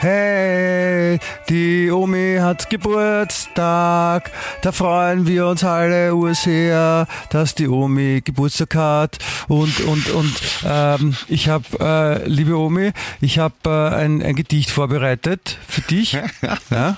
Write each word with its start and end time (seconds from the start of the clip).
hey, 0.00 1.18
die 1.48 1.90
Omi 1.90 2.38
hat 2.40 2.70
Geburtstag. 2.70 4.30
Da 4.62 4.72
freuen 4.72 5.26
wir 5.26 5.46
uns 5.46 5.62
alle 5.62 6.12
sehr, 6.34 7.06
dass 7.28 7.54
die 7.54 7.68
Omi 7.68 8.22
Geburtstag 8.24 8.74
hat. 8.74 9.18
Und, 9.48 9.80
und, 9.80 10.08
und 10.10 10.32
ähm, 10.64 11.16
ich 11.28 11.48
habe, 11.48 11.64
äh, 11.80 12.28
liebe 12.28 12.56
Omi, 12.56 12.92
ich 13.20 13.38
habe 13.38 13.54
äh, 13.66 13.94
ein, 13.94 14.22
ein 14.22 14.36
Gedicht 14.36 14.70
vorbereitet 14.70 15.58
für 15.68 15.82
dich. 15.82 16.16
Ja, 16.70 16.96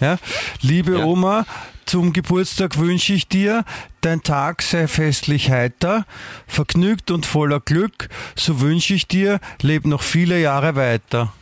ja. 0.00 0.18
Liebe 0.60 0.98
Ja. 0.98 1.04
Oma, 1.04 1.46
zum 1.86 2.12
Geburtstag 2.12 2.78
wünsche 2.78 3.14
ich 3.14 3.28
dir, 3.28 3.64
dein 4.02 4.22
Tag 4.22 4.62
sei 4.62 4.86
festlich 4.86 5.50
heiter, 5.50 6.04
vergnügt 6.46 7.10
und 7.10 7.26
voller 7.26 7.60
Glück, 7.60 8.08
so 8.36 8.60
wünsche 8.60 8.94
ich 8.94 9.08
dir, 9.08 9.40
leb 9.62 9.86
noch 9.86 10.02
viele 10.02 10.40
Jahre 10.40 10.76
weiter. 10.76 11.32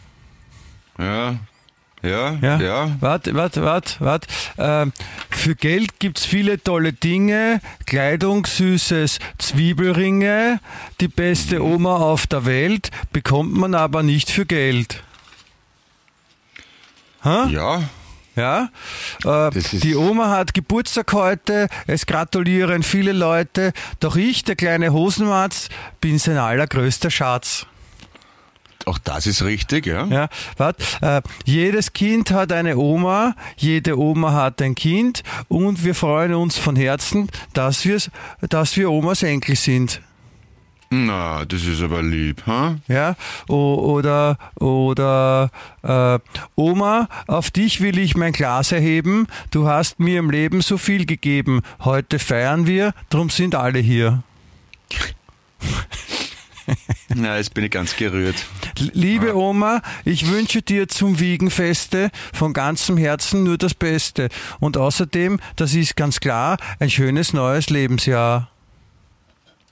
Ja, 0.98 1.36
ja, 2.02 2.38
Ja, 2.40 2.60
ja. 2.60 2.96
Warte, 3.00 3.34
warte, 3.34 3.62
warte, 3.62 3.96
warte. 4.00 4.28
Ähm, 4.58 4.92
für 5.30 5.54
Geld 5.54 5.98
gibt's 5.98 6.24
viele 6.24 6.62
tolle 6.62 6.92
Dinge, 6.92 7.60
Kleidung, 7.86 8.46
süßes 8.46 9.18
Zwiebelringe, 9.38 10.60
die 11.00 11.08
beste 11.08 11.64
Oma 11.64 11.96
auf 11.96 12.26
der 12.26 12.44
Welt, 12.44 12.90
bekommt 13.12 13.54
man 13.54 13.74
aber 13.74 14.02
nicht 14.02 14.30
für 14.30 14.46
Geld. 14.46 15.02
Ha? 17.24 17.48
Ja, 17.50 17.82
Ja, 18.36 18.68
äh, 19.24 19.50
die 19.72 19.96
Oma 19.96 20.28
hat 20.28 20.52
Geburtstag 20.52 21.12
heute, 21.14 21.68
es 21.86 22.04
gratulieren 22.04 22.82
viele 22.82 23.12
Leute, 23.12 23.72
doch 23.98 24.16
ich, 24.16 24.44
der 24.44 24.56
kleine 24.56 24.92
Hosenmatz, 24.92 25.70
bin 26.02 26.18
sein 26.18 26.36
allergrößter 26.36 27.10
Schatz. 27.10 27.66
Auch 28.86 28.98
das 28.98 29.26
ist 29.26 29.42
richtig, 29.42 29.86
ja. 29.86 30.06
Ja, 30.06 30.28
wart, 30.56 30.76
äh, 31.02 31.20
jedes 31.44 31.92
Kind 31.92 32.30
hat 32.30 32.52
eine 32.52 32.76
Oma, 32.78 33.34
jede 33.56 33.98
Oma 33.98 34.32
hat 34.32 34.62
ein 34.62 34.74
Kind 34.74 35.22
und 35.48 35.84
wir 35.84 35.94
freuen 35.94 36.34
uns 36.34 36.56
von 36.56 36.76
Herzen, 36.76 37.28
dass, 37.52 37.84
wir's, 37.84 38.10
dass 38.40 38.76
wir 38.76 38.90
Omas 38.90 39.22
Enkel 39.22 39.56
sind. 39.56 40.00
Na, 40.88 41.44
das 41.44 41.64
ist 41.64 41.82
aber 41.82 42.00
lieb, 42.00 42.46
ha? 42.46 42.76
Ja, 42.86 43.16
o, 43.48 43.74
oder, 43.74 44.38
oder 44.54 45.50
äh, 45.82 46.20
Oma, 46.54 47.08
auf 47.26 47.50
dich 47.50 47.80
will 47.80 47.98
ich 47.98 48.16
mein 48.16 48.32
Glas 48.32 48.70
erheben. 48.70 49.26
Du 49.50 49.66
hast 49.66 49.98
mir 49.98 50.20
im 50.20 50.30
Leben 50.30 50.60
so 50.60 50.78
viel 50.78 51.04
gegeben. 51.04 51.62
Heute 51.80 52.20
feiern 52.20 52.68
wir, 52.68 52.94
drum 53.10 53.30
sind 53.30 53.56
alle 53.56 53.80
hier. 53.80 54.22
Na, 57.14 57.36
jetzt 57.36 57.54
bin 57.54 57.64
ich 57.64 57.70
ganz 57.70 57.96
gerührt. 57.96 58.36
Liebe 58.92 59.36
Oma, 59.36 59.82
ich 60.04 60.28
wünsche 60.28 60.62
dir 60.62 60.88
zum 60.88 61.18
Wiegenfeste 61.20 62.10
von 62.32 62.52
ganzem 62.52 62.96
Herzen 62.96 63.44
nur 63.44 63.58
das 63.58 63.74
Beste. 63.74 64.28
Und 64.60 64.76
außerdem, 64.76 65.40
das 65.56 65.74
ist 65.74 65.96
ganz 65.96 66.20
klar, 66.20 66.58
ein 66.78 66.90
schönes 66.90 67.32
neues 67.32 67.70
Lebensjahr. 67.70 68.50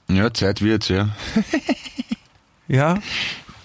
Ja, 0.07 0.33
Zeit 0.33 0.61
wird's, 0.61 0.89
ja. 0.89 1.09
Ja, 2.67 2.97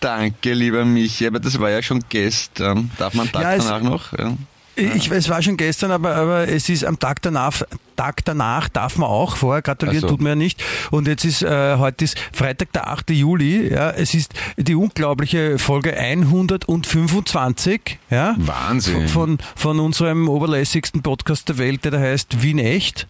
Danke, 0.00 0.54
lieber 0.54 0.86
Michi, 0.86 1.26
aber 1.26 1.38
das 1.40 1.60
war 1.60 1.68
ja 1.70 1.82
schon 1.82 2.02
gestern. 2.08 2.90
Darf 2.96 3.12
man 3.12 3.30
Tag 3.30 3.42
Ja, 3.42 3.56
danach 3.58 3.82
noch? 3.82 4.18
Ja. 4.18 4.34
Ich, 4.76 5.10
es 5.10 5.28
war 5.28 5.42
schon 5.42 5.56
gestern, 5.56 5.90
aber, 5.90 6.14
aber 6.14 6.48
es 6.48 6.68
ist 6.68 6.84
am 6.84 6.98
Tag 6.98 7.22
danach, 7.22 7.62
Tag 7.96 8.24
danach 8.24 8.68
darf 8.68 8.96
man 8.96 9.08
auch, 9.08 9.36
vorher 9.36 9.62
gratulieren 9.62 10.00
so. 10.02 10.08
tut 10.08 10.20
man 10.20 10.30
ja 10.30 10.34
nicht. 10.36 10.62
Und 10.90 11.06
jetzt 11.06 11.24
ist, 11.24 11.42
äh, 11.42 11.76
heute 11.76 12.04
ist 12.04 12.18
Freitag, 12.32 12.72
der 12.72 12.88
8. 12.88 13.10
Juli, 13.10 13.72
ja, 13.72 13.90
es 13.90 14.14
ist 14.14 14.32
die 14.56 14.74
unglaubliche 14.74 15.58
Folge 15.58 15.96
125, 15.96 17.98
ja. 18.10 18.34
Wahnsinn. 18.38 19.08
Von, 19.08 19.38
von 19.56 19.80
unserem 19.80 20.28
oberlässigsten 20.28 21.02
Podcast 21.02 21.48
der 21.48 21.58
Welt, 21.58 21.84
der 21.84 21.92
da 21.92 21.98
heißt 22.00 22.42
Wien 22.42 22.58
Echt. 22.58 23.06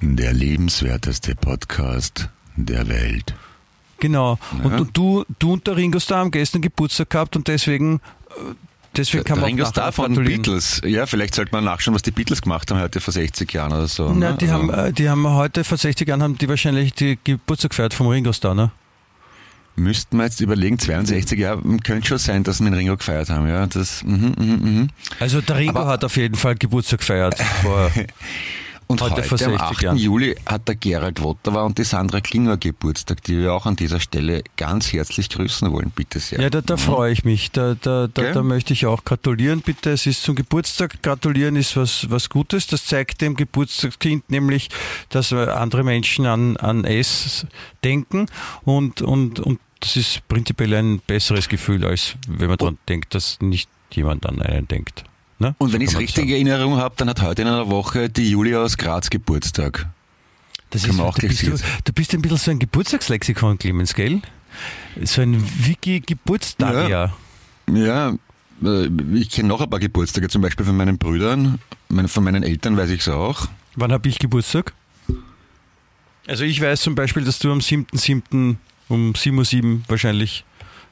Der 0.00 0.32
lebenswerteste 0.32 1.34
Podcast 1.34 2.28
der 2.56 2.86
Welt. 2.88 3.34
Genau. 3.98 4.38
Und, 4.62 4.70
Ja. 4.72 4.78
und 4.78 4.96
du, 4.96 5.24
du 5.38 5.52
und 5.54 5.66
der 5.66 5.76
Ringo 5.76 5.98
Starr 5.98 6.18
haben 6.18 6.30
gestern 6.30 6.62
Geburtstag 6.62 7.10
gehabt 7.10 7.36
und 7.36 7.48
deswegen, 7.48 8.00
äh, 8.36 8.54
deswegen 8.96 9.24
kann 9.24 9.38
man 9.38 9.46
Ringo 9.46 9.64
Starr 9.66 9.84
nachher 9.86 9.92
von 9.92 10.06
gratulieren. 10.14 10.42
Beatles. 10.42 10.80
Ja, 10.84 11.06
vielleicht 11.06 11.34
sollte 11.34 11.52
man 11.52 11.64
nachschauen, 11.64 11.94
was 11.94 12.02
die 12.02 12.10
Beatles 12.10 12.42
gemacht 12.42 12.70
haben 12.70 12.80
heute 12.80 13.00
vor 13.00 13.12
60 13.12 13.52
Jahren 13.52 13.72
oder 13.72 13.88
so. 13.88 14.12
Na, 14.12 14.30
ne? 14.32 14.36
die, 14.40 14.46
Also, 14.48 14.54
haben, 14.54 14.70
äh, 14.70 14.92
die 14.92 15.08
haben 15.08 15.28
heute 15.28 15.64
vor 15.64 15.78
60 15.78 16.08
Jahren 16.08 16.22
haben 16.22 16.38
die 16.38 16.48
wahrscheinlich 16.48 16.92
die 16.94 17.18
Geburtstag 17.24 17.70
gefeiert 17.70 17.94
vom 17.94 18.06
Ringo 18.08 18.32
Starr, 18.32 18.54
ne? 18.54 18.70
Müssten 19.76 20.18
wir 20.18 20.24
jetzt 20.24 20.40
überlegen, 20.40 20.78
62 20.78 21.36
Jahre, 21.36 21.60
könnte 21.82 22.06
schon 22.06 22.18
sein, 22.18 22.44
dass 22.44 22.60
wir 22.60 22.66
den 22.70 22.74
Ringo 22.74 22.96
gefeiert 22.96 23.28
haben, 23.30 23.48
ja. 23.48 23.66
Das, 23.66 24.04
mhm, 24.04 24.34
mhm, 24.38 24.46
mhm. 24.62 24.88
Also 25.18 25.40
der 25.40 25.56
Ringo 25.56 25.80
Aber- 25.80 25.90
hat 25.90 26.04
auf 26.04 26.16
jeden 26.16 26.36
Fall 26.36 26.54
Geburtstag 26.54 27.00
gefeiert. 27.00 27.34
Und 28.94 29.00
Heute 29.00 29.28
heute, 29.28 29.46
am 29.46 29.50
60 29.50 29.60
8. 29.60 29.82
Jahren. 29.82 29.96
Juli 29.96 30.36
hat 30.46 30.68
der 30.68 30.76
Gerald 30.76 31.20
Wotterwa 31.20 31.64
und 31.64 31.78
die 31.78 31.84
Sandra 31.84 32.20
Klinger 32.20 32.56
Geburtstag, 32.56 33.24
die 33.24 33.38
wir 33.38 33.52
auch 33.52 33.66
an 33.66 33.74
dieser 33.74 33.98
Stelle 33.98 34.44
ganz 34.56 34.92
herzlich 34.92 35.28
grüßen 35.28 35.72
wollen, 35.72 35.90
bitte 35.90 36.20
sehr. 36.20 36.40
ja, 36.40 36.48
da, 36.48 36.60
da 36.60 36.76
freue 36.76 37.12
ich 37.12 37.24
mich. 37.24 37.50
Da, 37.50 37.74
da, 37.74 38.06
da, 38.06 38.22
Gell? 38.22 38.32
da 38.32 38.42
möchte 38.44 38.72
ich 38.72 38.86
auch 38.86 39.04
gratulieren, 39.04 39.62
bitte. 39.62 39.90
Es 39.90 40.06
ist 40.06 40.22
zum 40.22 40.36
Geburtstag. 40.36 41.02
Gratulieren 41.02 41.56
ist 41.56 41.76
was, 41.76 42.08
was 42.08 42.28
Gutes. 42.28 42.68
Das 42.68 42.86
zeigt 42.86 43.20
dem 43.20 43.34
Geburtstagskind 43.34 44.30
nämlich, 44.30 44.68
dass 45.08 45.32
andere 45.32 45.82
Menschen 45.82 46.26
an, 46.26 46.56
an 46.58 46.84
es 46.84 47.48
denken 47.82 48.26
und, 48.64 49.02
und, 49.02 49.40
und 49.40 49.58
das 49.80 49.96
ist 49.96 50.26
prinzipiell 50.28 50.72
ein 50.74 51.00
besseres 51.00 51.48
Gefühl, 51.48 51.84
als 51.84 52.14
wenn 52.28 52.48
man 52.48 52.58
daran 52.58 52.78
denkt, 52.88 53.14
dass 53.14 53.40
nicht 53.40 53.68
jemand 53.90 54.24
an 54.24 54.40
einen 54.40 54.68
denkt. 54.68 55.04
Ne? 55.38 55.54
Und 55.58 55.72
wenn 55.72 55.80
So 55.80 55.84
ich 55.86 55.92
es 55.92 55.98
richtig 55.98 56.30
in 56.30 56.46
Erinnerung 56.46 56.76
habe, 56.76 56.94
dann 56.96 57.08
hat 57.08 57.22
heute 57.22 57.42
in 57.42 57.48
einer 57.48 57.68
Woche 57.70 58.08
die 58.08 58.30
Julia 58.30 58.62
aus 58.62 58.76
Graz 58.76 59.10
Geburtstag. 59.10 59.86
Das 60.70 60.84
ist, 60.84 60.98
auch 60.98 61.16
du, 61.18 61.28
bist, 61.28 61.42
du, 61.42 61.56
du 61.84 61.92
bist 61.92 62.14
ein 62.14 62.22
bisschen 62.22 62.36
so 62.36 62.50
ein 62.50 62.58
Geburtstagslexikon, 62.58 63.58
Clemens, 63.58 63.94
gell? 63.94 64.20
So 65.02 65.22
ein 65.22 65.40
Wiki-Geburtstag, 65.66 66.88
ja. 66.88 67.14
Ja, 67.72 68.14
äh, 68.64 68.88
ich 69.14 69.30
kenne 69.30 69.48
noch 69.48 69.60
ein 69.60 69.70
paar 69.70 69.80
Geburtstage, 69.80 70.28
zum 70.28 70.42
Beispiel 70.42 70.66
von 70.66 70.76
meinen 70.76 70.98
Brüdern, 70.98 71.58
von 72.06 72.24
meinen 72.24 72.42
Eltern 72.42 72.76
weiß 72.76 72.90
ich 72.90 73.02
es 73.02 73.08
auch. 73.08 73.48
Wann 73.76 73.92
habe 73.92 74.08
ich 74.08 74.18
Geburtstag? 74.18 74.72
Also 76.26 76.44
ich 76.44 76.60
weiß 76.60 76.80
zum 76.80 76.94
Beispiel, 76.94 77.24
dass 77.24 77.38
du 77.38 77.52
am 77.52 77.58
7.7. 77.58 78.56
um 78.88 79.12
7.07 79.12 79.62
Uhr 79.64 79.80
wahrscheinlich 79.88 80.44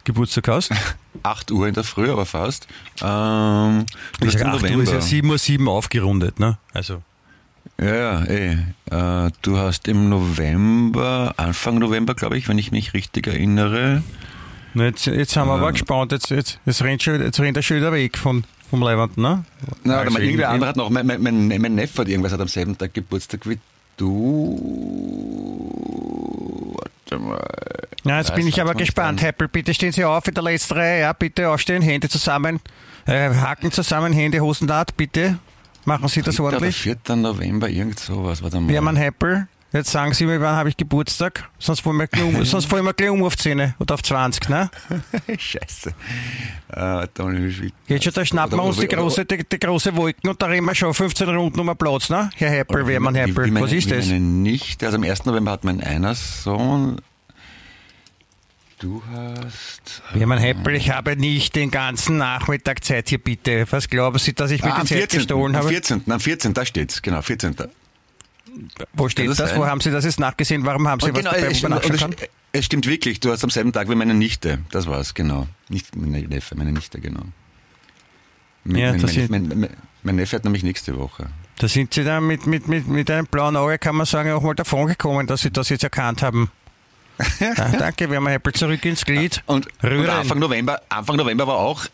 Geburtstag 0.05 0.49
hast. 0.49 0.71
8 1.25 1.51
Uhr 1.53 1.69
in 1.69 1.75
der 1.75 1.85
Früh, 1.85 2.11
aber 2.11 2.27
fast. 2.27 2.67
Ähm, 3.03 3.85
du 4.21 4.27
Ich 4.27 4.35
hast 4.35 4.41
sag, 4.41 4.49
im 4.49 4.55
8 4.55 4.63
Uhr 4.77 4.83
ist 4.83 4.91
ja 4.93 4.99
November. 4.99 5.35
7.07 5.37 5.67
Uhr 5.67 5.73
aufgerundet, 5.73 6.41
ne? 6.41 6.59
Also. 6.75 7.03
Ja, 7.81 7.95
ja, 7.95 8.25
eh. 8.25 8.57
Äh, 8.91 9.31
du 9.43 9.57
hast 9.59 9.87
im 9.89 10.09
November, 10.09 11.35
Anfang 11.37 11.79
November, 11.79 12.15
glaube 12.15 12.37
ich, 12.39 12.49
wenn 12.49 12.59
ich 12.59 12.71
mich 12.73 12.93
richtig 12.95 13.27
erinnere. 13.27 14.03
Na, 14.75 14.85
Jetzt, 14.85 15.07
jetzt 15.07 15.37
haben 15.37 15.49
wir 15.49 15.55
aber 15.55 15.69
Äh. 15.69 15.73
gespannt, 15.73 16.13
jetzt, 16.13 16.31
jetzt, 16.31 16.59
jetzt, 16.67 16.83
rennt 16.83 17.03
schon, 17.03 17.21
jetzt 17.21 17.39
rennt 17.41 17.57
er 17.57 17.63
schon 17.63 17.77
wieder 17.79 17.93
weg 17.93 18.17
von, 18.19 18.45
vom 18.71 18.83
Leibwand, 18.83 19.17
ne? 19.19 19.45
Na, 19.85 19.99
Also 19.99 20.11
aber 20.15 20.21
irgendwer 20.25 20.47
in- 20.49 20.55
andere 20.55 20.69
hat 20.71 20.77
noch, 20.77 20.89
mein, 20.91 21.07
mein, 21.07 21.23
mein, 21.23 21.49
mein 21.49 21.75
Neffe 21.75 22.01
hat 22.03 22.09
irgendwas 22.09 22.33
hat 22.33 22.41
am 22.41 22.49
selben 22.49 22.77
Tag 22.79 22.95
Geburtstag 22.95 23.49
wie 23.49 23.59
du. 25.43 26.77
Warte 27.13 27.19
mal. 27.25 27.41
Ja, 28.05 28.19
jetzt 28.19 28.35
bin 28.35 28.47
ich 28.47 28.61
aber 28.61 28.75
gespannt, 28.75 29.21
dann- 29.21 29.27
Heppel. 29.27 29.49
Bitte 29.49 29.73
stehen 29.75 29.93
Sie 29.93 30.05
auf 30.05 30.27
in 30.27 30.35
der 30.35 30.43
letzten 30.43 30.75
Reihe. 30.75 31.01
Ja, 31.03 31.13
bitte 31.13 31.49
aufstehen, 31.51 31.83
Hände 31.83 32.09
zusammen. 32.09 32.61
Äh, 33.07 33.31
Haken 33.35 33.71
zusammen, 33.73 34.13
Hände, 34.13 34.41
Hosennaht, 34.41 34.97
bitte. 34.97 35.39
Machen 35.85 36.09
Sie 36.09 36.23
das 36.23 36.39
ordentlich. 36.39 36.77
4. 36.77 36.97
November, 37.17 37.69
irgend 37.69 37.99
sowas. 37.99 38.43
Warte 38.43 38.61
mal. 38.61 38.73
Hermann 38.73 38.97
Heppel, 38.97 39.49
jetzt 39.73 39.91
sagen 39.91 40.13
Sie 40.15 40.27
mir, 40.27 40.41
wann 40.41 40.55
habe 40.57 40.69
ich 40.69 40.77
Geburtstag? 40.77 41.49
Sonst 41.59 41.81
fallen 41.81 41.97
wir 41.97 42.07
gleich 42.07 42.25
um, 42.25 42.45
sonst 42.45 42.67
fallen 42.67 42.85
wir 42.85 42.93
gleich 42.93 43.11
um 43.11 43.23
auf 43.25 43.37
10 43.37 43.75
oder 43.79 43.95
auf 43.95 44.03
20, 44.03 44.49
ne? 44.49 44.71
Scheiße. 45.39 45.95
Äh, 46.75 47.07
Geht 47.87 48.05
schon, 48.05 48.13
da 48.13 48.25
schnappen 48.25 48.57
wir 48.59 48.63
uns 48.65 48.79
die 48.79 48.89
große, 48.89 49.25
die, 49.25 49.45
die 49.49 49.59
große 49.59 49.95
Wolken 49.97 50.31
und 50.31 50.41
da 50.41 50.47
rennen 50.47 50.67
wir 50.67 50.75
schon 50.75 50.93
15 50.95 51.29
Runden 51.29 51.61
um 51.61 51.67
den 51.67 51.77
Platz, 51.77 52.09
ne? 52.11 52.31
Herr 52.37 52.51
Heppel, 52.51 52.87
Hermann 52.87 53.15
wie- 53.15 53.19
Heppel, 53.19 53.47
wie 53.47 53.51
meine- 53.51 53.67
was 53.67 53.73
ist 53.73 53.91
das? 53.91 54.07
Meine 54.07 54.21
Nichte, 54.21 54.87
also 54.87 54.97
am 54.99 55.05
1. 55.05 55.25
November 55.27 55.53
hat 55.53 55.65
mein 55.65 55.81
einer 55.83 56.15
Sohn. 56.15 57.01
Du 58.79 59.01
hast. 59.15 60.03
Hermann 60.13 60.39
Heppel, 60.39 60.75
ich 60.75 60.91
habe 60.91 61.15
nicht 61.17 61.55
den 61.55 61.71
ganzen 61.71 62.17
Nachmittag 62.17 62.83
Zeit 62.83 63.11
hier, 63.11 63.19
bitte. 63.19 63.65
Was 63.71 63.89
glauben 63.89 64.19
Sie, 64.19 64.33
dass 64.33 64.51
ich 64.51 64.61
mir 64.61 64.73
Ah, 64.73 64.75
die 64.75 64.81
am 64.81 64.87
Zeit 64.89 64.99
14. 64.99 65.19
gestohlen 65.21 65.55
Am 65.55 65.61
habe? 65.63 65.69
14. 65.69 66.03
Am 66.11 66.19
14. 66.19 66.53
Da 66.53 66.67
steht's, 66.67 67.01
genau, 67.01 67.23
14. 67.23 67.55
Wo 68.95 69.09
steht 69.09 69.29
das 69.29 69.39
das? 69.39 69.57
Wo 69.57 69.67
haben 69.67 69.81
Sie 69.81 69.91
das 69.91 70.05
jetzt 70.05 70.21
nachgesehen? 70.21 70.65
Warum 70.65 70.87
haben 70.89 71.01
Sie 71.01 71.07
Und 71.07 71.17
was 71.17 71.21
genau, 71.23 71.33
dabei, 71.35 71.47
es, 71.47 71.65
und 71.65 71.71
nachschauen 71.71 71.95
es, 71.95 72.01
kann? 72.01 72.15
es 72.53 72.65
stimmt 72.65 72.87
wirklich, 72.87 73.21
du 73.21 73.31
hast 73.31 73.45
am 73.45 73.51
selben 73.51 73.73
Tag 73.73 73.89
wie 73.89 73.95
meine 73.95 74.15
Nichte. 74.15 74.59
Das 74.71 74.87
war's, 74.87 75.15
genau. 75.15 75.47
Nicht 75.69 75.97
meine 75.97 76.21
Neffe, 76.23 76.55
meine 76.55 76.73
Nichte, 76.73 77.01
genau. 77.01 77.23
Mein, 78.65 78.77
Ja, 78.77 78.91
mein, 78.93 79.01
das 79.01 79.17
mein, 79.29 79.49
mein, 79.49 79.71
mein, 80.03 80.17
Neffe 80.17 80.37
hat 80.37 80.45
nämlich 80.45 80.63
nächste 80.63 80.99
Woche. 80.99 81.27
Da 81.59 81.69
sind 81.69 81.95
Sie 81.95 82.05
dann 82.05 82.27
mit, 82.27 82.47
mit, 82.47 82.69
mit, 82.69 82.87
mit 82.89 83.11
einem 83.11 83.27
blauen 83.27 83.57
Auge, 83.57 83.79
kann 83.79 83.97
man 83.97 84.07
sagen, 84.07 84.33
auch 84.33 84.43
mal 84.43 84.55
davon 84.55 84.87
gekommen, 84.87 85.27
dass 85.27 85.43
Sie 85.43 85.51
das 85.51 85.69
jetzt 85.69 85.85
erkannt 85.85 86.23
haben. 86.23 86.51
Ah, 87.57 87.69
danke, 87.79 88.09
wir 88.09 88.17
haben 88.17 88.27
ein 88.27 88.33
Heppel 88.33 88.53
zurück 88.53 88.85
ins 88.85 89.05
Glied. 89.05 89.43
Und, 89.47 89.67
und 89.67 89.85
Rühren. 89.85 90.09
Anfang 90.09 90.39
November, 90.39 90.81
Anfang 90.89 91.17
November 91.17 91.47
war 91.47 91.57
auch 91.57 91.85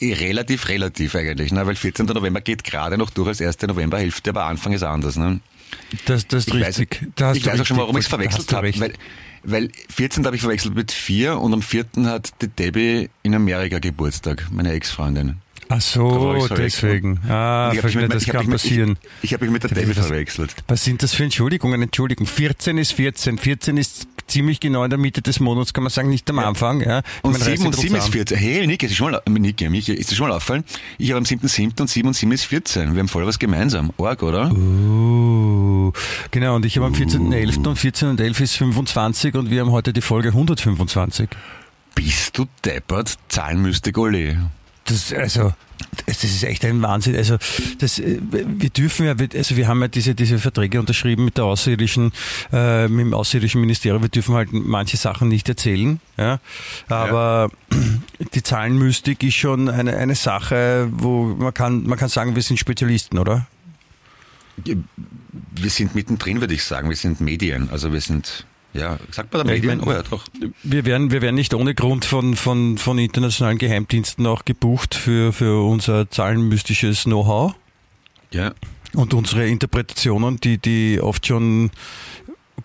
relativ, 0.00 0.68
relativ 0.68 1.14
eigentlich, 1.14 1.52
ne? 1.52 1.66
weil 1.66 1.76
14. 1.76 2.04
November 2.06 2.40
geht 2.40 2.64
gerade 2.64 2.98
noch 2.98 3.10
durch 3.10 3.28
als 3.28 3.40
1. 3.40 3.62
Novemberhälfte, 3.62 4.30
aber 4.30 4.44
Anfang 4.44 4.72
ist 4.72 4.82
anders. 4.82 5.16
Ne? 5.16 5.40
Das, 6.06 6.26
das 6.26 6.46
ist 6.46 6.54
Ich 6.54 6.60
weiß, 6.60 6.78
richtig. 6.78 7.08
Da 7.16 7.28
hast 7.28 7.36
ich 7.36 7.46
weiß 7.46 7.60
auch 7.60 7.66
schon, 7.66 7.76
warum 7.76 7.96
ich 7.96 8.04
es 8.04 8.10
da 8.10 8.16
verwechselt 8.16 8.52
habe. 8.52 8.72
Weil, 8.78 8.92
weil 9.44 9.70
14. 9.94 10.24
habe 10.26 10.36
ich 10.36 10.42
verwechselt 10.42 10.74
mit 10.74 10.92
4 10.92 11.38
und 11.38 11.52
am 11.52 11.62
4. 11.62 11.84
hat 12.04 12.30
die 12.42 12.48
Debbie 12.48 13.08
in 13.22 13.34
Amerika 13.34 13.78
Geburtstag, 13.78 14.48
meine 14.50 14.72
Ex-Freundin. 14.72 15.36
Ach 15.68 15.80
so, 15.80 16.46
deswegen. 16.48 17.20
Ah, 17.28 17.70
Ich 17.74 17.80
verstehe, 17.80 18.08
das 18.08 18.24
kann 18.26 18.48
passieren. 18.48 18.96
Ich, 19.22 19.32
habe 19.32 19.44
mich 19.44 19.52
mit 19.52 19.62
der 19.64 19.70
das- 19.70 20.06
verwechselt. 20.06 20.54
Was 20.68 20.84
sind 20.84 21.02
das 21.02 21.14
für 21.14 21.24
Entschuldigungen? 21.24 21.82
Entschuldigung, 21.82 22.26
14 22.26 22.78
ist 22.78 22.92
14. 22.92 23.38
14 23.38 23.76
ist 23.76 24.06
ziemlich 24.28 24.60
genau 24.60 24.84
in 24.84 24.90
der 24.90 24.98
Mitte 24.98 25.22
des 25.22 25.40
Monats, 25.40 25.72
kann 25.72 25.84
man 25.84 25.90
sagen, 25.90 26.08
nicht 26.08 26.28
am 26.30 26.38
Anfang. 26.38 26.80
Ja. 26.80 27.02
Und 27.22 27.32
meine, 27.32 27.44
7 27.44 27.50
reißt 27.50 27.66
und 27.66 27.76
die 27.76 27.80
7 27.82 27.94
ist 27.96 28.04
zusammen. 28.06 28.12
14. 28.12 28.38
Hey, 28.38 28.66
Nick, 28.66 28.82
ist 28.82 28.94
schon 28.96 29.10
mal, 29.10 29.22
Nick, 29.28 29.68
Michi, 29.70 29.92
ist 29.92 30.10
das 30.10 30.16
schon 30.16 30.28
mal 30.28 30.34
auffallen? 30.36 30.64
Ich 30.98 31.10
habe 31.10 31.18
am 31.18 31.24
7.7. 31.24 31.80
und 31.80 31.88
7 31.88 32.08
und 32.08 32.14
7 32.14 32.32
ist 32.32 32.44
14. 32.44 32.94
Wir 32.94 33.00
haben 33.00 33.08
voll 33.08 33.26
was 33.26 33.38
gemeinsam. 33.38 33.92
Org, 33.96 34.22
oder? 34.22 34.50
Uh, 34.52 35.92
genau, 36.30 36.56
und 36.56 36.64
ich 36.66 36.76
habe 36.76 36.86
am 36.86 36.94
14.11. 36.94 37.66
und 37.66 37.76
14 37.76 38.08
und 38.08 38.20
11 38.20 38.40
ist 38.40 38.56
25 38.56 39.34
und 39.34 39.50
wir 39.50 39.60
haben 39.62 39.70
heute 39.72 39.92
die 39.92 40.00
Folge 40.00 40.28
125. 40.28 41.28
Bist 41.94 42.36
du 42.38 42.46
deppert? 42.64 43.16
Zahlenmystik, 43.28 43.96
Ole. 43.98 44.50
Das, 44.86 45.12
also, 45.12 45.52
das, 46.06 46.24
ist 46.24 46.44
echt 46.44 46.64
ein 46.64 46.80
Wahnsinn. 46.82 47.16
Also, 47.16 47.38
das, 47.78 47.98
äh, 47.98 48.18
wir 48.20 48.70
dürfen 48.70 49.06
ja, 49.06 49.14
also 49.34 49.56
wir 49.56 49.68
haben 49.68 49.80
ja 49.80 49.88
diese, 49.88 50.14
diese 50.14 50.38
Verträge 50.38 50.80
unterschrieben 50.80 51.24
mit 51.24 51.36
der 51.36 51.44
außerirdischen, 51.44 52.12
äh, 52.52 52.88
mit 52.88 53.06
dem 53.06 53.14
außerirdischen 53.14 53.60
Ministerium. 53.60 54.02
Wir 54.02 54.08
dürfen 54.08 54.34
halt 54.34 54.52
manche 54.52 54.96
Sachen 54.96 55.28
nicht 55.28 55.48
erzählen. 55.48 56.00
Ja, 56.16 56.40
aber 56.88 57.50
die 58.34 58.42
Zahlenmystik 58.42 59.22
ist 59.22 59.34
schon 59.34 59.68
eine, 59.68 59.96
eine 59.96 60.14
Sache, 60.14 60.88
wo 60.92 61.24
man 61.24 61.52
kann, 61.52 61.84
man 61.84 61.98
kann 61.98 62.08
sagen, 62.08 62.34
wir 62.34 62.42
sind 62.42 62.58
Spezialisten, 62.58 63.18
oder? 63.18 63.46
Wir 64.64 65.70
sind 65.70 65.94
mittendrin, 65.94 66.40
würde 66.40 66.54
ich 66.54 66.64
sagen. 66.64 66.88
Wir 66.88 66.96
sind 66.96 67.20
Medien. 67.20 67.68
Also 67.70 67.92
wir 67.92 68.00
sind, 68.00 68.46
ja, 68.76 68.98
sagt 69.10 69.32
man 69.32 69.44
da 69.46 69.50
Ja, 69.52 69.56
ich 69.56 69.62
Medien? 69.62 69.78
mein- 69.80 69.88
oh 69.88 69.92
ja, 69.92 70.02
doch. 70.02 70.24
Wir 70.62 70.84
werden, 70.84 71.10
wir 71.10 71.22
werden 71.22 71.34
nicht 71.36 71.54
ohne 71.54 71.74
Grund 71.74 72.04
von, 72.04 72.36
von, 72.36 72.78
von 72.78 72.98
internationalen 72.98 73.58
Geheimdiensten 73.58 74.26
auch 74.26 74.44
gebucht 74.44 74.94
für, 74.94 75.32
für 75.32 75.66
unser 75.66 76.10
zahlenmystisches 76.10 77.04
Know-how. 77.04 77.54
Ja. 78.30 78.52
Und 78.94 79.14
unsere 79.14 79.46
Interpretationen, 79.48 80.38
die, 80.38 80.58
die 80.58 81.00
oft 81.00 81.26
schon 81.26 81.70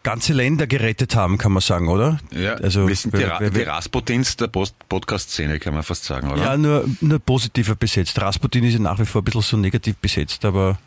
ganze 0.03 0.33
Länder 0.33 0.65
gerettet 0.67 1.15
haben, 1.15 1.37
kann 1.37 1.51
man 1.51 1.61
sagen, 1.61 1.87
oder? 1.89 2.19
Ja, 2.31 2.53
Also, 2.55 2.87
wir 2.87 2.95
sind 2.95 3.13
die, 3.15 3.23
Ra 3.23 3.39
die 3.49 3.61
Rasputins 3.63 4.37
der 4.37 4.47
Podcast-Szene, 4.47 5.59
kann 5.59 5.73
man 5.73 5.83
fast 5.83 6.05
sagen, 6.05 6.31
oder? 6.31 6.41
Ja, 6.41 6.57
nur, 6.57 6.85
nur 7.01 7.19
positiver 7.19 7.75
besetzt. 7.75 8.19
Rasputin 8.19 8.63
ist 8.63 8.73
ja 8.73 8.79
nach 8.79 8.97
wie 8.99 9.05
vor 9.05 9.21
ein 9.21 9.25
bisschen 9.25 9.41
so 9.41 9.57
negativ 9.57 9.97
besetzt, 9.97 10.45
aber 10.45 10.79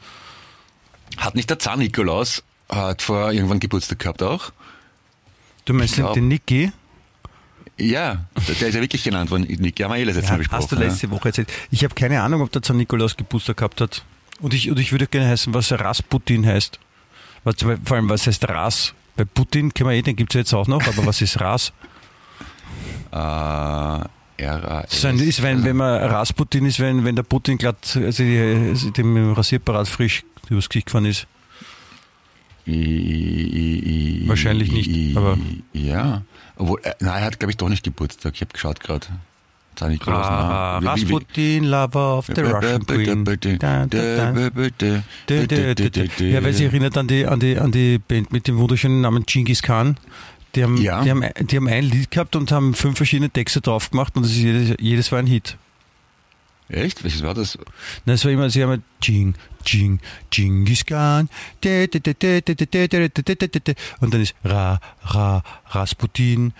Hat 1.16 1.34
nicht 1.34 1.48
der 1.50 1.58
Zahn 1.58 1.78
Nikolaus 1.80 2.42
hat 2.68 3.02
vor 3.02 3.30
irgendwann 3.30 3.60
Geburtstag 3.60 3.98
gehabt 4.00 4.22
auch? 4.22 4.50
Du 5.64 5.74
meinst 5.74 5.94
glaub- 5.94 6.14
den 6.14 6.28
Niki? 6.28 6.72
Ja, 7.76 8.26
der 8.46 8.68
ist 8.68 8.74
ja 8.74 8.80
wirklich 8.80 9.02
genannt 9.02 9.30
worden. 9.30 9.42
Niki 9.48 9.82
haben 9.82 9.92
wir 9.92 9.98
eh 9.98 10.04
letztes 10.04 10.24
Mal 10.26 10.32
Ja, 10.32 10.36
besprochen. 10.38 10.62
hast 10.62 10.72
du 10.72 10.76
letzte 10.76 11.10
Woche 11.10 11.28
erzählt. 11.28 11.52
Ich 11.70 11.82
habe 11.82 11.94
keine 11.94 12.22
Ahnung, 12.22 12.40
ob 12.42 12.52
der 12.52 12.62
San 12.64 12.76
Nikolaus 12.76 13.16
Geburtstag 13.16 13.56
gehabt 13.56 13.80
hat. 13.80 14.04
Und 14.40 14.54
ich, 14.54 14.70
und 14.70 14.78
ich 14.78 14.92
würde 14.92 15.06
gerne 15.06 15.28
heißen, 15.28 15.52
was 15.54 15.72
Rasputin 15.72 16.46
heißt. 16.46 16.78
Was, 17.42 17.56
vor 17.60 17.96
allem, 17.96 18.08
was 18.08 18.26
heißt 18.26 18.48
Ras? 18.48 18.94
Bei 19.16 19.24
Putin 19.24 19.72
kennen 19.74 19.90
wir 19.90 19.96
eh, 19.96 20.02
den 20.02 20.16
gibt 20.16 20.34
es 20.34 20.38
jetzt 20.38 20.54
auch 20.54 20.66
noch, 20.66 20.86
aber 20.86 21.04
was 21.06 21.20
ist 21.20 21.40
Ras? 21.40 21.72
ja. 23.12 24.06
Äh, 24.36 24.46
RAS. 24.48 25.00
Das 25.02 25.20
ist, 25.20 25.42
wenn, 25.42 25.62
wenn 25.62 25.76
man 25.76 26.02
Rasputin 26.10 26.66
ist, 26.66 26.80
wenn, 26.80 27.04
wenn 27.04 27.14
der 27.14 27.22
Putin 27.22 27.56
glatt 27.56 27.76
also 27.94 28.24
also 28.24 28.90
dem 28.90 29.32
Rasierparat 29.32 29.86
frisch 29.86 30.24
übers 30.50 30.68
Gesicht 30.68 30.86
gefahren 30.86 31.04
ist. 31.04 31.28
Wahrscheinlich 34.26 34.72
nicht, 34.72 35.16
aber- 35.16 35.38
Ja. 35.72 36.22
Obwohl, 36.56 36.80
äh, 36.82 36.92
nein, 37.00 37.20
er 37.20 37.26
hat, 37.26 37.38
glaube 37.38 37.50
ich, 37.50 37.56
doch 37.56 37.68
nicht 37.68 37.82
Geburtstag. 37.84 38.34
Ich 38.34 38.40
habe 38.40 38.52
geschaut 38.52 38.80
gerade. 38.80 39.06
Ah, 40.06 40.78
Rasputin, 40.78 41.64
Lover 41.64 42.18
of 42.18 42.26
the 42.26 42.40
Russian 42.42 42.86
Queen. 42.86 43.24
Ja, 46.30 46.44
weil 46.44 46.52
sie 46.52 46.64
erinnert 46.64 46.96
an 46.96 47.08
die, 47.08 47.26
an 47.26 47.40
die, 47.40 47.58
an 47.58 47.72
die 47.72 47.98
Band 47.98 48.32
mit 48.32 48.46
dem 48.46 48.56
wunderschönen 48.58 49.00
Namen 49.00 49.24
Genghis 49.26 49.62
Khan. 49.62 49.96
Die 50.54 50.62
haben, 50.62 50.76
Ja. 50.76 51.02
die, 51.02 51.10
haben, 51.10 51.24
die 51.40 51.56
haben 51.56 51.66
ein 51.66 51.82
Lied 51.84 52.10
gehabt 52.12 52.36
und 52.36 52.52
haben 52.52 52.74
fünf 52.74 52.96
verschiedene 52.96 53.30
Texte 53.30 53.60
drauf 53.60 53.90
gemacht 53.90 54.16
und 54.16 54.22
das 54.24 54.30
ist 54.32 54.38
jedes, 54.38 54.76
jedes 54.78 55.10
war 55.10 55.18
ein 55.18 55.26
Hit. 55.26 55.56
Echt? 56.68 57.04
Welches 57.04 57.22
war 57.22 57.34
das? 57.34 57.58
Na, 58.06 58.14
es 58.14 58.24
war 58.24 58.32
immer, 58.32 58.48
sie 58.48 58.62
haben 58.62 58.82
Jing, 59.02 59.34
Jing, 59.66 60.00
Jingis 60.32 60.86
Khan. 60.86 61.28
Und 61.62 61.94
dann 64.14 64.20
ist 64.20 64.34
Ra, 64.44 64.80
Ra, 65.02 65.42
Rasputin. 65.66 66.54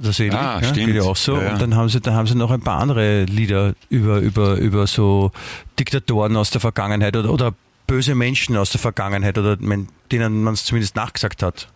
Das 0.00 0.20
ähnlich, 0.20 0.38
ah, 0.38 0.60
ja, 0.62 0.68
stimmt. 0.68 1.00
Auch 1.00 1.16
so. 1.16 1.34
Ja, 1.36 1.42
ja. 1.42 1.52
Und 1.54 1.62
dann 1.62 1.74
haben 1.74 1.88
sie, 1.88 2.00
dann 2.00 2.14
haben 2.14 2.28
sie 2.28 2.36
noch 2.36 2.52
ein 2.52 2.60
paar 2.60 2.80
andere 2.80 3.24
Lieder 3.24 3.74
über, 3.88 4.20
über, 4.20 4.56
über 4.56 4.86
so 4.86 5.32
Diktatoren 5.78 6.36
aus 6.36 6.50
der 6.50 6.60
Vergangenheit 6.60 7.16
oder, 7.16 7.32
oder 7.32 7.54
böse 7.88 8.14
Menschen 8.14 8.56
aus 8.56 8.70
der 8.70 8.80
Vergangenheit 8.80 9.36
oder 9.38 9.56
denen 9.56 10.44
man 10.44 10.54
es 10.54 10.64
zumindest 10.64 10.94
nachgesagt 10.94 11.42
hat. 11.42 11.68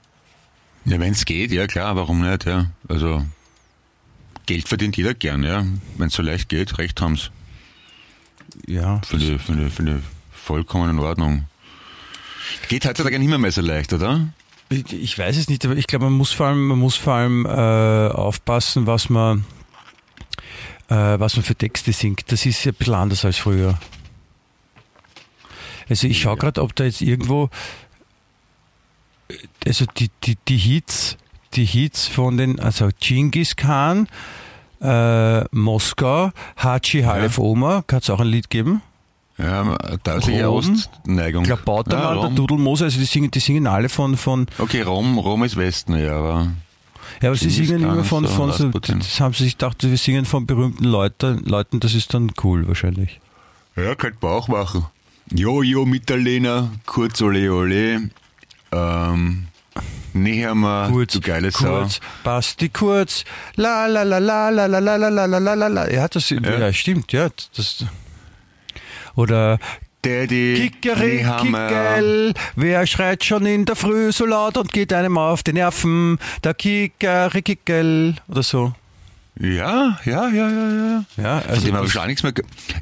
Ja, 0.84 1.00
wenn 1.00 1.12
es 1.12 1.24
geht, 1.24 1.50
ja 1.50 1.66
klar, 1.66 1.96
warum 1.96 2.20
nicht, 2.20 2.44
ja. 2.44 2.66
Also 2.88 3.24
Geld 4.46 4.68
verdient 4.68 4.96
jeder 4.96 5.14
gern, 5.14 5.42
ja. 5.42 5.64
Wenn 5.96 6.08
es 6.08 6.14
so 6.14 6.22
leicht 6.22 6.48
geht, 6.48 6.78
recht 6.78 7.00
haben's. 7.00 7.32
Ja, 8.66 9.00
Finde 9.04 9.34
ich, 9.34 9.42
finde, 9.42 9.66
ich- 9.66 9.72
finde 9.74 9.98
ich 9.98 10.38
vollkommen 10.38 10.90
in 10.90 10.98
Ordnung. 10.98 11.44
Geht 12.68 12.84
heutzutage 12.86 13.18
nicht 13.18 13.28
mehr, 13.28 13.38
mehr 13.38 13.52
so 13.52 13.60
leicht, 13.60 13.92
oder? 13.92 14.28
Ich, 14.68 14.92
ich 14.92 15.18
weiß 15.18 15.36
es 15.36 15.48
nicht, 15.48 15.64
aber 15.64 15.76
ich 15.76 15.86
glaube, 15.86 16.06
man 16.06 16.14
muss 16.14 16.32
vor 16.32 16.46
allem, 16.46 16.66
man 16.66 16.78
muss 16.78 16.96
vor 16.96 17.14
allem 17.14 17.46
äh, 17.46 17.48
aufpassen, 17.48 18.86
was 18.86 19.08
man, 19.10 19.44
äh, 20.88 20.94
was 20.94 21.36
man 21.36 21.44
für 21.44 21.54
Texte 21.54 21.92
singt. 21.92 22.30
Das 22.32 22.46
ist 22.46 22.64
ja 22.64 22.72
ein 22.72 22.74
bisschen 22.76 22.94
anders 22.94 23.24
als 23.24 23.36
früher. 23.38 23.78
Also 25.88 26.06
ich 26.06 26.20
schaue 26.20 26.36
gerade, 26.38 26.62
ob 26.62 26.74
da 26.74 26.84
jetzt 26.84 27.02
irgendwo, 27.02 27.50
äh, 29.28 29.34
also 29.66 29.84
die, 29.98 30.10
die, 30.24 30.36
die 30.48 30.56
Hits, 30.56 31.16
die 31.54 31.64
Hits 31.66 32.06
von 32.08 32.36
den, 32.36 32.58
also 32.60 32.88
Genghis 32.98 33.56
Khan, 33.56 34.08
äh, 34.82 35.44
Moskau, 35.52 36.30
Hachi 36.56 37.02
Halef 37.02 37.38
Oma, 37.38 37.82
kann 37.86 38.00
es 38.00 38.10
auch 38.10 38.20
ein 38.20 38.26
Lied 38.26 38.50
geben? 38.50 38.82
Ja, 39.38 39.76
deutliche? 40.04 40.50
Ostneigung. 40.50 41.44
Klabautermann, 41.44 42.16
ja, 42.16 42.22
der. 42.22 42.30
Dudelmoser, 42.30 42.84
also 42.84 42.98
die 42.98 43.06
singen, 43.06 43.30
die 43.30 43.40
singen 43.40 43.66
alle 43.66 43.88
von, 43.88 44.16
von 44.16 44.46
Okay, 44.58 44.82
Rom, 44.82 45.18
Rom 45.18 45.42
ist 45.44 45.56
Westen, 45.56 45.96
ja, 45.96 46.16
aber 46.16 46.48
Ja, 47.22 47.30
aber 47.30 47.36
sie 47.36 47.50
singen 47.50 47.82
immer 47.82 48.04
von, 48.04 48.26
von 48.26 48.52
so, 48.52 48.68
das 48.68 49.20
haben 49.20 49.34
sie 49.34 49.44
sich 49.44 49.58
gedacht, 49.58 49.82
wir 49.82 49.96
singen 49.96 50.26
von 50.26 50.46
berühmten 50.46 50.84
Leuten, 50.84 51.42
Leuten, 51.44 51.80
das 51.80 51.94
ist 51.94 52.12
dann 52.14 52.30
cool 52.44 52.68
wahrscheinlich. 52.68 53.20
ja, 53.76 53.94
könnte 53.94 54.18
man 54.20 54.32
auch 54.32 54.48
machen. 54.48 54.86
Jojo 55.34 55.86
Mitterlehner, 55.86 56.70
kurz 56.84 57.22
ole 57.22 57.50
ole, 57.52 58.10
ähm, 58.70 59.46
näher 60.12 60.54
mal, 60.54 60.90
Kurz, 60.90 61.12
du 61.14 61.20
geile 61.20 61.50
Sau. 61.50 61.80
kurz, 61.80 62.00
Basti 62.24 62.68
kurz, 62.68 63.24
la 63.56 63.86
la 63.86 64.02
la 64.02 64.18
la 64.18 64.50
la 64.50 64.66
la 64.66 64.78
la 64.78 64.96
la 64.96 65.08
la 65.08 65.26
la 65.26 65.38
la 65.38 65.54
la 65.54 65.68
la. 65.68 65.90
Ja, 65.90 66.08
das 66.08 66.30
ja. 66.30 66.72
stimmt, 66.72 67.12
ja. 67.12 67.28
Das, 67.56 67.84
oder 69.14 69.58
Daddy, 70.02 70.54
Kickeri, 70.82 71.16
Nehammer. 71.22 71.68
Kickel, 71.68 72.34
wer 72.56 72.86
schreit 72.86 73.24
schon 73.24 73.46
in 73.46 73.64
der 73.64 73.76
Früh 73.76 74.10
so 74.10 74.26
laut 74.26 74.56
und 74.56 74.72
geht 74.72 74.92
einem 74.92 75.16
auf 75.16 75.42
die 75.42 75.52
Nerven? 75.52 76.18
Der 76.42 76.54
Kickeri, 76.54 77.42
Kickel 77.42 78.16
oder 78.28 78.42
so. 78.42 78.74
Ja, 79.40 79.98
ja, 80.04 80.28
ja, 80.28 80.50
ja, 80.50 80.70
ja. 80.70 81.04
Ja, 81.16 81.40
Von 81.40 81.50
also 81.50 81.66
dem 81.66 81.74
habe 81.74 81.86
ich 81.86 81.92
schon 81.92 82.06
nichts 82.06 82.22
mehr. 82.22 82.32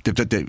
Der, 0.05 0.13
der, 0.13 0.25
der, 0.27 0.45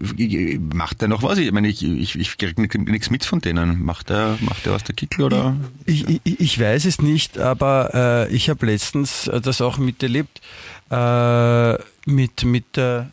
macht 0.73 1.01
der 1.01 1.07
noch 1.07 1.21
was? 1.21 1.37
Ich 1.37 1.51
meine, 1.51 1.67
ich, 1.67 1.83
ich, 1.83 2.17
ich 2.17 2.37
kriege 2.37 2.59
nichts 2.61 3.11
mit 3.11 3.23
von 3.23 3.39
denen. 3.39 3.83
Macht 3.83 4.09
der, 4.09 4.37
macht 4.41 4.65
der 4.65 4.73
was 4.73 4.83
der 4.83 4.95
Kickel 4.95 5.25
oder? 5.25 5.55
Ich, 5.85 6.07
ich, 6.07 6.39
ich 6.39 6.59
weiß 6.59 6.85
es 6.85 7.01
nicht, 7.01 7.37
aber 7.37 8.27
äh, 8.29 8.33
ich 8.33 8.49
habe 8.49 8.65
letztens 8.65 9.27
äh, 9.27 9.39
das 9.41 9.61
auch 9.61 9.77
miterlebt 9.77 10.41
äh, 10.89 11.73
mit, 12.05 12.45
mit 12.45 12.77
äh, 12.77 13.03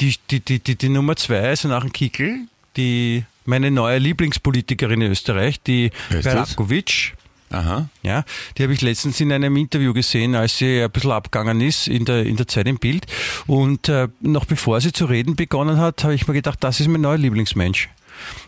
die, 0.00 0.14
die, 0.30 0.40
die, 0.40 0.60
die, 0.60 0.76
die 0.76 0.88
Nummer 0.88 1.16
zwei, 1.16 1.40
also 1.40 1.68
nach 1.68 1.82
dem 1.82 1.92
Kickel, 1.92 2.46
die 2.76 3.24
meine 3.44 3.70
neue 3.70 3.98
Lieblingspolitikerin 3.98 5.02
in 5.02 5.10
Österreich, 5.10 5.60
die? 5.60 5.90
Belakovic. 6.08 7.12
Aha. 7.50 7.88
Ja, 8.02 8.24
die 8.56 8.62
habe 8.62 8.72
ich 8.72 8.80
letztens 8.80 9.20
in 9.20 9.32
einem 9.32 9.56
Interview 9.56 9.92
gesehen, 9.92 10.36
als 10.36 10.58
sie 10.58 10.82
ein 10.82 10.90
bisschen 10.90 11.10
abgegangen 11.10 11.60
ist 11.60 11.88
in 11.88 12.04
der, 12.04 12.24
in 12.24 12.36
der 12.36 12.46
Zeit 12.46 12.68
im 12.68 12.78
Bild. 12.78 13.06
Und 13.46 13.88
äh, 13.88 14.08
noch 14.20 14.44
bevor 14.44 14.80
sie 14.80 14.92
zu 14.92 15.06
reden 15.06 15.34
begonnen 15.34 15.78
hat, 15.78 16.04
habe 16.04 16.14
ich 16.14 16.28
mir 16.28 16.34
gedacht, 16.34 16.62
das 16.62 16.78
ist 16.78 16.88
mein 16.88 17.00
neuer 17.00 17.18
Lieblingsmensch. 17.18 17.88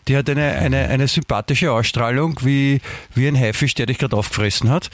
Die 0.06 0.16
hat 0.16 0.28
eine, 0.30 0.52
eine, 0.52 0.88
eine 0.88 1.08
sympathische 1.08 1.72
Ausstrahlung 1.72 2.38
wie, 2.42 2.80
wie 3.14 3.26
ein 3.26 3.38
Haifisch, 3.38 3.74
der 3.74 3.86
dich 3.86 3.98
gerade 3.98 4.16
aufgefressen 4.16 4.70
hat. 4.70 4.90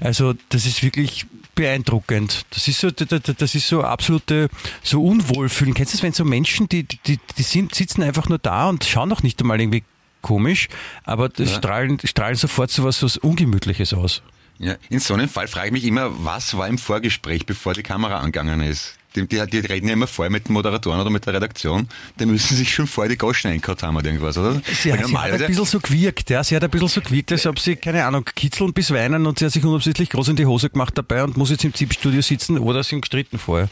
Also 0.00 0.34
das 0.50 0.66
ist 0.66 0.82
wirklich 0.82 1.26
beeindruckend. 1.54 2.44
Das 2.50 2.68
ist 2.68 2.80
so, 2.80 2.90
das 2.90 3.54
ist 3.54 3.68
so 3.68 3.82
absolute, 3.82 4.48
so 4.82 5.02
Unwohlfühlen. 5.02 5.74
Kennst 5.74 5.94
du 5.94 5.96
das, 5.96 6.02
wenn 6.02 6.12
so 6.12 6.24
Menschen, 6.24 6.68
die, 6.68 6.84
die, 6.84 7.18
die 7.38 7.42
sind, 7.42 7.74
sitzen 7.74 8.02
einfach 8.02 8.28
nur 8.28 8.38
da 8.38 8.68
und 8.68 8.84
schauen 8.84 9.12
auch 9.12 9.22
nicht 9.22 9.40
einmal 9.40 9.60
irgendwie 9.60 9.84
komisch, 10.26 10.68
aber 11.04 11.28
das 11.28 11.50
Ja. 11.50 11.56
strahlen, 11.58 11.98
strahlen 12.04 12.36
sofort 12.36 12.70
so 12.70 12.82
was, 12.84 13.02
was 13.02 13.16
Ungemütliches 13.16 13.94
aus. 13.94 14.22
Ja, 14.58 14.74
in 14.88 15.00
so 15.00 15.14
einem 15.14 15.28
Fall 15.28 15.48
frage 15.48 15.66
ich 15.68 15.72
mich 15.72 15.84
immer, 15.84 16.10
was 16.24 16.56
war 16.56 16.66
im 16.66 16.78
Vorgespräch, 16.78 17.46
bevor 17.46 17.74
die 17.74 17.82
Kamera 17.82 18.18
angegangen 18.18 18.60
ist? 18.60 18.94
Die, 19.14 19.26
die, 19.26 19.46
die 19.46 19.58
reden 19.60 19.86
ja 19.88 19.94
immer 19.94 20.06
vorher 20.06 20.30
mit 20.30 20.48
den 20.48 20.52
Moderatoren 20.52 21.00
oder 21.00 21.08
mit 21.10 21.24
der 21.24 21.32
Redaktion. 21.34 21.88
Die 22.20 22.26
müssen 22.26 22.54
sich 22.56 22.74
schon 22.74 22.86
vorher 22.86 23.08
die 23.10 23.16
Goschen 23.16 23.50
eingehauen 23.50 23.80
haben 23.82 23.96
oder 23.96 24.06
irgendwas, 24.06 24.36
oder? 24.36 24.60
Sie, 24.82 24.90
Weil 24.90 24.98
hat- 24.98 25.06
sie 25.08 25.16
hat 25.16 25.32
ein 25.32 25.46
bisschen 25.46 25.64
so 25.64 25.80
gewirkt, 25.80 26.28
ja. 26.30 26.42
Sie 26.44 26.54
hat 26.56 26.64
ein 26.64 26.70
bisschen 26.70 26.88
so 26.88 27.00
gewirkt, 27.00 27.32
als 27.32 27.46
ob 27.46 27.58
sie, 27.58 27.76
keine 27.76 28.04
Ahnung, 28.04 28.24
kitzeln 28.34 28.72
bis 28.74 28.90
weinen 28.90 29.26
und 29.26 29.38
sie 29.38 29.46
hat 29.46 29.52
sich 29.52 29.64
unabsichtlich 29.64 30.10
groß 30.10 30.28
in 30.28 30.36
die 30.36 30.44
Hose 30.46 30.68
gemacht 30.68 30.92
dabei 30.98 31.22
und 31.24 31.36
muss 31.38 31.48
jetzt 31.50 31.64
im 31.64 31.72
ZIP-Studio 31.72 32.20
sitzen 32.20 32.58
oder 32.58 32.82
sind 32.84 33.00
gestritten 33.02 33.38
vorher. 33.38 33.68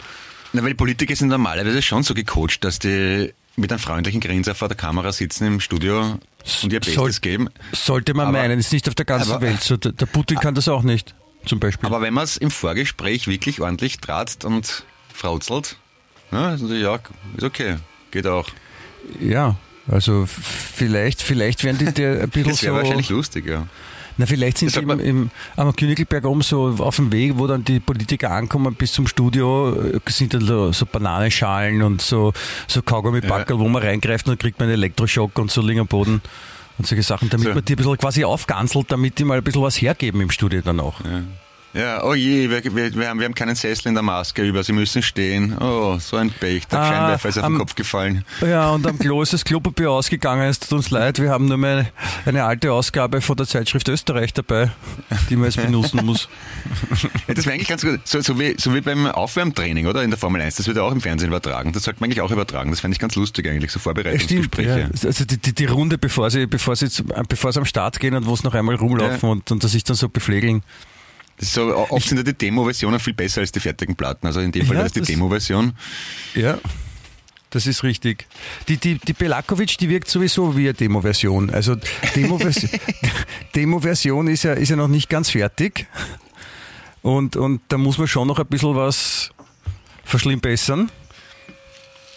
Na, 0.55 0.63
weil 0.63 0.75
Politiker 0.75 1.15
sind 1.17 1.29
normalerweise 1.29 1.83
schon 1.83 2.03
so 2.05 2.15
gecoacht, 2.15 2.63
dass 2.65 2.79
die 2.79 3.33
mit 3.57 3.71
einem 3.73 3.79
freundlichen 3.79 4.21
Grinser 4.21 4.55
vor 4.55 4.69
der 4.69 4.77
Kamera 4.77 5.13
sitzen 5.13 5.47
im 5.47 5.61
Studio 5.61 6.19
und 6.63 6.73
ihr 6.73 6.81
Bestes 6.81 6.95
Soll- 6.95 7.13
geben. 7.21 7.49
Sollte 7.73 8.15
man 8.15 8.29
Aber- 8.29 8.39
meinen, 8.39 8.59
ist 8.59 8.73
nicht 8.73 8.89
auf 8.89 8.95
der 8.95 9.05
ganzen 9.05 9.33
aber- 9.33 9.43
Welt 9.47 9.63
so. 9.63 9.77
Der, 9.77 10.07
Putin 10.07 10.39
kann 10.39 10.55
das 10.55 10.69
auch 10.69 10.83
nicht, 10.83 11.15
zum 11.47 11.61
Beispiel. 11.61 11.87
Aber 11.87 12.01
wenn 12.03 12.15
man 12.15 12.25
es 12.25 12.37
im 12.37 12.51
Vorgespräch 12.51 13.27
wirklich 13.29 13.61
ordentlich 13.61 13.99
tratzt 13.99 14.45
und 14.45 14.85
frauzelt, 15.13 15.77
ja, 16.33 16.55
ist 16.55 16.63
natürlich 16.63 16.85
ist 17.37 17.45
okay. 17.45 17.77
Geht 18.11 18.27
auch. 18.27 18.49
ja, 19.21 19.57
also 19.87 20.27
vielleicht, 20.27 21.23
vielleicht 21.23 21.63
werden 21.65 21.79
die 21.79 21.93
dir 21.93 22.21
ein 22.23 22.29
bisschen 22.31 22.51
Das 22.51 22.63
wäre 22.63 22.75
so... 22.75 22.81
wahrscheinlich 22.81 23.09
lustig, 23.11 23.47
ja. 23.47 23.67
Na, 24.17 24.27
vielleicht 24.27 24.59
sind 24.59 24.71
sie 24.71 24.81
im, 24.81 25.01
im, 25.01 25.31
am 25.57 25.75
Königelberg 25.75 26.25
oben 26.25 26.43
so 26.43 26.77
auf 26.79 26.97
dem 26.97 27.11
Weg, 27.13 27.33
wo 27.37 27.47
dann 27.47 27.65
die 27.65 27.81
Politiker 27.81 28.31
ankommen 28.31 28.75
bis 28.75 28.93
zum 28.93 29.07
Studio, 29.07 29.75
äh, 29.75 29.99
sind 30.09 30.35
dann 30.35 30.43
so, 30.43 30.73
so 30.73 30.87
Bananenschalen 30.87 31.83
und 31.83 32.01
so, 32.01 32.33
so 32.69 32.81
Kaugummi-Backel, 32.83 33.59
wo 33.59 33.69
man 33.69 33.83
reingreift 33.83 34.27
und 34.27 34.33
dann 34.33 34.39
kriegt 34.39 34.59
man 34.61 34.69
einen 34.69 34.75
Elektroschock 34.75 35.39
und 35.39 35.51
so 35.51 35.63
liegen 35.63 35.81
am 35.81 35.87
Boden 35.89 36.21
und 36.79 36.87
solche 36.87 37.03
Sachen, 37.03 37.29
damit 37.29 37.49
So. 37.49 37.55
man 37.55 37.65
die 37.65 37.73
ein 37.75 37.77
bisschen 37.77 37.99
quasi 37.99 38.25
aufganzelt, 38.25 38.91
damit 38.91 39.19
die 39.19 39.25
mal 39.25 39.39
ein 39.39 39.45
bisschen 39.45 39.63
was 39.63 39.81
hergeben 39.81 40.21
im 40.21 40.31
Studio 40.31 40.61
dann 40.61 40.81
auch. 40.81 41.01
Ja, 41.05 41.23
oh 42.05 42.15
je, 42.15 42.49
wir, 42.51 42.63
wir, 42.65 42.95
wir, 42.95 43.09
haben, 43.09 43.19
wir 43.19 43.25
haben 43.27 43.35
keinen 43.35 43.57
Sessel 43.57 43.89
in 43.89 43.95
der 43.95 44.03
Maske 44.03 44.43
über, 44.43 44.63
Sie 44.63 44.73
müssen 44.73 45.03
stehen. 45.03 45.57
Oh, 45.59 45.99
so 45.99 46.17
ein 46.17 46.31
Pech, 46.31 46.67
der 46.69 46.79
Ah, 46.81 46.89
Scheinwerfer 46.89 47.29
ist 47.29 47.39
auf 47.39 47.45
den 47.45 47.55
am- 47.55 47.59
Kopf 47.59 47.75
gefallen. 47.75 48.25
Ja, 48.41 48.71
und 48.71 48.87
am 48.87 48.97
Klo 48.99 49.23
ist 49.23 49.33
das 49.33 49.45
Klopapier 49.45 49.91
ausgegangen. 49.91 50.49
Es 50.49 50.61
tut 50.61 50.73
uns 50.73 50.91
leid, 50.91 51.21
wir 51.21 51.31
haben 51.31 51.47
nur 51.47 51.57
mehr 51.57 51.77
eine, 51.79 51.87
eine 52.27 52.45
alte 52.45 52.73
Ausgabe 52.73 53.21
von 53.21 53.37
der 53.37 53.47
Zeitschrift 53.47 53.89
Österreich 53.89 54.33
dabei, 54.33 54.71
die 55.31 55.37
man 55.37 55.47
jetzt 55.47 55.57
benutzen 55.61 56.05
muss. 56.05 56.29
Ja, 57.29 57.35
das 57.35 57.45
wäre 57.47 57.55
eigentlich 57.55 57.69
ganz 57.69 57.83
gut. 57.83 58.01
So, 58.05 58.21
so, 58.21 58.39
wie, 58.39 58.55
so 58.59 58.75
wie 58.75 58.81
beim 58.81 59.07
Aufwärmtraining, 59.07 59.87
oder? 59.87 60.03
In 60.03 60.11
der 60.11 60.19
Formel 60.19 60.41
1. 60.41 60.57
Das 60.57 60.67
wird 60.67 60.77
ja 60.77 60.83
auch 60.83 60.93
im 60.93 61.01
Fernsehen 61.01 61.29
übertragen. 61.29 61.73
Das 61.73 61.85
sollte 61.85 62.01
man 62.01 62.07
eigentlich 62.09 62.21
auch 62.21 62.31
übertragen. 62.31 62.71
Das 62.71 62.81
fände 62.81 62.95
ich 62.95 62.99
ganz 62.99 63.15
lustig 63.17 63.49
eigentlich, 63.49 63.71
so 63.71 63.79
Stimmt, 63.79 63.97
Vorbereitungsgespräche. 63.97 64.81
ja. 64.81 64.87
Also 65.09 65.25
die, 65.25 65.39
die, 65.39 65.55
die 65.55 65.65
Runde, 65.67 65.97
bevor 65.99 66.31
sie, 66.31 66.47
bevor 66.47 66.77
sie, 66.77 66.89
bevor 67.29 67.53
sie 67.53 67.59
am 67.61 67.65
Start 67.65 67.99
gehen 68.01 68.15
und 68.15 68.27
wo 68.27 68.35
es 68.35 68.43
noch 68.45 68.55
einmal 68.55 68.75
rumlaufen 68.77 69.19
Ja. 69.23 69.29
und, 69.29 69.51
und 69.51 69.65
das 69.65 69.73
sich 69.73 69.85
dann 69.85 69.97
so 69.97 70.09
bepflegeln. 70.09 70.63
So, 71.39 71.75
oft 71.91 72.09
sind 72.09 72.19
ja 72.19 72.25
die 72.25 72.35
Demo-Versionen 72.35 73.01
viel 73.01 73.15
besser 73.15 73.41
als 73.41 73.53
die 73.53 73.61
fertigen 73.61 73.97
Platten. 73.97 74.27
Also 74.27 74.41
in 74.41 74.53
dem 74.53 74.67
Fall 74.67 74.77
Ja, 74.77 74.83
wäre 74.83 74.93
das 74.93 75.07
die 75.07 75.13
Demo-Version. 75.13 75.73
Ja. 76.35 76.59
Das 77.51 77.67
ist 77.69 77.85
richtig. 77.85 78.27
Die, 78.69 78.79
die, 78.79 78.99
die 78.99 79.13
Belakovic, 79.13 79.79
die 79.79 79.89
wirkt 79.89 80.09
sowieso 80.09 80.57
wie 80.57 80.65
eine 80.65 80.75
Demo-Version. 80.75 81.51
Also 81.51 81.77
Demo-Version 82.17 82.71
Demo 83.55 83.79
ist, 84.33 84.43
ja, 84.43 84.55
ist 84.55 84.71
ja 84.71 84.77
noch 84.77 84.89
nicht 84.89 85.09
ganz 85.09 85.31
fertig. 85.31 85.87
Und, 87.03 87.37
und 87.37 87.61
da 87.69 87.79
muss 87.79 87.99
man 87.99 88.09
schon 88.09 88.27
noch 88.27 88.39
ein 88.39 88.47
bisschen 88.47 88.75
was 88.75 89.31
verschlimmbessern. 90.05 90.91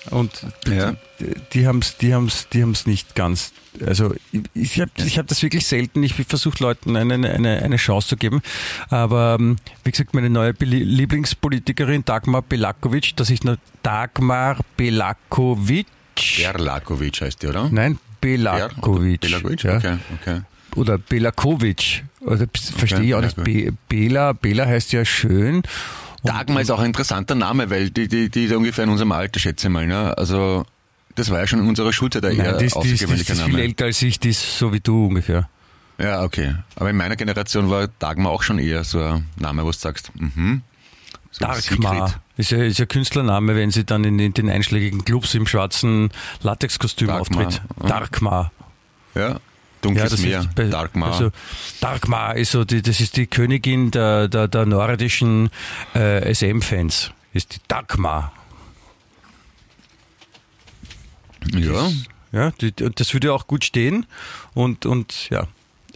Und 0.09 0.31
Ja. 0.67 0.95
die, 1.19 1.33
die 1.53 1.67
haben 1.67 1.79
es 1.79 1.97
die 1.97 2.13
haben's, 2.13 2.47
die 2.49 2.61
haben's 2.61 2.85
nicht 2.85 3.15
ganz. 3.15 3.51
Also 3.85 4.13
ich, 4.53 4.79
habe 4.81 4.91
ich 4.97 5.19
hab 5.19 5.27
das 5.27 5.43
wirklich 5.43 5.65
selten. 5.67 6.01
Ich 6.03 6.13
versuche 6.15 6.63
Leuten 6.63 6.95
eine, 6.95 7.13
eine, 7.15 7.61
eine 7.61 7.75
Chance 7.77 8.07
zu 8.09 8.17
geben. 8.17 8.41
Aber 8.89 9.37
ähm, 9.39 9.57
wie 9.83 9.91
gesagt, 9.91 10.13
meine 10.13 10.29
neue 10.29 10.51
Lieblingspolitikerin 10.59 12.03
Dagmar 12.05 12.41
Belakovic, 12.41 13.15
das 13.15 13.29
ist 13.29 13.43
nur 13.43 13.57
Dagmar 13.83 14.57
Belakovic. 14.77 15.85
Berlakovic 16.37 17.21
heißt 17.21 17.43
die, 17.43 17.47
oder? 17.47 17.69
Nein, 17.71 17.99
Belakovic. 18.21 19.21
Belakovic? 19.21 19.63
ja. 19.63 19.77
Okay, 19.77 19.97
okay. 20.21 20.41
Oder 20.75 20.97
Belakovic. 20.97 22.03
Oder 22.21 22.47
verstehe 22.53 23.01
ich 23.03 23.15
auch 23.15 23.21
nicht. 23.21 23.41
Be 23.43 23.73
Bela, 23.87 24.33
Bela 24.33 24.65
heißt 24.65 24.91
ja 24.91 25.05
schön. 25.05 25.63
Dagmar 26.23 26.61
ist 26.61 26.71
auch 26.71 26.79
ein 26.79 26.87
interessanter 26.87 27.35
Name, 27.35 27.69
weil 27.69 27.89
die, 27.89 28.07
die, 28.07 28.29
die 28.29 28.45
ist 28.45 28.53
ungefähr 28.53 28.83
in 28.83 28.89
unserem 28.89 29.11
Alter, 29.11 29.39
schätze 29.39 29.67
ich 29.67 29.73
mal. 29.73 29.87
Ne? 29.87 30.17
Also 30.17 30.65
das 31.15 31.29
war 31.29 31.39
ja 31.39 31.47
schon 31.47 31.59
in 31.59 31.67
unserer 31.67 31.93
Schulzeit 31.93 32.25
ein 32.25 32.37
eher 32.37 32.53
ist, 32.53 32.59
die 32.59 32.65
ist, 32.65 32.75
außergewöhnlicher 32.75 33.33
die 33.33 33.39
ist 33.39 33.41
viel 33.43 33.53
Name. 33.53 33.63
älter 33.63 33.85
als 33.85 34.01
ich, 34.01 34.19
die 34.19 34.29
ist 34.29 34.57
so 34.57 34.73
wie 34.73 34.79
du 34.79 35.07
ungefähr. 35.07 35.49
Ja, 35.97 36.23
okay. 36.23 36.55
Aber 36.75 36.89
in 36.89 36.95
meiner 36.95 37.15
Generation 37.15 37.69
war 37.69 37.87
Dagmar 37.99 38.31
auch 38.31 38.43
schon 38.43 38.59
eher 38.59 38.83
so 38.83 39.01
ein 39.01 39.25
Name, 39.37 39.63
wo 39.63 39.71
du 39.71 39.77
sagst, 39.77 40.11
mhm. 40.15 40.61
So 41.31 41.45
Dagmar 41.45 42.07
Sigrid. 42.07 42.19
ist 42.37 42.51
ja, 42.51 42.63
ist 42.63 42.79
ja 42.79 42.85
Künstlername, 42.85 43.55
wenn 43.55 43.71
sie 43.71 43.83
dann 43.83 44.03
in 44.03 44.17
den, 44.17 44.33
den 44.33 44.49
einschlägigen 44.49 45.05
Clubs 45.05 45.33
im 45.33 45.47
schwarzen 45.47 46.09
Latexkostüm 46.41 47.09
auftritt. 47.09 47.61
Darkmar. 47.79 48.51
Ja, 49.15 49.39
dunkles 49.87 50.11
das 50.11 50.21
Meer, 50.21 50.39
ist 50.41 50.55
bei- 50.55 50.65
Dagmar. 50.65 51.11
Also, 51.13 51.31
Darkmar 51.81 52.35
ist 52.35 52.51
so, 52.51 52.63
die, 52.65 52.81
das 52.81 52.99
ist 52.99 53.17
die 53.17 53.27
Königin 53.27 53.91
der, 53.91 54.27
der, 54.27 54.47
der 54.47 54.65
nordischen 54.65 55.49
äh, 55.95 56.33
SM-Fans. 56.33 57.11
Ist 57.33 57.55
die 57.55 57.59
Darkmar. 57.67 58.31
ja, 61.53 61.91
Ja, 62.31 62.51
die, 62.61 62.73
und 62.83 62.99
das 62.99 63.13
würde 63.13 63.33
auch 63.33 63.47
gut 63.47 63.63
stehen. 63.65 64.05
Und, 64.53 64.85
und 64.85 65.29
ja. 65.29 65.47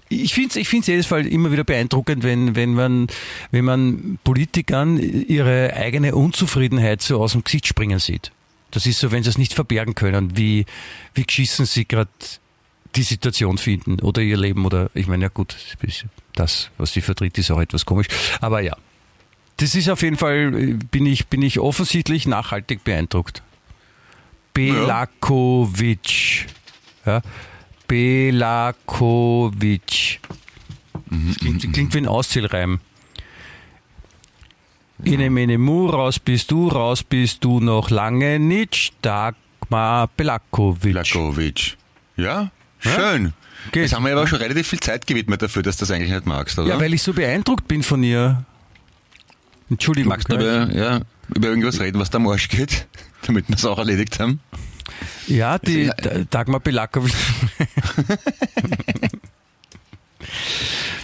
Ich 0.09 0.33
finde 0.33 0.49
es 0.49 0.55
ich 0.57 0.67
find's 0.67 0.87
jedes 0.87 1.05
Fall 1.05 1.25
immer 1.25 1.51
wieder 1.53 1.63
beeindruckend, 1.63 2.23
wenn, 2.23 2.55
wenn, 2.55 2.73
man, 2.73 3.07
wenn 3.51 3.63
man 3.63 4.19
Politikern 4.25 4.97
ihre 4.97 5.73
eigene 5.73 6.15
Unzufriedenheit 6.15 7.01
so 7.01 7.21
aus 7.21 7.31
dem 7.31 7.43
Gesicht 7.45 7.65
springen 7.67 7.99
sieht. 7.99 8.31
Das 8.71 8.85
ist 8.85 8.99
so, 8.99 9.11
wenn 9.11 9.23
sie 9.23 9.29
es 9.29 9.37
nicht 9.37 9.53
verbergen 9.53 9.95
können, 9.95 10.35
wie, 10.37 10.65
wie 11.13 11.23
geschissen 11.23 11.65
sie 11.65 11.85
gerade 11.85 12.09
die 12.95 13.03
Situation 13.03 13.57
finden 13.57 13.99
oder 14.01 14.21
ihr 14.21 14.37
Leben 14.37 14.65
oder 14.65 14.89
ich 14.93 15.07
meine, 15.07 15.23
ja 15.23 15.29
gut, 15.29 15.55
das, 16.35 16.69
was 16.77 16.93
sie 16.93 17.01
vertritt, 17.01 17.37
ist 17.37 17.51
auch 17.51 17.59
etwas 17.59 17.85
komisch. 17.85 18.07
Aber 18.41 18.61
ja, 18.61 18.75
das 19.57 19.75
ist 19.75 19.89
auf 19.89 20.01
jeden 20.01 20.17
Fall, 20.17 20.51
bin 20.91 21.05
ich, 21.05 21.27
bin 21.27 21.41
ich 21.41 21.59
offensichtlich 21.59 22.25
nachhaltig 22.27 22.83
beeindruckt. 22.83 23.43
Belakovic. 24.53 26.47
Ja. 27.05 27.21
Belakovic. 27.87 28.59
Das 31.09 31.37
klingt, 31.37 31.73
klingt 31.73 31.93
wie 31.93 31.97
ein 31.99 32.07
Auszählreim. 32.07 32.79
Ine 35.03 35.29
mene 35.29 35.57
mu, 35.57 35.87
raus 35.87 36.19
bist 36.19 36.51
du, 36.51 36.67
raus 36.67 37.03
bist 37.03 37.43
du 37.43 37.59
noch 37.59 37.89
lange 37.89 38.39
nicht. 38.39 38.93
Dagmar 39.01 40.07
Belakovic. 40.07 40.93
Lakovic. 40.93 41.77
Ja, 42.17 42.51
schön. 42.81 43.33
Geht. 43.71 43.83
Jetzt 43.83 43.93
haben 43.93 44.05
wir 44.05 44.11
aber 44.11 44.27
schon 44.27 44.39
relativ 44.39 44.67
viel 44.67 44.79
Zeit 44.79 45.05
gewidmet 45.05 45.41
dafür, 45.41 45.61
dass 45.61 45.77
du 45.77 45.81
das 45.81 45.91
eigentlich 45.91 46.11
nicht 46.11 46.25
magst, 46.25 46.57
oder? 46.57 46.69
Ja, 46.69 46.79
weil 46.79 46.93
ich 46.93 47.03
so 47.03 47.13
beeindruckt 47.13 47.67
bin 47.67 47.83
von 47.83 48.01
ihr. 48.03 48.43
Entschuldigung. 49.69 50.09
Magst 50.09 50.29
du 50.29 50.35
ja. 50.35 50.65
über, 50.65 50.75
ja, 50.75 50.99
über 51.33 51.47
irgendwas 51.49 51.79
reden, 51.79 51.99
was 51.99 52.09
da 52.09 52.17
am 52.17 52.27
Arsch 52.27 52.49
geht, 52.49 52.87
damit 53.25 53.47
wir 53.47 53.55
es 53.55 53.65
auch 53.65 53.77
erledigt 53.77 54.19
haben? 54.19 54.39
Ja, 55.27 55.57
die 55.59 55.91
Dagmar 56.29 56.59
Belakovic. 56.59 57.13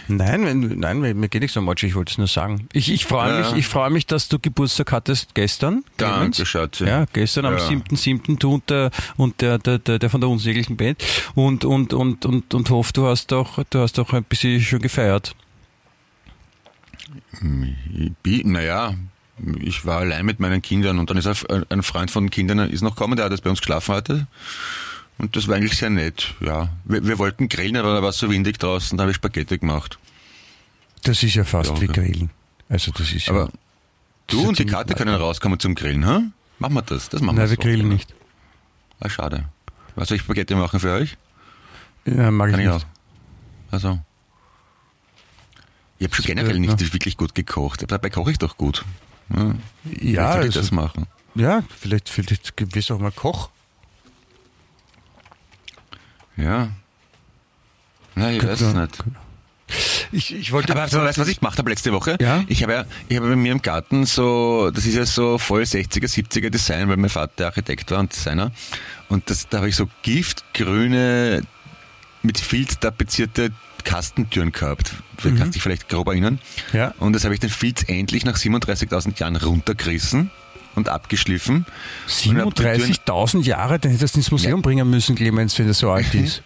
nein, 0.08 0.46
wenn- 0.46 0.80
nein, 0.80 1.00
mir 1.00 1.30
geht 1.30 1.42
nichts 1.42 1.58
am 1.58 1.66
Matsch, 1.66 1.84
ich 1.84 1.96
wollte 1.96 2.12
es 2.12 2.18
nur 2.18 2.28
sagen. 2.28 2.68
Ich, 2.74 2.92
ich 2.92 3.06
freue 3.06 3.40
Ja. 3.42 3.50
mich, 3.52 3.60
ich 3.60 3.68
freue 3.68 3.90
mich, 3.90 4.06
dass 4.06 4.30
du 4.30 4.40
Geburtstag 4.40 4.92
hattest 4.92 5.36
gestern. 5.36 5.84
Danke. 5.98 6.46
Schatzi. 6.46 6.86
Ja, 6.86 7.06
gestern 7.12 7.46
am 7.46 7.58
Ja. 7.58 7.68
7.7. 7.68 8.38
du 8.40 8.54
und 8.56 8.70
der, 8.70 8.92
und 9.18 9.42
der, 9.42 9.58
der, 9.60 9.80
der, 9.80 10.00
der 10.00 10.10
von 10.10 10.22
der 10.22 10.30
unsäglichen 10.30 10.78
Band 10.78 11.04
und, 11.36 11.66
und, 11.66 11.94
und, 11.94 12.26
und, 12.26 12.54
und 12.54 12.70
hoffe, 12.70 12.94
du 12.94 13.06
hast 13.08 13.34
auch, 13.34 13.60
du 13.70 13.80
hast 13.80 14.00
auch 14.00 14.14
ein 14.14 14.24
bisschen 14.24 14.62
schon 14.62 14.80
gefeiert. 14.82 15.36
Naja, 18.24 18.94
ich 19.60 19.86
war 19.86 20.00
allein 20.00 20.26
mit 20.26 20.40
meinen 20.40 20.62
Kindern 20.62 20.98
und 21.00 21.10
dann 21.10 21.18
ist 21.18 21.28
ein 21.70 21.84
Freund 21.84 22.10
von 22.12 22.26
den 22.26 22.30
Kindern 22.32 22.60
ist 22.70 22.82
noch 22.82 22.96
gekommen, 22.96 23.16
der 23.16 23.26
hat 23.26 23.32
jetzt 23.32 23.44
bei 23.44 23.50
uns 23.50 23.60
geschlafen 23.60 23.96
heute. 23.96 24.28
Und 25.18 25.36
das 25.36 25.48
war 25.48 25.56
eigentlich 25.56 25.78
sehr 25.78 25.90
nett, 25.90 26.36
ja. 26.42 26.70
Wir, 26.86 27.06
wir 27.06 27.18
wollten 27.18 27.50
grillen, 27.50 27.76
aber 27.78 27.94
da 27.96 28.02
war 28.04 28.10
es 28.10 28.20
so 28.20 28.30
windig 28.30 28.60
draußen, 28.60 28.98
da 28.98 29.04
habe 29.04 29.12
ich 29.12 29.18
Spaghetti 29.18 29.58
gemacht. 29.58 29.98
Das 31.04 31.24
ist 31.24 31.34
ja 31.36 31.44
fast 31.44 31.72
Ja, 31.72 31.82
wie. 31.82 31.88
Grillen. 31.88 32.30
Also 32.70 32.92
das 32.92 33.12
ist 33.12 33.30
Aber 33.30 33.46
ja. 33.46 33.50
du 34.28 34.48
und 34.50 34.60
die 34.60 34.66
Karte 34.66 34.94
können 34.94 35.16
rauskommen 35.16 35.60
zum 35.60 35.74
Grillen, 35.76 36.06
ha? 36.06 36.22
Machen 36.60 36.74
wir 36.74 36.82
das. 36.82 37.10
Das 37.10 37.22
machen 37.22 37.38
Nein, 37.38 37.50
wir 37.50 37.58
grillen 37.58 37.88
nicht. 37.88 38.14
Ah, 39.00 39.10
schade. 39.10 39.46
Was 39.96 40.08
soll 40.10 40.18
ich 40.18 40.24
Spaghetti 40.24 40.54
machen 40.56 40.80
für 40.80 40.92
euch? 40.92 41.18
Ja, 42.06 42.30
mag 42.32 42.50
ich 42.50 42.56
Kann 42.56 42.62
ich 42.62 42.68
nicht. 42.68 42.76
auch. 42.84 42.86
Also. 43.72 44.00
Ich 46.00 46.06
habe 46.08 46.16
schon 46.16 46.26
generell 46.26 46.60
nicht 46.60 46.80
ne? 46.80 46.94
wirklich 46.94 47.18
gut 47.18 47.34
gekocht. 47.36 47.84
Dabei 47.88 48.10
koche 48.10 48.32
ich 48.32 48.38
doch 48.38 48.58
gut. 48.58 48.86
Ja, 49.36 49.38
Ja, 49.46 49.52
Vielleicht 49.84 50.04
soll 50.04 50.40
ich 50.42 50.46
also- 50.48 50.60
das 50.62 50.72
machen. 50.72 51.08
Ja, 51.36 51.64
vielleicht, 51.80 52.10
vielleicht 52.10 52.54
wirst 52.76 52.90
du 52.90 52.96
auch 52.96 53.00
mal 53.00 53.12
Koch. 53.12 53.50
Ja. 56.38 56.70
Na, 58.16 58.32
ich 58.32 58.44
weiß 58.44 58.62
es 58.62 58.74
nicht. 58.74 59.04
Ich, 60.12 60.34
ich 60.34 60.52
wollte. 60.52 60.72
Aber 60.72 60.84
also, 60.84 61.00
weißt 61.00 61.18
du, 61.18 61.22
was 61.22 61.28
ich 61.28 61.40
gemacht 61.40 61.58
habe 61.58 61.70
letzte 61.70 61.92
Woche? 61.92 62.18
Ja? 62.22 62.44
Ich 62.48 62.64
habe 62.64 62.74
ja, 62.74 62.86
ich 63.10 63.18
habe 63.18 63.28
bei 63.28 63.36
mir 63.36 63.52
im 63.52 63.62
Garten 63.62 64.06
so, 64.06 64.72
das 64.74 64.86
ist 64.86 64.96
ja 64.96 65.06
so 65.06 65.38
voll 65.38 65.64
60er, 65.64 66.08
70er 66.08 66.50
Design, 66.50 66.88
weil 66.88 66.98
mein 66.98 67.10
Vater 67.10 67.48
Architekt 67.48 67.92
war 67.92 68.00
und 68.00 68.16
Designer. 68.16 68.52
Und 69.10 69.30
das, 69.30 69.50
da 69.50 69.58
habe 69.58 69.70
ich 69.70 69.76
so 69.76 69.90
giftgrüne, 70.04 71.42
mit 72.24 72.38
Filz 72.40 72.80
tapezierte 72.80 73.52
Kastentüren 73.84 74.52
gehabt. 74.52 74.92
Du 75.22 75.36
kannst 75.36 75.56
dich 75.56 75.64
vielleicht 75.64 75.90
grob 75.90 76.08
erinnern. 76.08 76.40
Ja. 76.74 76.94
Und 77.00 77.14
das 77.14 77.24
habe 77.24 77.34
ich 77.34 77.40
den 77.40 77.50
Filz 77.50 77.84
endlich 77.88 78.26
nach 78.26 78.38
37.000 78.38 79.20
Jahren 79.20 79.36
runtergerissen 79.36 80.30
und 80.78 80.88
abgeschliffen. 80.90 81.66
Und 82.28 82.38
hab 82.38 82.56
die 82.56 82.64
Türen- 82.64 82.82
37.000 82.82 83.44
Jahre, 83.46 83.80
dann 83.80 83.92
hättest 83.92 84.16
du 84.16 84.20
ins 84.20 84.32
Museum 84.32 84.62
bringen 84.62 84.90
müssen, 84.90 85.16
Clemens, 85.16 85.58
wenn 85.60 85.68
das 85.68 85.80
so 85.80 85.92
alt 85.92 86.14
ist. 86.14 86.42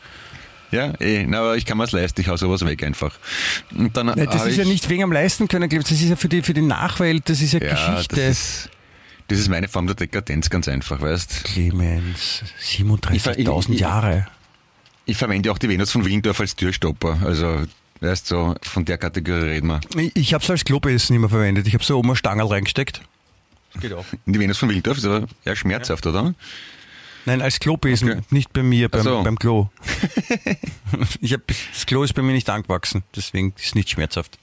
Ja, 0.71 0.93
eh, 1.01 1.25
na, 1.27 1.39
aber 1.41 1.57
ich 1.57 1.65
kann 1.65 1.77
mir 1.77 1.83
es 1.83 1.91
leisten, 1.91 2.21
ich 2.21 2.27
hau 2.29 2.37
sowas 2.37 2.65
weg 2.65 2.81
einfach. 2.83 3.13
Und 3.77 3.95
dann 3.97 4.05
Nein, 4.07 4.25
das 4.31 4.45
ist 4.47 4.55
ja 4.55 4.63
ich- 4.63 4.69
nicht 4.69 4.89
wegen 4.89 5.03
am 5.03 5.11
Leisten 5.11 5.47
können, 5.49 5.67
Clemens, 5.69 5.89
das 5.89 6.01
ist 6.01 6.09
ja 6.09 6.15
für 6.15 6.29
die, 6.29 6.41
für 6.41 6.53
die 6.53 6.61
Nachwelt, 6.61 7.29
das 7.29 7.41
ist 7.41 7.53
ja, 7.53 7.61
Ja, 7.61 7.73
Geschichte. 7.93 8.15
das 8.15 8.29
ist, 8.29 8.69
das 9.27 9.39
ist 9.39 9.49
meine 9.49 9.67
Form 9.67 9.85
der 9.87 9.95
Dekadenz, 9.97 10.49
ganz 10.49 10.67
einfach, 10.69 11.01
weißt 11.01 11.43
Clemens, 11.43 12.43
Ich 12.61 12.79
37.000 12.79 13.19
ver- 13.19 13.37
ich- 13.73 13.79
Jahre. 13.79 14.27
Ich 15.05 15.17
verwende 15.17 15.51
auch 15.51 15.57
die 15.57 15.67
Venus 15.67 15.91
von 15.91 16.05
Willendorf 16.05 16.39
als 16.39 16.55
Türstopper, 16.55 17.17
also, 17.25 17.63
weißt 17.99 18.27
so, 18.27 18.55
von 18.61 18.85
der 18.85 18.97
Kategorie 18.97 19.49
reden 19.49 19.67
wir. 19.67 19.81
Ich, 20.13 20.33
habe 20.33 20.41
es 20.43 20.49
als 20.49 20.63
Klobesen 20.63 21.15
immer 21.17 21.27
verwendet. 21.27 21.67
Ich 21.67 21.73
habe 21.73 21.83
so 21.83 21.97
oben 21.97 22.09
eine 22.09 22.15
Stange 22.15 22.49
reingesteckt. 22.49 23.01
Geht 23.79 23.93
auch. 23.93 24.05
In 24.25 24.33
die 24.33 24.39
Venus 24.39 24.57
von 24.57 24.69
Willendorf 24.69 24.97
ist 24.97 25.05
aber 25.05 25.27
eher 25.45 25.55
schmerzhaft, 25.55 26.05
oder? 26.05 26.33
Nein, 27.25 27.41
als 27.41 27.59
Klobesen, 27.59 28.09
Okay. 28.09 28.21
nicht 28.31 28.51
bei 28.51 28.63
mir, 28.63 28.89
beim, 28.89 29.03
so. 29.03 29.23
beim 29.23 29.37
Klo. 29.37 29.69
ich 31.21 31.33
hab, 31.33 31.41
das 31.47 31.85
Klo 31.85 32.03
ist 32.03 32.13
bei 32.13 32.21
mir 32.21 32.33
nicht 32.33 32.49
angewachsen, 32.49 33.03
deswegen 33.15 33.53
ist 33.55 33.67
es 33.67 33.75
nicht 33.75 33.89
schmerzhaft. 33.89 34.37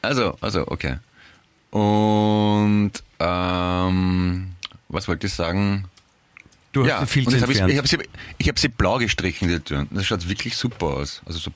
Also, 0.00 0.36
also, 0.40 0.66
okay. 0.68 0.96
Und, 1.70 2.92
ähm, 3.20 4.52
was 4.88 5.06
wollte 5.08 5.26
ich 5.26 5.32
sagen? 5.32 5.84
Du 6.72 6.84
ja, 6.86 7.00
hast 7.00 7.10
viel 7.10 7.26
und 7.26 7.32
zu 7.32 7.36
jetzt 7.36 7.42
hab 7.42 7.50
ich, 7.50 7.60
entfernt. 7.60 7.72
ich 7.72 7.78
habe 7.78 7.88
sie, 7.88 8.10
ich 8.38 8.48
hab 8.48 8.58
sie 8.58 8.68
blau 8.68 8.98
gestrichen, 8.98 9.48
die 9.48 9.60
Türen. 9.60 9.88
Das 9.90 10.06
schaut 10.06 10.26
wirklich 10.28 10.56
super 10.56 10.86
aus. 10.86 11.20
Also 11.26 11.38
so 11.38 11.50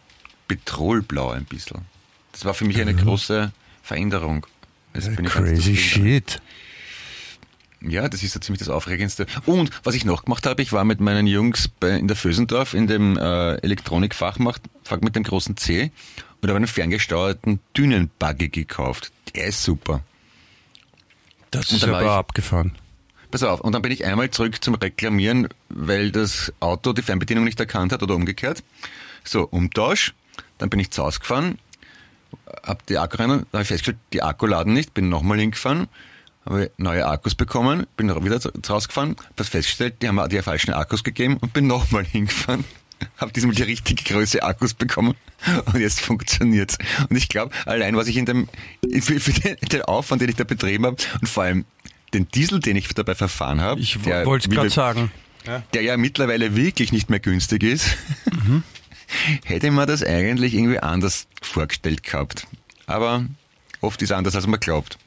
petrolblau 0.46 1.30
ein 1.30 1.44
bisschen. 1.46 1.80
Das 2.32 2.44
war 2.44 2.52
für 2.52 2.66
mich 2.66 2.78
eine 2.78 2.94
große 2.94 3.50
Veränderung. 3.82 4.46
Jetzt 4.94 5.16
bin 5.16 5.24
ich 5.24 5.32
Crazy 5.32 5.76
shit. 5.76 6.40
Ja, 7.88 8.08
das 8.08 8.22
ist 8.22 8.32
so 8.32 8.40
ziemlich 8.40 8.58
das 8.58 8.68
Aufregendste. 8.68 9.26
Und 9.44 9.70
was 9.84 9.94
ich 9.94 10.04
noch 10.04 10.24
gemacht 10.24 10.44
habe, 10.46 10.60
ich 10.62 10.72
war 10.72 10.84
mit 10.84 11.00
meinen 11.00 11.26
Jungs 11.26 11.68
bei, 11.68 11.90
in 11.90 12.08
der 12.08 12.16
Fösendorf 12.16 12.74
in 12.74 12.86
dem 12.86 13.16
äh, 13.16 13.54
Elektronikfachmarkt 13.56 14.62
Fach 14.82 15.00
mit 15.00 15.14
dem 15.16 15.22
großen 15.22 15.56
C 15.56 15.90
und 16.40 16.48
habe 16.48 16.56
einen 16.56 16.66
ferngesteuerten 16.66 17.60
Dünenbuggy 17.76 18.48
gekauft. 18.48 19.12
Der 19.34 19.46
ist 19.46 19.62
super. 19.62 20.02
Das 21.50 21.70
Und 21.70 21.76
ist 21.76 21.84
aber 21.84 22.02
ich- 22.02 22.08
abgefahren. 22.08 22.72
Pass 23.30 23.42
auf, 23.42 23.60
und 23.60 23.72
dann 23.72 23.82
bin 23.82 23.90
ich 23.90 24.04
einmal 24.04 24.30
zurück 24.30 24.62
zum 24.62 24.74
Reklamieren, 24.76 25.48
weil 25.68 26.12
das 26.12 26.52
Auto 26.60 26.92
die 26.92 27.02
Fernbedienung 27.02 27.44
nicht 27.44 27.58
erkannt 27.58 27.92
hat 27.92 28.02
oder 28.02 28.14
umgekehrt. 28.14 28.62
So, 29.24 29.42
Umtausch. 29.48 30.14
Dann 30.58 30.70
bin 30.70 30.78
ich 30.80 30.90
zu 30.90 31.02
Hause 31.02 31.18
gefahren, 31.20 31.58
hab 32.62 32.86
die 32.86 32.96
Akku 32.98 33.16
rein, 33.18 33.28
dann 33.28 33.46
habe 33.52 33.62
ich 33.62 33.68
festgestellt, 33.68 33.98
die 34.12 34.22
Akku 34.22 34.46
laden 34.46 34.72
nicht, 34.72 34.94
bin 34.94 35.08
nochmal 35.10 35.38
hingefahren, 35.38 35.88
habe 36.46 36.70
neue 36.78 37.06
Akkus 37.06 37.34
bekommen, 37.34 37.86
bin 37.96 38.08
wieder 38.24 38.40
zu 38.40 38.50
zu 38.62 38.72
Hause 38.74 38.88
gefahren, 38.88 39.16
hab 39.18 39.36
das 39.36 39.48
festgestellt, 39.48 39.96
die 40.00 40.08
haben 40.08 40.14
mir 40.16 40.28
die 40.28 40.40
falschen 40.42 40.72
Akkus 40.72 41.04
gegeben 41.04 41.36
und 41.38 41.52
bin 41.52 41.66
nochmal 41.76 42.04
hingefahren. 42.04 42.64
Hab 43.18 43.34
diesmal 43.34 43.54
die 43.54 43.62
richtige 43.62 44.02
Größe 44.04 44.42
Akkus 44.42 44.72
bekommen 44.72 45.14
und 45.66 45.78
jetzt 45.78 46.00
funktioniert's. 46.00 46.78
Und 47.10 47.14
ich 47.16 47.28
glaube, 47.28 47.54
allein 47.66 47.94
was 47.94 48.06
ich 48.08 48.16
in 48.16 48.24
dem, 48.24 48.48
für, 49.02 49.20
für 49.20 49.32
den, 49.32 49.56
den 49.70 49.82
Aufwand, 49.82 50.22
den 50.22 50.30
ich 50.30 50.36
da 50.36 50.44
betrieben 50.44 50.86
habe 50.86 50.96
und 51.20 51.28
vor 51.28 51.42
allem 51.42 51.66
den 52.14 52.26
Diesel, 52.28 52.58
den 52.60 52.74
ich 52.76 52.88
dabei 52.94 53.14
verfahren 53.14 53.60
habe, 53.60 53.80
Ich 53.82 53.98
der- 54.02 54.24
wollte 54.24 54.48
es 54.48 54.54
gerade 54.54 54.70
sagen. 54.70 55.10
der 55.74 55.82
ja 55.82 55.98
mittlerweile 55.98 56.56
wirklich 56.56 56.90
nicht 56.90 57.10
mehr 57.10 57.20
günstig 57.20 57.62
ist, 57.64 57.98
hätte 59.44 59.70
man 59.70 59.86
das 59.86 60.02
eigentlich 60.02 60.54
irgendwie 60.54 60.78
anders 60.80 61.26
vorgestellt 61.42 62.02
gehabt. 62.02 62.46
Aber 62.86 63.26
oft 63.80 64.00
ist 64.02 64.12
anders, 64.12 64.34
als 64.36 64.46
man 64.46 64.60
glaubt. 64.60 64.98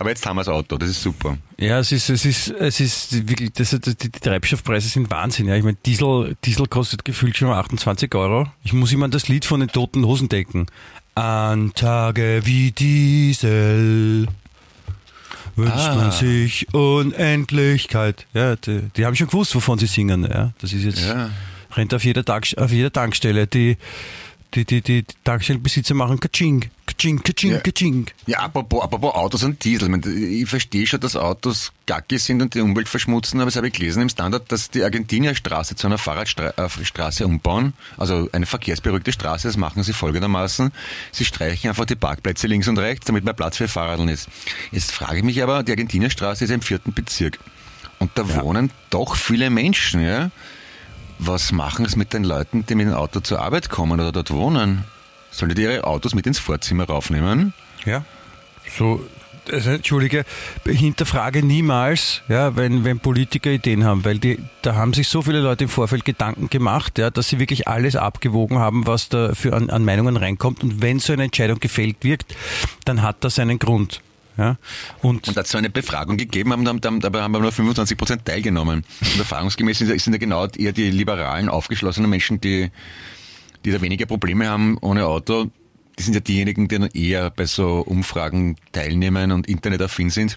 Aber 0.00 0.10
jetzt 0.10 0.24
haben 0.24 0.36
wir 0.36 0.42
das 0.42 0.48
Auto, 0.48 0.78
das 0.78 0.90
ist 0.90 1.02
super. 1.02 1.36
Ja, 1.58 1.80
es 1.80 1.90
ist, 1.90 2.08
es 2.08 2.24
ist, 2.24 2.48
es 2.50 2.78
ist 2.78 3.28
wirklich, 3.28 3.52
das, 3.52 3.70
die, 3.70 3.94
die 3.96 4.10
Treibstoffpreise 4.10 4.88
sind 4.88 5.10
Wahnsinn. 5.10 5.48
Ja. 5.48 5.56
Ich 5.56 5.64
meine, 5.64 5.76
Diesel, 5.84 6.36
Diesel 6.44 6.66
kostet 6.68 7.04
gefühlt 7.04 7.36
schon 7.36 7.50
28 7.50 8.14
Euro. 8.14 8.46
Ich 8.62 8.72
muss 8.72 8.92
immer 8.92 9.06
an 9.06 9.10
das 9.10 9.26
Lied 9.28 9.44
von 9.44 9.58
den 9.60 9.68
Toten 9.70 10.04
Hosen 10.06 10.28
denken. 10.28 10.66
An 11.16 11.72
Tage 11.74 12.42
wie 12.44 12.70
Diesel 12.70 14.28
wünscht 15.56 15.74
Ah. 15.76 15.94
man 15.96 16.12
sich 16.12 16.72
Unendlichkeit. 16.72 18.26
Ja, 18.34 18.54
die, 18.54 18.82
die 18.96 19.04
haben 19.04 19.16
schon 19.16 19.26
gewusst, 19.26 19.54
wovon 19.56 19.78
sie 19.80 19.86
singen. 19.86 20.22
Ja, 20.30 20.52
das 20.60 20.72
ist 20.72 20.84
jetzt 20.84 21.04
Ja. 21.08 21.30
rennt 21.74 21.92
auf 21.92 22.04
jeder, 22.04 22.24
Tag, 22.24 22.46
auf 22.56 22.70
jeder 22.70 22.92
Tankstelle. 22.92 23.48
Die, 23.48 23.76
die, 24.54 24.64
die, 24.64 24.80
die 24.80 25.04
Tankstellenbesitzer 25.24 25.94
machen 25.94 26.20
Kaching, 26.20 26.70
Kaching, 26.86 27.22
Kaching, 27.22 27.52
Ja. 27.52 27.58
Kaching. 27.58 28.06
Ja, 28.26 28.38
apropos, 28.40 28.82
apropos 28.82 29.14
Autos 29.14 29.42
und 29.42 29.62
Diesel. 29.62 29.88
Ich, 30.06 30.48
verstehe 30.48 30.86
schon, 30.86 31.00
dass 31.00 31.16
Autos 31.16 31.72
gacki 31.86 32.18
sind 32.18 32.40
und 32.40 32.54
die 32.54 32.60
Umwelt 32.60 32.88
verschmutzen, 32.88 33.40
aber 33.40 33.46
das 33.46 33.56
habe 33.56 33.68
ich 33.68 33.74
gelesen 33.74 34.02
im 34.02 34.08
Standard, 34.08 34.50
dass 34.50 34.70
die 34.70 34.82
Argentinierstraße 34.82 35.76
zu 35.76 35.86
einer 35.86 35.98
Fahrradstraße 35.98 37.26
umbauen, 37.26 37.74
also 37.98 38.28
eine 38.32 38.46
verkehrsberuhigte 38.46 39.12
Straße, 39.12 39.48
das 39.48 39.56
machen 39.56 39.82
sie 39.82 39.92
folgendermaßen. 39.92 40.72
Sie 41.12 41.24
streichen 41.24 41.68
einfach 41.68 41.84
die 41.84 41.96
Parkplätze 41.96 42.46
links 42.46 42.68
und 42.68 42.78
rechts, 42.78 43.06
damit 43.06 43.24
mehr 43.24 43.34
Platz 43.34 43.58
für 43.58 43.68
Fahrradeln 43.68 44.08
ist. 44.08 44.28
Jetzt 44.72 44.92
frage 44.92 45.18
ich 45.18 45.24
mich 45.24 45.42
aber, 45.42 45.62
die 45.62 45.72
Argentinierstraße 45.72 46.44
ist 46.44 46.50
ja 46.50 46.54
im 46.54 46.62
vierten 46.62 46.94
Bezirk. 46.94 47.38
Und 47.98 48.12
da 48.14 48.34
wohnen 48.36 48.70
doch 48.90 49.16
viele 49.16 49.50
Menschen, 49.50 50.00
ja? 50.00 50.30
Was 51.18 51.52
machen 51.52 51.84
es 51.84 51.96
mit 51.96 52.12
den 52.12 52.24
Leuten, 52.24 52.64
die 52.66 52.74
mit 52.74 52.86
dem 52.86 52.94
Auto 52.94 53.20
zur 53.20 53.40
Arbeit 53.40 53.68
kommen 53.68 54.00
oder 54.00 54.12
dort 54.12 54.30
wohnen? 54.30 54.84
Sollen 55.30 55.54
die 55.54 55.62
ihre 55.62 55.84
Autos 55.84 56.14
mit 56.14 56.26
ins 56.26 56.38
Vorzimmer 56.38 56.84
raufnehmen? 56.84 57.52
Ja. 57.84 58.04
So, 58.76 59.04
also, 59.52 59.70
Entschuldige, 59.70 60.24
hinterfrage 60.64 61.42
niemals, 61.42 62.22
ja, 62.28 62.56
wenn, 62.56 62.84
wenn 62.84 63.00
Politiker 63.00 63.50
Ideen 63.50 63.84
haben, 63.84 64.04
weil 64.04 64.18
die, 64.18 64.38
da 64.62 64.74
haben 64.74 64.92
sich 64.92 65.08
so 65.08 65.22
viele 65.22 65.40
Leute 65.40 65.64
im 65.64 65.70
Vorfeld 65.70 66.04
Gedanken 66.04 66.50
gemacht, 66.50 66.98
ja, 66.98 67.10
dass 67.10 67.28
sie 67.28 67.38
wirklich 67.38 67.66
alles 67.66 67.96
abgewogen 67.96 68.58
haben, 68.58 68.86
was 68.86 69.08
da 69.08 69.34
für 69.34 69.54
an, 69.54 69.70
an 69.70 69.84
Meinungen 69.84 70.16
reinkommt. 70.16 70.62
Und 70.62 70.82
wenn 70.82 70.98
so 70.98 71.12
eine 71.12 71.24
Entscheidung 71.24 71.60
gefällt 71.60 71.96
wird, 72.02 72.24
dann 72.84 73.02
hat 73.02 73.24
das 73.24 73.38
einen 73.38 73.58
Grund. 73.58 74.00
Ja. 74.38 74.56
Und, 75.02 75.26
Und 75.28 75.36
da 75.36 75.40
hat 75.40 75.46
es 75.46 75.52
so 75.52 75.58
eine 75.58 75.68
Befragung 75.68 76.16
gegeben, 76.16 76.52
haben, 76.52 76.66
haben, 76.66 77.00
dabei 77.00 77.22
haben 77.22 77.32
nur 77.32 77.50
25 77.52 77.98
Prozent 77.98 78.24
teilgenommen. 78.24 78.84
Und 79.00 79.18
erfahrungsgemäß 79.18 79.78
sind, 79.78 80.00
sind 80.00 80.12
ja 80.12 80.18
genau 80.18 80.46
eher 80.46 80.72
die 80.72 80.90
liberalen, 80.90 81.48
aufgeschlossenen 81.48 82.08
Menschen, 82.08 82.40
die, 82.40 82.70
die 83.64 83.72
da 83.72 83.80
weniger 83.82 84.06
Probleme 84.06 84.48
haben 84.48 84.78
ohne 84.78 85.06
Auto. 85.06 85.50
Die 85.98 86.02
sind 86.04 86.14
ja 86.14 86.20
diejenigen, 86.20 86.68
die 86.68 86.78
dann 86.78 86.88
eher 86.90 87.30
bei 87.30 87.46
so 87.46 87.80
Umfragen 87.80 88.54
teilnehmen 88.70 89.32
und 89.32 89.48
internetaffin 89.48 90.10
sind. 90.10 90.36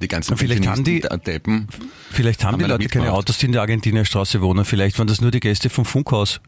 Die 0.00 0.08
ganzen 0.08 0.36
vielleicht 0.38 0.66
haben 0.66 0.84
die- 0.84 1.00
Deppen. 1.00 1.68
vielleicht 2.10 2.44
haben 2.44 2.52
Haben 2.54 2.58
die 2.62 2.64
Leute 2.68 2.88
keine? 2.88 3.12
Autos, 3.12 3.38
die 3.38 3.46
in 3.46 3.52
der 3.52 3.60
Argentinierstraße 3.62 4.40
wohnen. 4.40 4.64
Vielleicht 4.64 4.98
waren 4.98 5.06
das 5.06 5.20
nur 5.20 5.30
die 5.30 5.40
Gäste 5.40 5.68
vom 5.70 5.84
Funkhaus. 5.84 6.40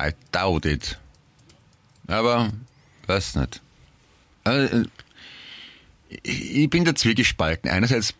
I 0.00 0.10
doubt 0.32 0.64
it. 0.66 0.98
Aber, 2.06 2.50
weiß 3.06 3.36
nicht. 3.36 3.61
Also, 4.44 4.84
ich 6.22 6.68
bin 6.68 6.84
da 6.84 6.94
zwiegespalten. 6.94 7.70
Einerseits 7.70 8.14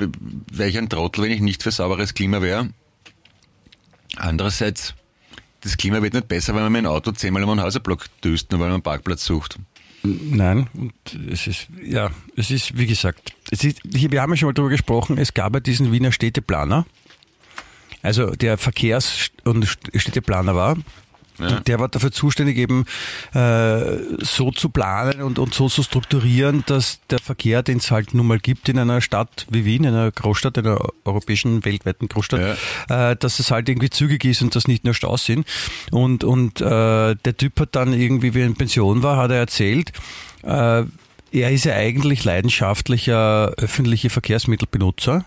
wäre 0.50 0.68
ich 0.68 0.78
ein 0.78 0.88
Trottel, 0.88 1.24
wenn 1.24 1.30
ich 1.30 1.40
nicht 1.40 1.62
für 1.62 1.70
sauberes 1.70 2.14
Klima 2.14 2.40
wäre. 2.40 2.70
Andererseits, 4.16 4.94
das 5.60 5.76
Klima 5.76 6.02
wird 6.02 6.14
nicht 6.14 6.28
besser, 6.28 6.54
wenn 6.54 6.62
man 6.62 6.72
mit 6.72 6.82
dem 6.82 6.86
Auto 6.86 7.12
zehnmal 7.12 7.42
um 7.44 7.50
einen 7.50 7.62
Häuserblock 7.62 8.06
düst, 8.22 8.50
nur 8.50 8.60
weil 8.60 8.68
man 8.68 8.74
einen 8.74 8.82
Parkplatz 8.82 9.24
sucht. 9.24 9.58
Nein, 10.04 10.68
und 10.74 10.94
es 11.30 11.46
ist, 11.46 11.68
ja, 11.80 12.10
es 12.36 12.50
ist, 12.50 12.76
wie 12.76 12.86
gesagt, 12.86 13.34
es 13.50 13.62
ist, 13.62 13.80
wir 13.84 14.20
haben 14.20 14.32
ja 14.32 14.36
schon 14.36 14.48
mal 14.48 14.52
darüber 14.52 14.70
gesprochen, 14.70 15.16
es 15.16 15.32
gab 15.32 15.54
ja 15.54 15.60
diesen 15.60 15.92
Wiener 15.92 16.10
Städteplaner, 16.10 16.86
also 18.02 18.32
der 18.32 18.58
Verkehrs- 18.58 19.30
und 19.44 19.64
Städteplaner 19.94 20.56
war, 20.56 20.76
Ja. 21.38 21.60
Der 21.60 21.80
war 21.80 21.88
dafür 21.88 22.12
zuständig, 22.12 22.58
eben 22.58 22.84
äh, 23.34 23.80
so 24.20 24.50
zu 24.50 24.68
planen 24.68 25.22
und, 25.22 25.38
und 25.38 25.54
so 25.54 25.68
zu 25.68 25.82
strukturieren, 25.82 26.62
dass 26.66 27.00
der 27.10 27.18
Verkehr, 27.18 27.62
den 27.62 27.78
es 27.78 27.90
halt 27.90 28.14
nun 28.14 28.26
mal 28.26 28.38
gibt 28.38 28.68
in 28.68 28.78
einer 28.78 29.00
Stadt 29.00 29.46
wie 29.50 29.64
Wien, 29.64 29.84
in 29.84 29.94
einer 29.94 30.10
Großstadt, 30.10 30.58
in 30.58 30.66
einer 30.66 30.80
europäischen, 31.04 31.64
weltweiten 31.64 32.08
Großstadt, 32.08 32.58
äh, 32.88 33.16
dass 33.16 33.38
es 33.38 33.50
halt 33.50 33.68
irgendwie 33.68 33.90
zügig 33.90 34.24
ist 34.24 34.42
und 34.42 34.54
dass 34.54 34.68
nicht 34.68 34.84
nur 34.84 34.94
Staus 34.94 35.24
sind. 35.24 35.46
Und, 35.90 36.24
und 36.24 36.60
äh, 36.60 37.14
der 37.14 37.36
Typ 37.36 37.58
hat 37.60 37.74
dann 37.76 37.92
irgendwie, 37.92 38.34
wie 38.34 38.40
er 38.40 38.46
in 38.46 38.54
Pension 38.54 39.02
war, 39.02 39.16
hat 39.16 39.30
er 39.30 39.38
erzählt, 39.38 39.92
äh, 40.42 40.84
er 41.32 41.50
ist 41.50 41.64
ja 41.64 41.74
eigentlich 41.74 42.24
leidenschaftlicher 42.24 43.54
öffentliche 43.56 44.10
Verkehrsmittelbenutzer. 44.10 45.24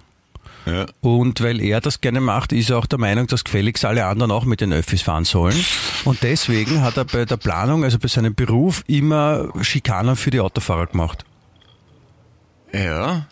Ja. 0.65 0.85
Und 1.01 1.41
weil 1.41 1.61
er 1.61 1.79
das 1.79 2.01
gerne 2.01 2.21
macht, 2.21 2.51
ist 2.51 2.71
er 2.71 2.79
auch 2.79 2.87
der 2.87 2.99
Meinung, 2.99 3.27
dass 3.27 3.43
gefälligst 3.43 3.85
alle 3.85 4.05
anderen 4.05 4.31
auch 4.31 4.45
mit 4.45 4.61
den 4.61 4.73
Öffis 4.73 5.03
fahren 5.03 5.25
sollen. 5.25 5.63
Und 6.05 6.23
deswegen 6.23 6.81
hat 6.81 6.97
er 6.97 7.05
bei 7.05 7.25
der 7.25 7.37
Planung, 7.37 7.83
also 7.83 7.99
bei 7.99 8.07
seinem 8.07 8.33
Beruf, 8.33 8.83
immer 8.87 9.49
Schikanen 9.61 10.15
für 10.15 10.31
die 10.31 10.39
Autofahrer 10.39 10.87
gemacht. 10.87 11.23
Ja. 12.73 13.27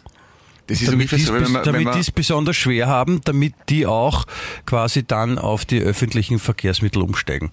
Das 0.68 0.82
ist 0.82 0.92
Damit 0.92 1.10
so, 1.10 1.18
die 1.18 2.00
es 2.00 2.12
besonders 2.12 2.56
schwer 2.56 2.88
haben, 2.88 3.20
damit 3.26 3.54
die 3.68 3.86
auch 3.86 4.26
quasi 4.66 5.04
dann 5.04 5.38
auf 5.38 5.66
die 5.66 5.80
öffentlichen 5.80 6.40
Verkehrsmittel 6.40 7.02
umsteigen. 7.02 7.50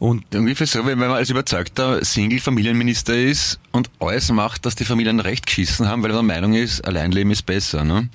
Und 0.00 0.34
ungefähr 0.34 0.66
so, 0.66 0.84
wenn 0.84 0.98
man 0.98 1.12
als 1.12 1.30
überzeugter 1.30 2.04
Single-Familienminister 2.04 3.16
ist 3.16 3.60
und 3.70 3.88
alles 4.00 4.32
macht, 4.32 4.66
dass 4.66 4.74
die 4.74 4.84
Familien 4.84 5.20
recht 5.20 5.46
geschissen 5.46 5.88
haben, 5.88 6.02
weil 6.02 6.10
er 6.10 6.14
der 6.14 6.22
Meinung 6.22 6.54
ist, 6.54 6.84
Alleinleben 6.84 7.30
ist 7.30 7.46
besser. 7.46 7.84
Ne? 7.84 8.08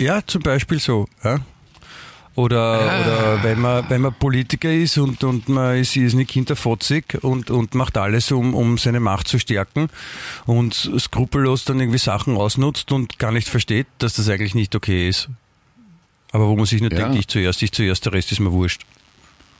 Ja, 0.00 0.26
zum 0.26 0.42
Beispiel 0.42 0.80
so. 0.80 1.06
Ja. 1.22 1.40
Oder, 2.36 3.00
oder 3.02 3.42
wenn 3.42 3.60
man 3.60 3.84
wenn 3.90 4.00
man 4.00 4.14
Politiker 4.14 4.72
ist 4.72 4.96
und, 4.96 5.22
und 5.24 5.48
man 5.48 5.76
ist, 5.76 5.96
ist 5.96 6.14
nicht 6.14 6.30
hinterfotzig 6.30 7.18
und, 7.22 7.50
und 7.50 7.74
macht 7.74 7.98
alles, 7.98 8.32
um, 8.32 8.54
um 8.54 8.78
seine 8.78 9.00
Macht 9.00 9.28
zu 9.28 9.38
stärken 9.38 9.88
und 10.46 10.90
skrupellos 10.98 11.64
dann 11.64 11.80
irgendwie 11.80 11.98
Sachen 11.98 12.36
ausnutzt 12.36 12.92
und 12.92 13.18
gar 13.18 13.32
nicht 13.32 13.48
versteht, 13.48 13.88
dass 13.98 14.14
das 14.14 14.28
eigentlich 14.28 14.54
nicht 14.54 14.74
okay 14.74 15.08
ist. 15.08 15.28
Aber 16.32 16.48
wo 16.48 16.56
man 16.56 16.66
sich 16.66 16.80
nur 16.80 16.92
Ja. 16.92 16.98
denkt, 17.00 17.16
ich 17.16 17.28
zuerst, 17.28 17.62
ich 17.62 17.72
zuerst, 17.72 18.06
der 18.06 18.12
Rest 18.14 18.32
ist 18.32 18.40
mir 18.40 18.52
wurscht. 18.52 18.82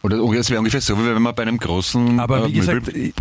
Oder 0.02 0.16
es 0.38 0.48
wäre 0.48 0.60
ungefähr 0.60 0.80
so, 0.80 0.96
wie 0.96 1.04
wenn 1.04 1.20
man 1.20 1.34
bei 1.34 1.42
einem 1.42 1.58
großen 1.58 2.18
Aber 2.18 2.44
äh, 2.44 2.48
wie 2.48 2.52
gesagt, 2.52 2.86
Möbel, 2.86 3.12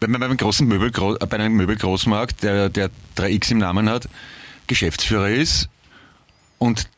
wenn 0.00 0.10
man 0.10 0.20
bei 0.20 0.26
einem 0.26 0.36
großen 0.36 0.66
Möbel, 0.66 0.88
äh, 0.90 1.26
bei 1.26 1.38
einem 1.38 1.54
Möbelgroßmarkt, 1.54 2.42
der, 2.42 2.68
der 2.68 2.90
3X 3.16 3.52
im 3.52 3.58
Namen 3.58 3.88
hat, 3.88 4.08
Geschäftsführer 4.66 5.30
ist 5.30 5.68
und 6.62 6.88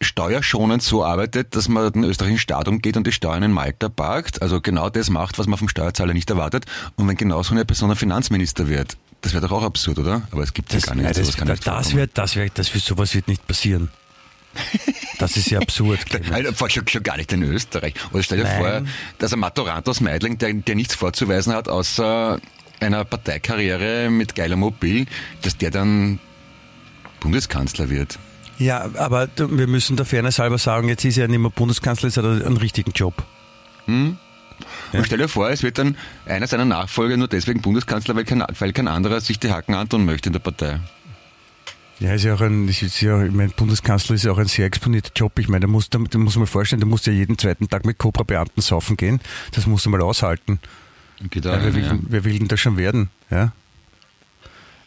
steuerschonend 0.00 0.82
so 0.82 1.04
arbeitet, 1.04 1.54
dass 1.54 1.68
man 1.68 1.92
den 1.92 2.02
österreichischen 2.02 2.40
Staat 2.40 2.66
umgeht 2.66 2.96
und 2.96 3.06
die 3.06 3.12
Steuern 3.12 3.44
in 3.44 3.52
Malta 3.52 3.88
parkt, 3.88 4.42
also 4.42 4.60
genau 4.60 4.90
das 4.90 5.10
macht, 5.10 5.38
was 5.38 5.46
man 5.46 5.56
vom 5.58 5.68
Steuerzahler 5.68 6.12
nicht 6.12 6.28
erwartet. 6.28 6.66
Und 6.96 7.06
wenn 7.06 7.16
genau 7.16 7.42
so 7.44 7.54
eine 7.54 7.64
Person 7.64 7.90
ein 7.90 7.96
Finanzminister 7.96 8.68
wird, 8.68 8.96
das 9.22 9.32
wäre 9.32 9.46
doch 9.46 9.52
auch 9.52 9.62
absurd, 9.62 10.00
oder? 10.00 10.22
Aber 10.32 10.42
es 10.42 10.52
gibt 10.52 10.72
ja 10.72 10.80
das, 10.80 10.86
gar 10.86 10.96
nicht. 10.96 11.04
nein, 11.04 11.14
das, 11.14 11.36
kann 11.36 11.46
das, 11.46 11.58
nicht 11.58 11.66
das 11.68 11.94
wird, 11.94 12.10
das 12.18 12.36
wird, 12.36 12.58
das 12.58 12.74
wird, 12.74 12.84
sowas 12.84 13.14
wird 13.14 13.28
nicht 13.28 13.46
passieren. 13.46 13.90
Das 15.18 15.36
ist 15.36 15.50
ja 15.50 15.60
absurd. 15.60 16.00
Also, 16.32 16.68
schon, 16.68 16.88
schon 16.88 17.02
gar 17.02 17.16
nicht 17.16 17.32
in 17.32 17.42
Österreich. 17.44 17.94
Oder 18.12 18.22
stell 18.24 18.38
dir 18.38 18.44
Nein. 18.44 18.60
vor, 18.60 18.82
dass 19.18 19.32
ein 19.32 19.38
Maturant 19.38 19.88
aus 19.88 20.00
Meidling, 20.00 20.38
der, 20.38 20.52
der 20.52 20.74
nichts 20.74 20.96
vorzuweisen 20.96 21.52
hat, 21.52 21.68
außer 21.68 22.40
einer 22.80 23.04
Parteikarriere 23.04 24.10
mit 24.10 24.34
geiler 24.34 24.56
Mobil, 24.56 25.06
dass 25.42 25.56
der 25.56 25.70
dann 25.70 26.18
Bundeskanzler 27.20 27.88
wird. 27.88 28.18
Ja, 28.58 28.88
aber 28.96 29.26
du, 29.26 29.56
wir 29.56 29.66
müssen 29.66 29.96
der 29.96 30.06
Fairness 30.06 30.38
halber 30.38 30.58
sagen, 30.58 30.88
jetzt 30.88 31.04
ist 31.04 31.16
er 31.16 31.22
ja 31.24 31.28
nicht 31.28 31.40
mehr 31.40 31.50
Bundeskanzler, 31.50 32.08
jetzt 32.08 32.16
hat 32.16 32.24
er 32.24 32.46
einen 32.46 32.56
richtigen 32.56 32.92
Job. 32.92 33.24
Und 33.86 34.18
stell 35.04 35.18
dir 35.18 35.28
vor, 35.28 35.50
es 35.50 35.62
wird 35.62 35.78
dann 35.78 35.96
einer 36.26 36.46
seiner 36.46 36.64
Nachfolger 36.64 37.16
nur 37.16 37.28
deswegen 37.28 37.60
Bundeskanzler, 37.60 38.14
weil 38.14 38.24
kein, 38.24 38.44
weil 38.58 38.72
kein 38.72 38.88
anderer 38.88 39.20
sich 39.20 39.38
die 39.40 39.50
Hacken 39.50 39.74
antun 39.74 40.04
möchte 40.04 40.28
in 40.28 40.32
der 40.34 40.40
Partei. 40.40 40.78
Ja, 42.00 42.12
ist 42.14 42.24
ja 42.24 42.34
auch 42.34 42.40
ein, 42.40 42.68
ist 42.68 43.00
ja, 43.00 43.22
ich 43.24 43.32
meine, 43.32 43.50
Bundeskanzler 43.50 44.14
ist 44.16 44.24
ja 44.24 44.32
auch 44.32 44.38
ein 44.38 44.46
sehr 44.48 44.66
exponierter 44.66 45.10
Job. 45.14 45.38
Ich 45.38 45.48
meine, 45.48 45.60
da 45.60 45.66
muss, 45.68 45.90
da, 45.90 45.98
da 45.98 46.18
muss 46.18 46.36
man 46.36 46.46
vorstellen, 46.46 46.80
da 46.80 46.86
muss 46.86 47.06
ja 47.06 47.12
jeden 47.12 47.38
zweiten 47.38 47.68
Tag 47.68 47.84
mit 47.84 47.98
Cobra-Beamten 47.98 48.60
saufen 48.62 48.96
gehen. 48.96 49.20
Das 49.52 49.66
muss 49.66 49.84
man 49.86 50.00
mal 50.00 50.06
aushalten. 50.06 50.58
Geht 51.30 51.44
Ja, 51.44 51.62
wer, 51.62 51.74
will, 51.74 51.82
ja. 51.82 51.88
denn- 51.90 52.06
wer 52.08 52.24
will 52.24 52.38
denn 52.38 52.48
das 52.48 52.58
schon 52.60 52.76
werden? 52.76 53.10
Ja? 53.30 53.52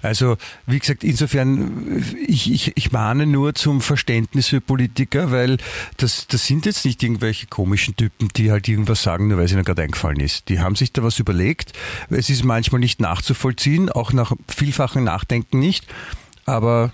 Also, 0.01 0.37
wie 0.65 0.79
gesagt, 0.79 1.03
insofern, 1.03 2.05
ich, 2.27 2.51
ich, 2.51 2.73
ich 2.75 2.91
mahne 2.91 3.25
nur 3.25 3.55
zum 3.55 3.81
Verständnis 3.81 4.47
für 4.47 4.61
Politiker, 4.61 5.31
weil 5.31 5.57
das, 5.97 6.27
das 6.27 6.45
sind 6.45 6.65
jetzt 6.65 6.85
nicht 6.85 7.01
irgendwelche 7.01 7.47
komischen 7.47 7.95
Typen, 7.95 8.29
die 8.35 8.51
halt 8.51 8.67
irgendwas 8.67 9.01
sagen, 9.01 9.27
nur 9.27 9.37
weil 9.37 9.45
es 9.45 9.51
ihnen 9.51 9.63
gerade 9.63 9.81
eingefallen 9.81 10.19
ist. 10.19 10.49
Die 10.49 10.59
haben 10.59 10.75
sich 10.75 10.93
da 10.93 11.03
was 11.03 11.19
überlegt. 11.19 11.73
Es 12.09 12.29
ist 12.29 12.43
manchmal 12.43 12.79
nicht 12.79 13.01
nachzuvollziehen, 13.01 13.89
auch 13.89 14.13
nach 14.13 14.33
vielfachem 14.47 15.03
Nachdenken 15.03 15.59
nicht. 15.59 15.87
Aber 16.45 16.93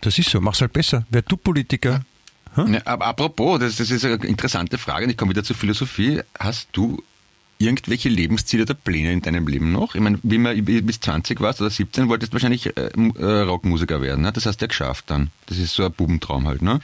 das 0.00 0.18
ist 0.18 0.30
so, 0.30 0.40
mach's 0.40 0.60
halt 0.60 0.72
besser. 0.72 1.06
Wer 1.10 1.22
du 1.22 1.36
Politiker? 1.36 2.04
Ja, 2.56 2.80
aber 2.86 3.06
apropos, 3.06 3.60
das, 3.60 3.76
das 3.76 3.90
ist 3.90 4.04
eine 4.04 4.14
interessante 4.24 4.78
Frage 4.78 5.06
ich 5.10 5.16
komme 5.16 5.32
wieder 5.32 5.44
zur 5.44 5.56
Philosophie. 5.56 6.22
Hast 6.38 6.68
du 6.72 7.02
irgendwelche 7.58 8.08
Lebensziele 8.08 8.64
oder 8.64 8.74
Pläne 8.74 9.12
in 9.12 9.22
deinem 9.22 9.46
Leben 9.46 9.72
noch? 9.72 9.94
Ich 9.94 10.00
meine, 10.00 10.18
wie 10.22 10.38
man 10.38 10.64
bis 10.64 11.00
20 11.00 11.40
warst 11.40 11.60
oder 11.60 11.70
17, 11.70 12.08
wolltest 12.08 12.32
du 12.32 12.34
wahrscheinlich 12.34 12.76
äh, 12.76 12.90
äh, 13.18 13.40
Rockmusiker 13.42 14.02
werden. 14.02 14.22
Ne? 14.22 14.32
Das 14.32 14.46
hast 14.46 14.58
du 14.58 14.64
ja 14.64 14.68
geschafft 14.68 15.04
dann. 15.08 15.30
Das 15.46 15.58
ist 15.58 15.74
so 15.74 15.84
ein 15.84 15.92
Bubentraum 15.92 16.46
halt. 16.46 16.62
Ne? 16.62 16.80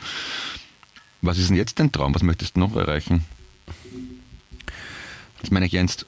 Was 1.21 1.39
ist 1.39 1.51
denn 1.51 1.57
jetzt 1.57 1.79
dein 1.79 1.93
Traum? 1.93 2.15
Was 2.15 2.23
möchtest 2.23 2.57
du 2.57 2.61
noch 2.61 2.75
erreichen? 2.75 3.25
Das 5.41 5.51
meine 5.51 5.67
ich 5.67 5.73
jetzt. 5.73 6.07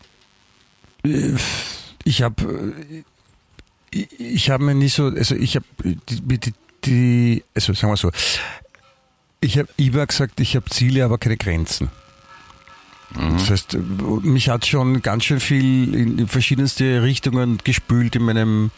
Ich 2.05 2.22
habe 2.22 2.94
ich, 3.90 4.20
ich 4.20 4.50
habe 4.50 4.64
mir 4.64 4.74
nicht 4.74 4.94
so, 4.94 5.07
also 5.07 5.35
ich 5.37 5.57
habe 5.57 5.66
die, 5.83 6.38
die, 6.38 6.55
die, 6.85 7.44
also 7.55 7.72
sagen 7.74 7.92
wir 7.92 7.96
so, 7.96 8.11
ich 9.40 9.59
habe 9.59 9.68
immer 9.77 10.07
gesagt, 10.07 10.40
ich 10.40 10.57
habe 10.57 10.68
Ziele, 10.70 11.05
aber 11.05 11.18
keine 11.18 11.37
Grenzen. 11.37 11.90
Das 13.12 13.51
heißt, 13.51 13.79
mich 14.23 14.49
hat 14.49 14.67
schon 14.67 15.03
ganz 15.03 15.25
schön 15.25 15.40
viel 15.40 15.95
in 15.95 16.27
verschiedenste 16.27 17.03
Richtungen 17.03 17.59
gespült 17.62 18.17
in 18.17 18.23
meinem 18.23 18.71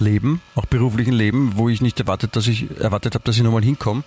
Leben, 0.00 0.40
auch 0.54 0.66
beruflichen 0.66 1.12
Leben, 1.12 1.52
wo 1.54 1.68
ich 1.68 1.80
nicht 1.80 2.00
erwartet, 2.00 2.36
dass 2.36 2.46
ich 2.46 2.78
erwartet 2.78 3.14
habe, 3.14 3.24
dass 3.24 3.36
ich 3.36 3.42
nochmal 3.42 3.62
hinkomme. 3.62 4.02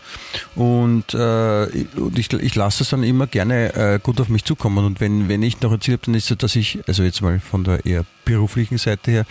Und, 0.56 1.14
äh, 1.14 1.86
und 1.96 2.18
ich, 2.18 2.32
ich 2.34 2.56
lasse 2.56 2.84
es 2.84 2.90
dann 2.90 3.04
immer 3.04 3.28
gerne 3.28 3.74
äh, 3.76 4.00
gut 4.02 4.20
auf 4.20 4.30
mich 4.30 4.44
zukommen. 4.44 4.86
Und 4.86 5.00
wenn, 5.00 5.30
wenn 5.30 5.44
ich 5.44 5.62
noch 5.62 5.72
ein 5.72 5.82
Ziel 5.82 5.94
habe, 5.94 6.06
dann 6.06 6.16
ist 6.16 6.32
es, 6.32 6.38
dass 6.38 6.56
ich, 6.56 6.80
also 6.88 7.04
jetzt 7.04 7.22
mal 7.22 7.40
von 7.40 7.64
der 7.64 7.86
eher 7.86 8.06
beruflichen 8.26 8.78
Seite 8.78 9.12
her, 9.12 9.26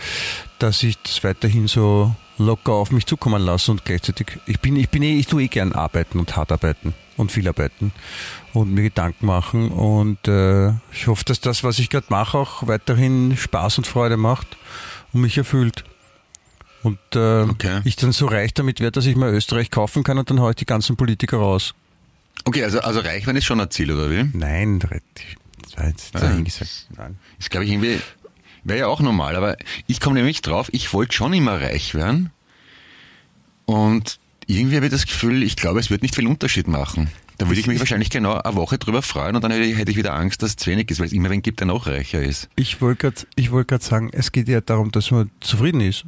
dass 0.59 0.83
ich 0.83 1.01
das 1.01 1.23
weiterhin 1.23 1.67
so 1.67 2.15
locker 2.37 2.73
auf 2.73 2.91
mich 2.91 3.05
zukommen 3.05 3.41
lasse 3.41 3.71
und 3.71 3.85
gleichzeitig, 3.85 4.39
ich 4.45 4.59
bin, 4.59 4.75
ich 4.75 4.89
bin 4.89 5.03
eh, 5.03 5.17
ich 5.17 5.27
tue 5.27 5.43
eh 5.43 5.47
gern 5.47 5.73
arbeiten 5.73 6.19
und 6.19 6.35
hart 6.35 6.51
arbeiten 6.51 6.93
und 7.17 7.31
viel 7.31 7.47
arbeiten 7.47 7.91
und 8.53 8.73
mir 8.73 8.83
Gedanken 8.83 9.25
machen 9.25 9.69
und 9.69 10.27
äh, 10.27 10.69
ich 10.91 11.07
hoffe, 11.07 11.23
dass 11.25 11.41
das, 11.41 11.63
was 11.63 11.79
ich 11.79 11.89
gerade 11.89 12.07
mache, 12.09 12.37
auch 12.37 12.67
weiterhin 12.67 13.37
Spaß 13.37 13.77
und 13.79 13.87
Freude 13.87 14.17
macht 14.17 14.57
und 15.11 15.21
mich 15.21 15.37
erfüllt. 15.37 15.83
Und 16.83 16.99
äh, 17.15 17.41
Okay. 17.43 17.81
ich 17.85 17.95
dann 17.95 18.11
so 18.11 18.27
reich 18.27 18.53
damit 18.53 18.79
werde, 18.79 18.91
dass 18.91 19.05
ich 19.05 19.15
mir 19.15 19.29
Österreich 19.31 19.71
kaufen 19.71 20.03
kann 20.03 20.17
und 20.17 20.29
dann 20.29 20.39
haue 20.39 20.51
ich 20.51 20.55
die 20.57 20.65
ganzen 20.65 20.95
Politiker 20.95 21.37
raus. 21.37 21.73
Okay, 22.45 22.63
also, 22.63 22.79
also 22.81 22.99
reich 22.99 23.25
werden 23.25 23.37
ist 23.37 23.45
schon 23.45 23.59
ein 23.61 23.71
Ziel, 23.71 23.91
oder 23.91 24.09
wie? 24.11 24.29
Nein, 24.37 24.79
das 24.79 25.77
war 25.77 25.87
jetzt 25.87 26.15
Ah. 26.15 26.19
dahingesagt. 26.19 26.87
Nein. 26.97 27.17
Ist, 27.39 27.49
glaube 27.49 27.65
ich, 27.65 27.71
irgendwie, 27.71 27.99
wäre 28.63 28.79
ja 28.79 28.87
auch 28.87 28.99
normal, 28.99 29.35
aber 29.35 29.55
ich 29.87 29.99
komme 30.01 30.15
nämlich 30.15 30.41
drauf, 30.41 30.67
ich 30.71 30.91
wollte 30.93 31.13
schon 31.13 31.33
immer 31.33 31.61
reich 31.61 31.95
werden. 31.95 32.31
Und 33.65 34.19
irgendwie 34.47 34.75
habe 34.75 34.87
ich 34.87 34.91
das 34.91 35.05
Gefühl, 35.05 35.41
ich 35.43 35.55
glaube, 35.55 35.79
es 35.79 35.89
wird 35.89 36.01
nicht 36.01 36.15
viel 36.15 36.27
Unterschied 36.27 36.67
machen. 36.67 37.09
Da 37.37 37.47
würde 37.47 37.59
ich 37.59 37.67
mich 37.67 37.79
wahrscheinlich 37.79 38.09
genau 38.09 38.33
eine 38.35 38.55
Woche 38.55 38.77
drüber 38.77 39.01
freuen 39.01 39.35
und 39.35 39.41
dann 39.43 39.51
hätte 39.51 39.91
ich, 39.91 39.97
wieder 39.97 40.13
Angst, 40.13 40.43
dass 40.43 40.51
es 40.51 40.55
zu 40.57 40.69
wenig 40.69 40.91
ist, 40.91 40.99
weil 40.99 41.07
es 41.07 41.13
immer 41.13 41.29
wen 41.29 41.41
gibt, 41.41 41.59
der 41.61 41.67
noch 41.67 41.87
reicher 41.87 42.21
ist. 42.21 42.47
Ich 42.55 42.79
wollte 42.81 43.11
gerade 43.11 43.27
ich 43.35 43.51
wollt 43.51 43.83
sagen, 43.83 44.09
es 44.13 44.31
geht 44.31 44.47
ja 44.47 44.61
darum, 44.61 44.91
dass 44.91 45.11
man 45.11 45.31
zufrieden 45.39 45.81
ist. 45.81 46.05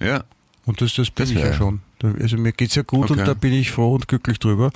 Ja. 0.00 0.24
Und 0.64 0.80
das, 0.80 0.94
das 0.94 1.10
bin 1.10 1.24
Das 1.26 1.30
ich 1.30 1.38
ja 1.38 1.52
schon. 1.52 1.80
Also 2.20 2.36
mir 2.36 2.52
geht's 2.52 2.74
ja 2.74 2.82
gut 2.82 3.10
Okay. 3.10 3.20
und 3.20 3.26
da 3.28 3.34
bin 3.34 3.52
ich 3.52 3.70
froh 3.70 3.94
und 3.94 4.08
glücklich 4.08 4.38
drüber. 4.38 4.70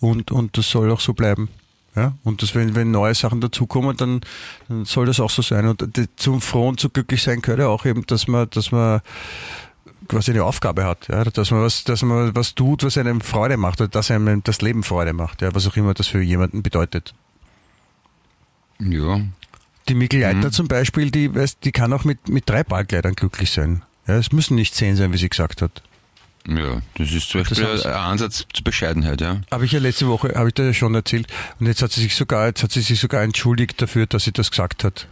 Und, 0.00 0.30
und 0.30 0.56
das 0.56 0.68
soll 0.70 0.90
auch 0.90 1.00
so 1.00 1.12
bleiben. 1.12 1.48
Ja? 1.94 2.14
Und 2.24 2.42
das, 2.42 2.54
wenn, 2.54 2.74
wenn 2.74 2.90
neue 2.90 3.14
Sachen 3.14 3.40
dazukommen, 3.40 3.96
dann, 3.96 4.22
dann 4.68 4.84
soll 4.84 5.06
das 5.06 5.20
auch 5.20 5.30
so 5.30 5.42
sein. 5.42 5.68
Und 5.68 5.96
d- 5.96 6.06
zum 6.16 6.40
froh 6.40 6.68
und 6.68 6.80
zu 6.80 6.88
glücklich 6.88 7.22
sein 7.22 7.40
gehört 7.42 7.60
ja 7.60 7.68
auch 7.68 7.84
eben, 7.84 8.04
dass 8.06 8.26
man, 8.26 8.48
dass 8.50 8.72
man 8.72 9.00
quasi 10.08 10.32
eine 10.32 10.44
Aufgabe 10.44 10.84
hat, 10.84 11.08
ja, 11.08 11.24
dass 11.24 11.50
man 11.50 11.62
was, 11.62 11.84
dass 11.84 12.02
man 12.02 12.34
was 12.34 12.54
tut, 12.54 12.82
was 12.82 12.98
einem 12.98 13.20
Freude 13.20 13.56
macht, 13.56 13.80
oder 13.80 13.88
dass 13.88 14.10
einem 14.10 14.42
das 14.42 14.60
Leben 14.60 14.82
Freude 14.82 15.12
macht, 15.12 15.40
ja, 15.40 15.54
was 15.54 15.66
auch 15.66 15.76
immer 15.76 15.94
das 15.94 16.08
für 16.08 16.20
jemanden 16.20 16.62
bedeutet. 16.62 17.14
Ja. 18.80 19.20
Die 19.88 19.94
Mikkel 19.94 20.18
Mhm. 20.18 20.24
Leitner 20.24 20.50
zum 20.50 20.68
Beispiel, 20.68 21.10
die, 21.10 21.34
weißt, 21.34 21.58
die 21.64 21.72
kann 21.72 21.92
auch 21.92 22.04
mit, 22.04 22.28
mit 22.28 22.48
drei 22.48 22.64
Ballkleidern 22.64 23.14
glücklich 23.14 23.50
sein. 23.50 23.82
Ja, 24.06 24.16
es 24.16 24.32
müssen 24.32 24.54
nicht 24.54 24.74
zehn 24.74 24.96
sein, 24.96 25.12
wie 25.12 25.18
sie 25.18 25.28
gesagt 25.28 25.62
hat. 25.62 25.82
Ja, 26.46 26.82
das 26.96 27.10
ist 27.10 27.30
zum 27.30 27.42
Beispiel 27.42 27.66
ein 27.66 27.92
Ansatz 27.92 28.44
zur 28.52 28.64
Bescheidenheit, 28.64 29.20
ja. 29.22 29.40
Habe 29.50 29.64
ich 29.64 29.72
ja 29.72 29.80
letzte 29.80 30.08
Woche, 30.08 30.34
habe 30.34 30.48
ich 30.48 30.54
dir 30.54 30.66
ja 30.66 30.74
schon 30.74 30.94
erzählt. 30.94 31.26
Und 31.58 31.66
jetzt 31.66 31.80
hat 31.80 31.90
sie 31.92 32.02
sich 32.02 32.14
sogar, 32.14 32.46
jetzt 32.46 32.62
hat 32.62 32.70
sie 32.70 32.82
sich 32.82 33.00
sogar 33.00 33.22
entschuldigt 33.22 33.80
dafür, 33.80 34.06
dass 34.06 34.24
sie 34.24 34.32
das 34.32 34.50
gesagt 34.50 34.84
hat. 34.84 35.08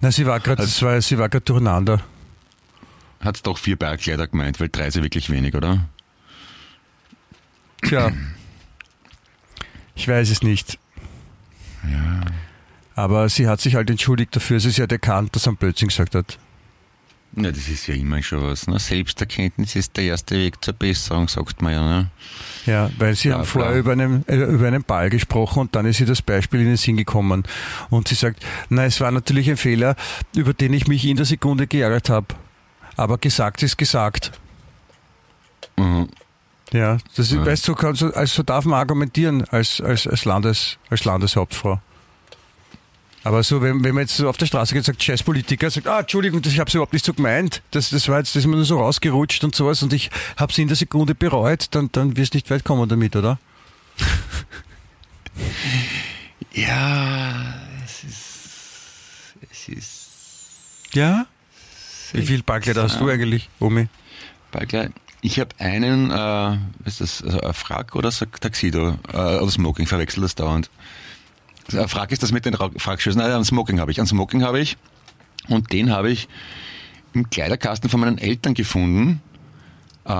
Na, 0.00 0.12
sie 0.12 0.24
war 0.24 0.38
gerade, 0.38 0.62
das 0.62 0.80
war, 0.82 1.00
sie 1.02 1.18
war 1.18 1.28
gerade 1.28 1.44
durcheinander. 1.44 2.00
Hat 3.18 3.44
doch 3.44 3.58
vier 3.58 3.76
Bergkleider 3.76 4.28
gemeint, 4.28 4.60
weil 4.60 4.68
drei 4.68 4.86
ist 4.86 4.94
ja 4.94 5.02
wirklich 5.02 5.30
wenig, 5.30 5.56
oder? 5.56 5.88
Tja. 7.82 8.12
Ich 9.96 10.06
weiß 10.06 10.30
es 10.30 10.42
nicht. 10.42 10.78
Ja. 11.90 12.20
Aber 12.94 13.28
sie 13.28 13.48
hat 13.48 13.60
sich 13.60 13.74
halt 13.74 13.90
entschuldigt 13.90 14.36
dafür. 14.36 14.60
Sie 14.60 14.80
hat 14.80 14.92
erkannt, 14.92 15.34
dass 15.34 15.46
er 15.46 15.54
Blödsinn 15.54 15.88
gesagt 15.88 16.14
hat. 16.14 16.38
Ja, 17.36 17.50
das 17.50 17.68
ist 17.68 17.86
ja 17.88 17.94
immer 17.94 18.22
schon 18.22 18.42
was. 18.42 18.66
Ne? 18.68 18.78
Selbsterkenntnis 18.78 19.74
ist 19.74 19.96
der 19.96 20.04
erste 20.04 20.36
Weg 20.36 20.64
zur 20.64 20.74
Besserung, 20.74 21.26
sagt 21.28 21.62
man 21.62 21.72
ja. 21.72 21.82
Ne? 21.82 22.10
Ja, 22.66 22.90
weil 22.98 23.14
sie 23.16 23.28
Ja, 23.30 23.38
haben 23.38 23.44
vorher 23.44 23.74
über 23.76 23.92
einen, 23.92 24.26
äh, 24.28 24.36
über 24.36 24.68
einen 24.68 24.84
Ball 24.84 25.10
gesprochen 25.10 25.60
und 25.60 25.74
dann 25.74 25.84
ist 25.86 25.98
ihr 26.00 26.06
das 26.06 26.22
Beispiel 26.22 26.60
in 26.60 26.66
den 26.66 26.76
Sinn 26.76 26.96
gekommen. 26.96 27.42
Und 27.90 28.06
sie 28.08 28.14
sagt, 28.14 28.44
na, 28.68 28.84
es 28.84 29.00
war 29.00 29.10
natürlich 29.10 29.50
ein 29.50 29.56
Fehler, 29.56 29.96
über 30.36 30.54
den 30.54 30.72
ich 30.72 30.86
mich 30.86 31.04
in 31.04 31.16
der 31.16 31.26
Sekunde 31.26 31.66
geärgert 31.66 32.08
habe. 32.08 32.28
Aber 32.96 33.18
gesagt 33.18 33.62
ist 33.64 33.76
gesagt. 33.76 34.30
Mhm. 35.76 36.08
Ja, 36.72 36.98
das 37.16 37.26
ist, 37.30 37.32
Ja. 37.32 37.44
weißt 37.46 37.66
du, 37.68 37.72
so, 37.72 37.76
kann- 37.76 37.94
so, 37.94 38.12
also 38.14 38.42
darf 38.42 38.64
man 38.64 38.78
argumentieren 38.78 39.44
als, 39.50 39.80
als, 39.80 40.06
als, 40.06 40.24
Landes, 40.24 40.78
als 40.90 41.04
Landeshauptfrau. 41.04 41.80
Aber 43.24 43.42
so, 43.42 43.62
wenn, 43.62 43.82
wenn 43.82 43.94
man 43.94 44.02
jetzt 44.02 44.16
so 44.16 44.28
auf 44.28 44.36
der 44.36 44.46
Straße 44.46 44.74
geht 44.74 44.80
und 44.80 44.84
sagt, 44.84 45.02
scheiß 45.02 45.22
Politiker, 45.22 45.70
sagt, 45.70 45.86
ah, 45.86 46.00
Entschuldigung, 46.00 46.42
das, 46.42 46.52
ich 46.52 46.60
habe 46.60 46.68
es 46.68 46.74
überhaupt 46.74 46.92
nicht 46.92 47.06
so 47.06 47.14
gemeint, 47.14 47.62
das, 47.70 47.90
das 47.90 48.06
war 48.08 48.18
jetzt, 48.18 48.36
das 48.36 48.44
ist 48.44 48.46
mir 48.46 48.56
nur 48.56 48.66
so 48.66 48.78
rausgerutscht 48.78 49.42
und 49.44 49.54
sowas 49.54 49.82
und 49.82 49.92
ich 49.94 50.10
habe 50.36 50.52
es 50.52 50.58
in 50.58 50.68
der 50.68 50.76
Sekunde 50.76 51.14
bereut, 51.14 51.68
dann, 51.70 51.90
dann 51.92 52.18
wirst 52.18 52.34
du 52.34 52.36
nicht 52.36 52.50
weit 52.50 52.64
kommen 52.64 52.88
damit, 52.88 53.16
oder? 53.16 53.38
Ja, 56.54 57.54
es 57.84 58.04
ist. 58.04 58.22
Es 59.50 59.68
ist. 59.68 60.10
Ja? 60.92 61.26
Wie 62.12 62.24
viel 62.24 62.44
Ballkleider 62.44 62.84
hast 62.84 63.00
du 63.00 63.08
eigentlich, 63.08 63.48
Omi? 63.58 63.88
Bergkleid. 64.52 64.92
Ich 65.20 65.40
habe 65.40 65.50
einen, 65.58 66.12
äh, 66.12 66.14
was 66.14 67.00
ist 67.00 67.00
das, 67.00 67.22
also 67.24 67.40
ein 67.40 67.54
Frack 67.54 67.96
oder 67.96 68.10
Taxido, 68.10 68.98
äh, 69.12 69.16
oder 69.16 69.50
Smoking, 69.50 69.86
verwechsel 69.86 70.20
das 70.22 70.36
dauernd. 70.36 70.70
Ein 71.72 71.88
Frack 71.88 72.12
ist 72.12 72.22
das 72.22 72.32
mit 72.32 72.44
den 72.44 72.54
Ra- 72.54 72.70
Frackschößen, 72.76 73.20
nein, 73.20 73.30
ein 73.32 73.44
Smoking 73.44 73.80
habe 73.80 73.90
ich, 73.90 74.00
ein 74.00 74.06
Smoking 74.06 74.42
habe 74.42 74.60
ich 74.60 74.76
und 75.48 75.72
den 75.72 75.90
habe 75.92 76.10
ich 76.10 76.28
im 77.14 77.30
Kleiderkasten 77.30 77.88
von 77.90 78.00
meinen 78.00 78.18
Eltern 78.18 78.54
gefunden 78.54 79.20
äh, 80.04 80.12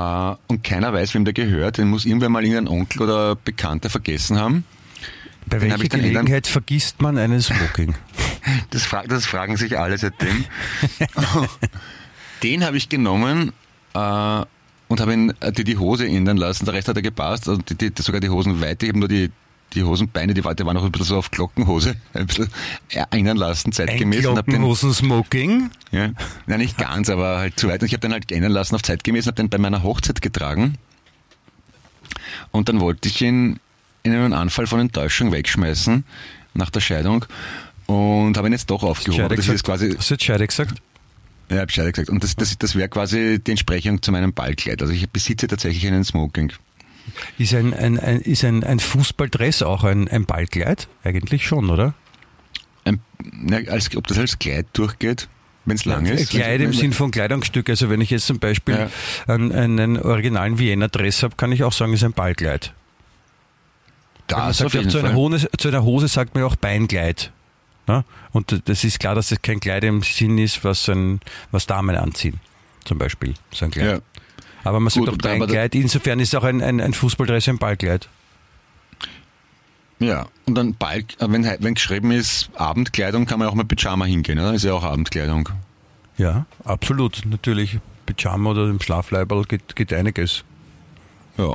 und 0.46 0.62
keiner 0.64 0.92
weiß, 0.92 1.14
wem 1.14 1.24
der 1.24 1.34
gehört, 1.34 1.78
den 1.78 1.88
muss 1.88 2.06
irgendwer 2.06 2.28
mal 2.30 2.44
irgendein 2.44 2.68
Onkel 2.68 3.02
oder 3.02 3.36
Bekannter 3.36 3.90
vergessen 3.90 4.38
haben. 4.38 4.64
Bei 5.46 5.56
hab 5.58 5.62
welcher 5.62 5.82
Eltern- 5.82 6.00
Gelegenheit 6.00 6.46
vergisst 6.46 7.02
man 7.02 7.18
einen 7.18 7.40
Smoking? 7.40 7.94
Das, 8.70 8.82
fra 8.82 9.02
das 9.06 9.24
fragen 9.24 9.56
sich 9.56 9.78
alle 9.78 9.96
seitdem. 9.96 10.44
Den 12.42 12.62
habe 12.64 12.76
ich 12.76 12.88
genommen 12.90 13.52
äh, 13.94 13.98
und 14.88 15.00
habe 15.00 15.12
ihn 15.14 15.32
äh, 15.40 15.50
die, 15.50 15.64
die 15.64 15.78
Hose 15.78 16.06
ändern 16.06 16.36
lassen. 16.36 16.66
Der 16.66 16.74
Rest 16.74 16.88
hat 16.88 16.96
er 16.96 17.02
gepasst. 17.02 17.48
Also 17.48 17.62
die, 17.62 17.74
die, 17.90 18.02
sogar 18.02 18.20
die 18.20 18.28
Hosenweite. 18.28 18.84
Ich 18.84 18.90
habe 18.90 18.98
nur 18.98 19.08
die, 19.08 19.30
die 19.72 19.82
Hosenbeine, 19.82 20.34
die, 20.34 20.44
war- 20.44 20.54
die 20.54 20.64
waren 20.64 20.74
noch 20.74 20.84
ein 20.84 20.92
bisschen 20.92 21.06
so 21.06 21.16
auf 21.16 21.30
Glockenhose, 21.32 21.96
ein 22.12 22.26
bisschen 22.26 22.48
ändern 23.10 23.36
lassen, 23.36 23.68
Ein 23.70 23.72
zeitgemäß. 23.72 24.22
den, 24.22 24.34
Glockenhosen-Smoking? 24.34 25.70
ja, 25.90 26.10
nein, 26.46 26.58
nicht 26.60 26.78
ganz, 26.78 27.08
aber 27.10 27.38
halt 27.38 27.58
zu 27.58 27.68
weit. 27.68 27.80
Und 27.82 27.86
ich 27.86 27.92
habe 27.92 28.00
den 28.00 28.12
halt 28.12 28.30
ändern 28.30 28.52
lassen 28.52 28.74
auf 28.76 28.82
zeitgemäß 28.82 29.24
und 29.26 29.32
habe 29.32 29.42
den 29.42 29.48
bei 29.50 29.58
meiner 29.58 29.82
Hochzeit 29.82 30.22
getragen. 30.22 30.76
Und 32.52 32.68
dann 32.68 32.80
wollte 32.80 33.08
ich 33.08 33.20
ihn 33.22 33.58
in 34.02 34.12
einem 34.12 34.32
Anfall 34.32 34.66
von 34.66 34.80
Enttäuschung 34.80 35.32
wegschmeißen 35.32 36.04
nach 36.54 36.70
der 36.70 36.80
Scheidung 36.80 37.24
und 37.86 38.36
habe 38.36 38.48
ihn 38.48 38.52
jetzt 38.52 38.70
doch 38.70 38.82
aufgehoben. 38.82 39.22
Scheide 39.22 39.36
Das 39.36 39.48
ist 39.48 39.64
quasi 39.64 39.94
Hast 39.96 40.10
du 40.10 40.14
jetzt 40.14 40.24
Scheide 40.24 40.46
gesagt? 40.46 40.80
ja, 41.50 41.58
hab 41.58 41.66
Bescheid 41.66 41.92
gesagt. 41.92 42.10
Und 42.10 42.22
das, 42.22 42.36
das, 42.36 42.56
das 42.58 42.74
wäre 42.76 42.88
quasi 42.88 43.40
die 43.44 43.50
Entsprechung 43.50 44.02
zu 44.02 44.12
meinem 44.12 44.32
Ballkleid. 44.32 44.80
Also 44.82 44.92
ich 44.94 45.08
besitze 45.10 45.46
tatsächlich 45.48 45.86
einen 45.86 46.04
Smoking. 46.04 46.52
Ist 47.38 47.54
ein, 47.54 47.74
ein, 47.74 47.98
ein, 47.98 48.20
ist 48.20 48.44
ein, 48.44 48.64
ein 48.64 48.80
Fußballdress 48.80 49.62
auch 49.62 49.84
ein, 49.84 50.08
ein 50.08 50.24
Ballkleid? 50.24 50.88
Eigentlich 51.04 51.46
schon, 51.46 51.70
oder? 51.70 51.94
Ein, 52.84 53.00
na, 53.32 53.58
als, 53.70 53.94
ob 53.96 54.06
das 54.06 54.18
als 54.18 54.38
Kleid 54.38 54.66
durchgeht, 54.72 55.28
wenn 55.64 55.76
es 55.76 55.84
lang 55.84 56.06
ist. 56.06 56.30
Kleid 56.30 56.60
im 56.60 56.72
Sinn 56.72 56.92
von 56.92 57.10
Kleidungsstück. 57.10 57.68
Also 57.70 57.88
wenn 57.90 58.00
ich 58.00 58.10
jetzt 58.10 58.26
zum 58.26 58.38
Beispiel 58.38 58.74
Ja. 58.74 58.90
einen, 59.32 59.52
einen 59.52 59.98
originalen 60.00 60.58
Vienna-Dress 60.58 61.22
habe, 61.22 61.36
kann 61.36 61.52
ich 61.52 61.62
auch 61.64 61.72
sagen, 61.72 61.92
ist 61.92 62.04
ein 62.04 62.12
Ballkleid. 62.12 62.72
Das 64.26 64.58
sagt 64.58 64.74
jeden 64.74 64.90
zu, 64.90 64.98
einer. 64.98 65.14
Hose, 65.14 65.48
zu 65.58 65.68
einer 65.68 65.84
Hose 65.84 66.08
sagt 66.08 66.34
man 66.34 66.44
auch 66.44 66.56
Beinkleid. 66.56 67.30
Ja? 67.86 68.04
Und 68.32 68.62
das 68.68 68.84
ist 68.84 68.98
klar, 68.98 69.14
dass 69.14 69.30
es 69.30 69.42
kein 69.42 69.60
Kleid 69.60 69.84
im 69.84 70.02
Sinn 70.02 70.38
ist, 70.38 70.64
was, 70.64 70.88
ein, 70.88 71.20
was 71.50 71.66
Damen 71.66 71.94
anziehen. 71.96 72.40
Zum 72.84 72.98
Beispiel. 72.98 73.34
So 73.52 73.66
ein 73.66 73.70
Kleid. 73.70 73.86
Ja. 73.86 73.98
Aber 74.64 74.80
man 74.80 74.90
sagt 74.90 75.06
Gut, 75.06 75.24
da- 75.24 75.28
Beinkleid. 75.28 75.74
Insofern 75.74 76.18
ist 76.20 76.34
auch 76.34 76.42
ein, 76.44 76.62
ein, 76.62 76.80
ein 76.80 76.94
Fußballdress 76.94 77.48
ein 77.48 77.58
Ballkleid. 77.58 78.08
ja, 80.00 80.26
und 80.46 80.54
dann 80.56 80.74
Ball, 80.74 80.98
äh, 81.00 81.04
wenn, 81.28 81.44
wenn 81.44 81.74
geschrieben 81.74 82.10
ist 82.10 82.50
Abendkleidung, 82.54 83.26
kann 83.26 83.38
man 83.38 83.48
auch 83.48 83.54
mit 83.54 83.68
Pyjama 83.68 84.04
hingehen, 84.06 84.38
oder? 84.38 84.54
Ist 84.54 84.64
ja 84.64 84.72
auch 84.72 84.84
Abendkleidung. 84.84 85.48
Ja, 86.16 86.46
absolut. 86.64 87.22
Natürlich. 87.26 87.78
Pyjama 88.06 88.50
oder 88.50 88.68
im 88.68 88.80
Schlafleiberl 88.80 89.44
geht, 89.44 89.76
geht 89.76 89.92
einiges. 89.92 90.44
Ja. 91.38 91.54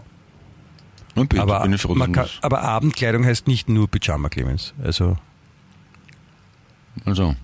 Und 1.16 1.30
bin, 1.30 1.40
Aber, 1.40 1.62
bin 1.62 1.74
ich 1.74 1.82
froh, 1.82 1.96
man 1.96 2.12
kann, 2.12 2.28
aber 2.42 2.62
Abendkleidung 2.62 3.26
heißt 3.26 3.48
nicht 3.48 3.70
nur 3.70 3.88
Pyjama, 3.90 4.30
Clemens. 4.30 4.74
Also 4.84 5.18
Also, 7.06 7.36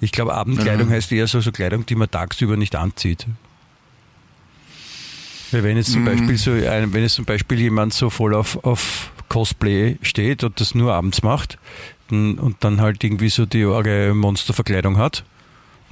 ich 0.00 0.12
glaube, 0.12 0.34
Abendkleidung 0.34 0.88
Ja. 0.88 0.94
heißt 0.96 1.12
eher 1.12 1.26
so, 1.26 1.40
so 1.40 1.50
Kleidung, 1.52 1.86
die 1.86 1.94
man 1.94 2.10
tagsüber 2.10 2.56
nicht 2.56 2.74
anzieht. 2.76 3.26
Weil 5.52 5.62
wenn 5.62 5.76
jetzt 5.76 5.92
zum 5.92 6.02
Mhm. 6.02 6.06
Beispiel 6.06 6.36
so 6.38 6.50
ein, 6.52 6.92
wenn 6.92 7.02
jetzt 7.02 7.14
zum 7.14 7.24
Beispiel 7.24 7.60
jemand 7.60 7.94
so 7.94 8.10
voll 8.10 8.34
auf, 8.34 8.64
auf 8.64 9.12
Cosplay 9.28 9.98
steht 10.02 10.42
und 10.44 10.60
das 10.60 10.74
nur 10.74 10.92
abends 10.94 11.22
macht 11.22 11.58
dann, 12.10 12.38
und 12.38 12.62
dann 12.64 12.80
halt 12.80 13.02
irgendwie 13.04 13.28
so 13.28 13.46
die 13.46 13.64
arge 13.64 14.12
Monsterverkleidung 14.14 14.96
hat, 14.98 15.24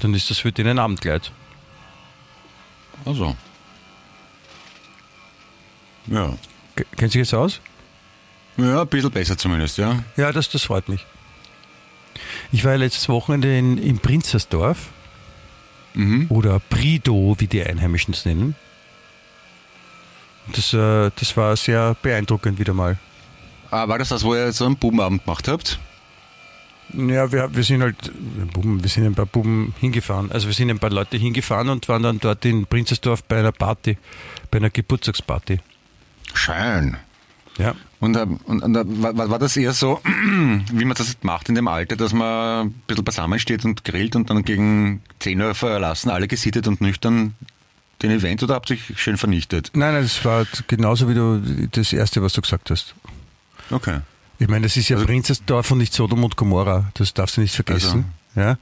dann 0.01 0.13
ist 0.15 0.31
das 0.31 0.39
für 0.39 0.53
den 0.53 0.67
ein 0.67 0.79
Abendkleid. 0.79 1.31
also. 3.05 3.37
Ja. 6.07 6.35
K- 6.77 6.85
Kennt 6.97 7.13
sich 7.13 7.23
das 7.23 7.35
aus? 7.35 7.61
Ja, 8.57 8.83
ein 8.83 8.89
bisschen 8.89 9.11
besser 9.11 9.37
zumindest, 9.39 9.79
ja. 9.79 10.03
Ja, 10.17 10.33
das, 10.33 10.49
das 10.51 10.63
freut 10.63 10.89
mich. 10.89 11.05
Ich 12.53 12.65
war 12.65 12.73
ja 12.73 12.79
letztes 12.79 13.09
Wochenende 13.09 13.57
in, 13.57 13.79
in 13.79 13.99
Prinzersdorf 13.99 14.89
Mhm. 15.95 16.27
oder 16.29 16.59
Prido, 16.61 17.37
wie 17.39 17.47
die 17.47 17.63
Einheimischen 17.63 18.15
es 18.15 18.25
nennen. 18.25 18.57
Das, 20.53 20.73
äh, 20.73 21.11
das 21.17 21.37
war 21.37 21.57
sehr 21.57 21.97
beeindruckend 22.03 22.59
wieder 22.59 22.75
mal. 22.75 22.99
Ah, 23.71 23.89
war 23.89 23.99
das 23.99 24.11
das, 24.11 24.25
wo 24.25 24.35
ihr 24.35 24.53
so 24.53 24.67
einen 24.67 24.77
Bubenabend 24.77 25.25
gemacht 25.25 25.49
habt? 25.49 25.79
Ja, 26.93 27.33
wir, 27.33 27.55
wir 27.55 27.65
sind 27.65 27.83
halt, 27.83 28.13
Buben, 28.53 28.83
wir 28.83 28.91
sind 28.91 29.05
ein 29.05 29.15
paar 29.15 29.27
Buben 29.27 29.75
hingefahren. 29.81 30.31
Also 30.31 30.47
wir 30.47 30.55
sind 30.55 30.71
ein 30.71 30.79
paar 30.79 30.91
Leute 30.91 31.17
hingefahren 31.17 31.69
und 31.69 31.89
waren 31.89 32.03
dann 32.03 32.21
dort 32.21 32.45
in 32.45 32.67
Prinzersdorf 32.67 33.25
bei 33.25 33.39
einer 33.39 33.53
Party, 33.53 33.99
bei 34.51 34.59
einer 34.59 34.71
Geburtstagsparty. 34.71 35.59
Schön. 36.35 36.97
Ja. 37.59 37.75
Und, 38.01 38.17
äh, 38.17 38.27
und, 38.45 38.63
und 38.63 38.77
äh, 38.77 38.85
war, 39.03 39.31
war 39.31 39.39
das 39.39 39.57
eher 39.57 39.73
so, 39.73 40.01
wie 40.05 40.85
man 40.85 40.97
das 40.97 41.17
macht 41.23 41.49
in 41.49 41.55
dem 41.55 41.69
Alter, 41.69 41.97
dass 41.97 42.13
man 42.13 42.67
ein 42.67 42.73
bisschen 42.87 43.05
beisammen 43.05 43.39
steht 43.39 43.65
und 43.65 43.85
grillt 43.85 44.15
und 44.15 44.31
dann 44.31 44.45
gegen 44.45 45.03
10 45.21 45.41
Uhr 45.41 45.55
verlassen, 45.55 46.11
alle 46.11 46.29
gesittet 46.29 46.69
und 46.69 46.81
nüchtern 46.81 47.35
den 48.09 48.19
Event 48.19 48.43
oder 48.43 48.55
habt 48.55 48.71
ihr 48.71 48.77
euch 48.77 48.99
schön 49.01 49.17
vernichtet? 49.17 49.71
Nein, 49.75 49.95
nein, 49.95 50.03
das 50.03 50.25
war 50.25 50.47
genauso 50.67 51.09
wie 51.09 51.15
du 51.15 51.69
das 51.73 51.93
Erste, 51.93 52.23
was 52.23 52.33
du 52.35 52.41
gesagt 52.43 52.71
hast. 52.71 52.95
Okay. 53.71 54.01
Ich 54.39 54.49
meine, 54.49 54.63
das 54.67 54.77
ist 54.77 54.89
ja 54.89 54.97
Also- 54.97 55.07
Prinzessdorf 55.07 55.71
und 55.71 55.79
nicht 55.79 55.93
Sodom 55.93 56.25
und 56.25 56.37
Gomorra. 56.37 56.91
Das 56.95 57.15
darfst 57.15 57.37
du 57.37 57.41
nicht 57.41 57.55
vergessen. 57.55 58.07
Ja? 58.35 58.59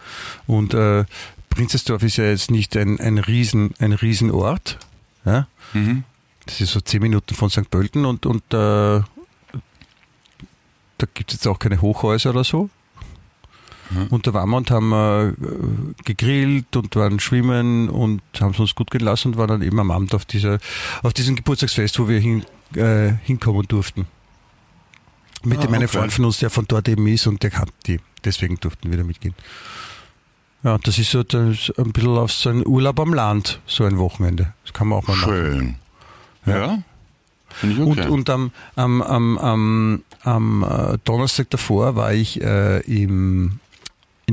Und 0.46 0.74
äh, 0.74 1.04
Prinzessdorf 1.50 2.02
ist 2.02 2.16
ja 2.18 2.24
jetzt 2.24 2.50
nicht 2.50 2.76
ein, 2.76 3.00
ein, 3.00 3.18
Riesen, 3.18 3.74
ein 3.78 3.92
Riesenort. 3.92 4.78
Ja? 5.24 5.46
Mhm. 5.72 6.04
Das 6.46 6.60
ist 6.60 6.72
so 6.72 6.80
zehn 6.80 7.00
Minuten 7.02 7.34
von 7.34 7.50
St. 7.50 7.70
Pölten 7.70 8.04
und, 8.04 8.26
und 8.26 8.42
äh, 8.52 9.00
da 10.98 11.06
gibt 11.14 11.30
es 11.32 11.38
jetzt 11.38 11.46
auch 11.46 11.58
keine 11.58 11.80
Hochhäuser 11.80 12.30
oder 12.30 12.44
so. 12.44 12.68
Und 14.10 14.26
da 14.26 14.34
waren 14.34 14.50
wir 14.50 14.56
und 14.56 14.70
haben 14.70 14.92
äh, 14.92 15.32
gegrillt 16.04 16.76
und 16.76 16.94
waren 16.96 17.20
schwimmen 17.20 17.88
und 17.88 18.22
haben 18.40 18.52
es 18.52 18.58
uns 18.60 18.74
gut 18.74 18.90
gehen 18.90 19.02
lassen 19.02 19.28
und 19.28 19.38
waren 19.38 19.48
dann 19.48 19.62
eben 19.62 19.78
am 19.78 19.90
Abend 19.90 20.14
auf, 20.14 20.24
dieser, 20.24 20.58
auf 21.02 21.12
diesem 21.12 21.36
Geburtstagsfest, 21.36 21.98
wo 21.98 22.08
wir 22.08 22.18
hin, 22.18 22.44
äh, 22.74 23.12
hinkommen 23.24 23.66
durften. 23.68 24.06
Mit 25.44 25.58
Ah, 25.58 25.62
dem 25.62 25.74
einen 25.74 25.84
okay. 25.84 25.98
Freund 25.98 26.12
von 26.12 26.24
uns, 26.24 26.38
der 26.38 26.50
von 26.50 26.66
dort 26.68 26.88
eben 26.88 27.06
ist 27.06 27.26
und 27.26 27.42
der 27.42 27.50
kannte 27.50 27.72
die. 27.86 28.00
Deswegen 28.24 28.58
durften 28.60 28.90
wir 28.90 28.98
da 28.98 29.04
mitgehen. 29.04 29.34
Ja, 30.62 30.78
das 30.78 30.98
ist 30.98 31.10
so 31.10 31.24
das, 31.24 31.72
ein 31.76 31.92
bisschen 31.92 32.16
auf 32.16 32.32
so 32.32 32.50
ein 32.50 32.64
Urlaub 32.64 33.00
am 33.00 33.12
Land, 33.12 33.60
so 33.66 33.84
ein 33.84 33.98
Wochenende. 33.98 34.54
Das 34.64 34.72
kann 34.72 34.86
man 34.86 34.98
auch 34.98 35.08
mal 35.08 35.16
machen. 35.16 35.32
Schön. 35.32 35.74
Ja. 36.46 36.78
Finde 37.48 37.74
ich 37.74 37.80
okay. 37.82 38.06
Und, 38.06 38.10
und 38.10 38.30
am, 38.30 38.52
am, 38.76 39.02
am, 39.02 39.38
am, 39.38 40.02
am 40.22 40.62
äh, 40.62 40.98
Donnerstag 41.04 41.50
davor 41.50 41.96
war 41.96 42.12
ich 42.12 42.40
äh, 42.40 42.78
im, 42.80 43.58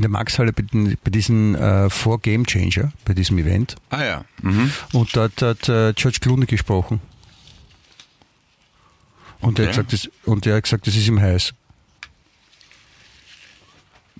in 0.00 0.02
der 0.02 0.10
Maxhalle 0.10 0.54
bei, 0.54 0.64
bei 1.04 1.10
diesem 1.10 1.54
äh, 1.54 1.90
For 1.90 2.18
Game 2.20 2.46
Changer, 2.46 2.90
bei 3.04 3.12
diesem 3.12 3.36
Event. 3.36 3.76
ah 3.90 4.02
ja. 4.02 4.24
Mhm. 4.40 4.72
Und 4.94 5.14
dort 5.14 5.42
hat 5.42 5.68
äh, 5.68 5.92
George 5.94 6.18
Clooney 6.22 6.46
gesprochen. 6.46 7.02
Und, 9.42 9.58
er 9.58 9.66
hat 9.68 9.78
Okay. 9.78 9.82
gesagt, 9.86 9.92
das, 9.92 10.10
und 10.24 10.46
er 10.46 10.56
hat 10.56 10.62
gesagt, 10.64 10.86
das 10.86 10.96
ist 10.96 11.06
ihm 11.06 11.20
heiß. 11.20 11.52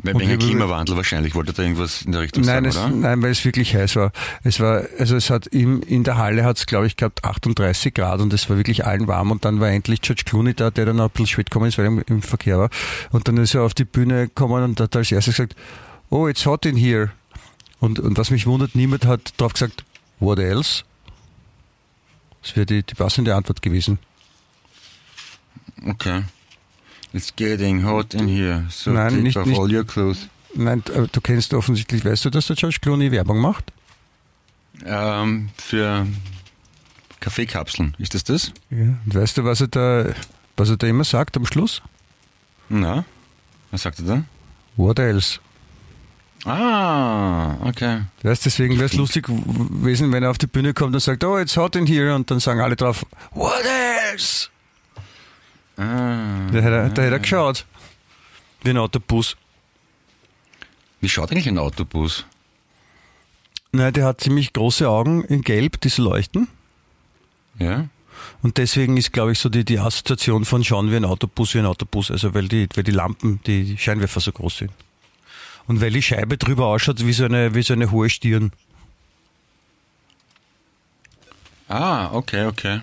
Wegen 0.02 0.18
wir- 0.20 0.38
Klimawandel 0.38 0.96
wahrscheinlich. 0.96 1.34
Wollte 1.34 1.52
da 1.52 1.62
irgendwas 1.62 2.02
in 2.02 2.12
der 2.12 2.22
Richtung 2.22 2.42
Nein, 2.44 2.64
sagen, 2.64 2.66
es, 2.66 2.76
oder? 2.76 3.08
nein, 3.08 3.22
weil 3.22 3.30
es 3.30 3.44
wirklich 3.44 3.74
heiß 3.74 3.96
war. 3.96 4.12
Es 4.42 4.58
war, 4.60 4.84
also 4.98 5.16
es 5.16 5.30
hat 5.30 5.46
im, 5.48 5.82
in 5.82 6.04
der 6.04 6.16
Halle 6.16 6.44
hat 6.44 6.56
es, 6.58 6.66
glaube 6.66 6.86
ich, 6.86 6.96
gehabt 6.96 7.24
38 7.24 7.92
Grad 7.94 8.20
und 8.20 8.32
es 8.32 8.48
war 8.48 8.56
wirklich 8.56 8.86
allen 8.86 9.06
warm 9.08 9.30
und 9.30 9.44
dann 9.44 9.60
war 9.60 9.68
endlich 9.68 10.00
George 10.00 10.22
Clooney 10.24 10.54
da, 10.54 10.70
der 10.70 10.86
dann 10.86 10.98
auch 11.00 11.04
ein 11.04 11.10
bisschen 11.10 11.26
spät 11.26 11.50
gekommen 11.50 11.66
ist, 11.68 11.76
weil 11.78 11.84
er 11.86 11.88
im, 11.92 12.02
im 12.06 12.22
Verkehr 12.22 12.58
war. 12.58 12.70
Und 13.10 13.28
dann 13.28 13.36
ist 13.36 13.54
er 13.54 13.62
auf 13.62 13.74
die 13.74 13.84
Bühne 13.84 14.28
gekommen 14.28 14.62
und 14.62 14.80
hat 14.80 14.94
als 14.96 15.12
erstes 15.12 15.36
gesagt, 15.36 15.54
oh, 16.08 16.26
it's 16.28 16.46
hot 16.46 16.64
in 16.66 16.76
here. 16.76 17.10
Und, 17.78 17.98
und 17.98 18.16
was 18.18 18.30
mich 18.30 18.46
wundert, 18.46 18.74
niemand 18.74 19.04
hat 19.06 19.34
drauf 19.38 19.52
gesagt, 19.54 19.84
what 20.18 20.38
else? 20.38 20.84
Das 22.42 22.56
wäre 22.56 22.66
die, 22.66 22.82
die 22.82 22.94
passende 22.94 23.34
Antwort 23.34 23.60
gewesen. 23.62 23.98
Okay. 25.86 26.22
It's 27.12 27.34
getting 27.34 27.84
hot 27.84 28.14
in 28.14 28.28
here. 28.28 28.66
So 28.70 28.90
Nein, 28.92 29.10
take 29.10 29.22
nicht- 29.22 29.36
off 29.36 29.46
nicht- 29.46 29.58
all 29.58 29.72
your 29.74 29.84
clothes. 29.84 30.28
Nein, 30.54 30.82
äh, 30.94 31.06
du 31.10 31.20
kennst 31.20 31.54
offensichtlich, 31.54 32.04
weißt 32.04 32.24
du, 32.24 32.30
dass 32.30 32.46
der 32.48 32.56
George 32.56 32.78
Clooney 32.80 33.10
Werbung 33.12 33.38
macht? 33.38 33.72
Ähm, 34.84 35.50
für 35.56 36.06
Kaffeekapseln. 37.20 37.94
Ist 37.98 38.14
das 38.14 38.24
das? 38.24 38.52
Ja. 38.70 38.78
Und 39.04 39.14
weißt 39.14 39.36
du, 39.38 39.44
was 39.44 39.60
er 39.60 39.68
da, 39.68 40.06
was 40.56 40.70
er 40.70 40.76
da 40.76 40.86
immer 40.86 41.04
sagt 41.04 41.36
am 41.36 41.46
Schluss? 41.46 41.82
Na? 42.68 43.04
Was 43.70 43.82
sagt 43.82 43.98
er 44.00 44.04
da? 44.04 44.24
What 44.76 44.98
else? 44.98 45.38
Ah, 46.46 47.56
okay. 47.68 48.02
Weißt, 48.22 48.46
deswegen 48.46 48.74
wäre 48.76 48.86
es 48.86 48.94
lustig 48.94 49.26
gewesen, 49.26 50.10
wenn 50.10 50.22
er 50.22 50.30
auf 50.30 50.38
die 50.38 50.46
Bühne 50.46 50.72
kommt 50.72 50.94
und 50.94 51.00
sagt, 51.00 51.22
oh, 51.22 51.38
it's 51.38 51.56
hot 51.56 51.76
in 51.76 51.86
here, 51.86 52.14
und 52.14 52.30
dann 52.30 52.40
sagen 52.40 52.60
alle 52.60 52.76
drauf, 52.76 53.04
what 53.32 53.62
else? 54.10 54.48
Ah. 55.80 56.46
Da 56.52 56.58
hätte 56.60 56.76
er, 56.76 56.88
da 56.90 57.02
hätte 57.02 57.14
er 57.14 57.18
geschaut. 57.18 57.64
Wie 58.62 58.70
ein 58.70 58.76
Autobus. 58.76 59.36
Wie 61.00 61.08
schaut 61.08 61.32
eigentlich 61.32 61.48
ein 61.48 61.56
Autobus? 61.56 62.26
Nein, 63.72 63.94
der 63.94 64.04
hat 64.04 64.20
ziemlich 64.20 64.52
große 64.52 64.86
Augen 64.86 65.24
in 65.24 65.40
Gelb, 65.40 65.80
die 65.80 65.88
so 65.88 66.02
leuchten. 66.02 66.48
Ja? 67.58 67.88
Und 68.42 68.58
deswegen 68.58 68.98
ist, 68.98 69.12
glaube 69.14 69.32
ich, 69.32 69.38
so 69.38 69.48
die, 69.48 69.64
die 69.64 69.78
Assoziation 69.78 70.44
von 70.44 70.62
schauen 70.64 70.90
wie 70.90 70.96
ein 70.96 71.06
Autobus 71.06 71.54
wie 71.54 71.60
ein 71.60 71.66
Autobus. 71.66 72.10
Also 72.10 72.34
weil 72.34 72.48
die, 72.48 72.68
weil 72.74 72.84
die 72.84 72.90
Lampen, 72.90 73.40
die, 73.46 73.64
die 73.64 73.78
Scheinwerfer 73.78 74.20
so 74.20 74.32
groß 74.32 74.58
sind. 74.58 74.72
Und 75.66 75.80
weil 75.80 75.92
die 75.92 76.02
Scheibe 76.02 76.36
drüber 76.36 76.66
ausschaut 76.66 77.06
wie 77.06 77.12
so 77.14 77.24
eine, 77.24 77.54
wie 77.54 77.62
so 77.62 77.72
eine 77.72 77.90
hohe 77.90 78.10
Stirn. 78.10 78.52
Ah, 81.68 82.10
okay, 82.12 82.44
okay. 82.44 82.80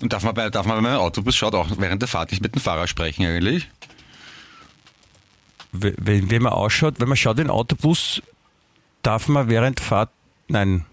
Und 0.00 0.12
darf 0.12 0.22
man 0.22 0.34
bei, 0.34 0.48
darf 0.50 0.66
man, 0.66 0.76
wenn 0.76 0.84
man 0.84 0.92
einen 0.92 1.00
Autobus 1.00 1.36
schaut, 1.36 1.54
auch 1.54 1.68
während 1.78 2.02
der 2.02 2.08
Fahrt 2.08 2.30
nicht 2.30 2.42
mit 2.42 2.54
dem 2.54 2.60
Fahrer 2.60 2.86
sprechen 2.86 3.26
eigentlich? 3.26 3.68
Wenn, 5.72 6.30
wenn 6.30 6.42
man 6.42 6.52
ausschaut, 6.52 7.00
wenn 7.00 7.08
man 7.08 7.16
schaut 7.16 7.38
in 7.38 7.44
den 7.44 7.50
Autobus, 7.50 8.22
darf 9.02 9.28
man 9.28 9.48
während 9.48 9.80
Fahrt, 9.80 10.10
nein, 10.48 10.84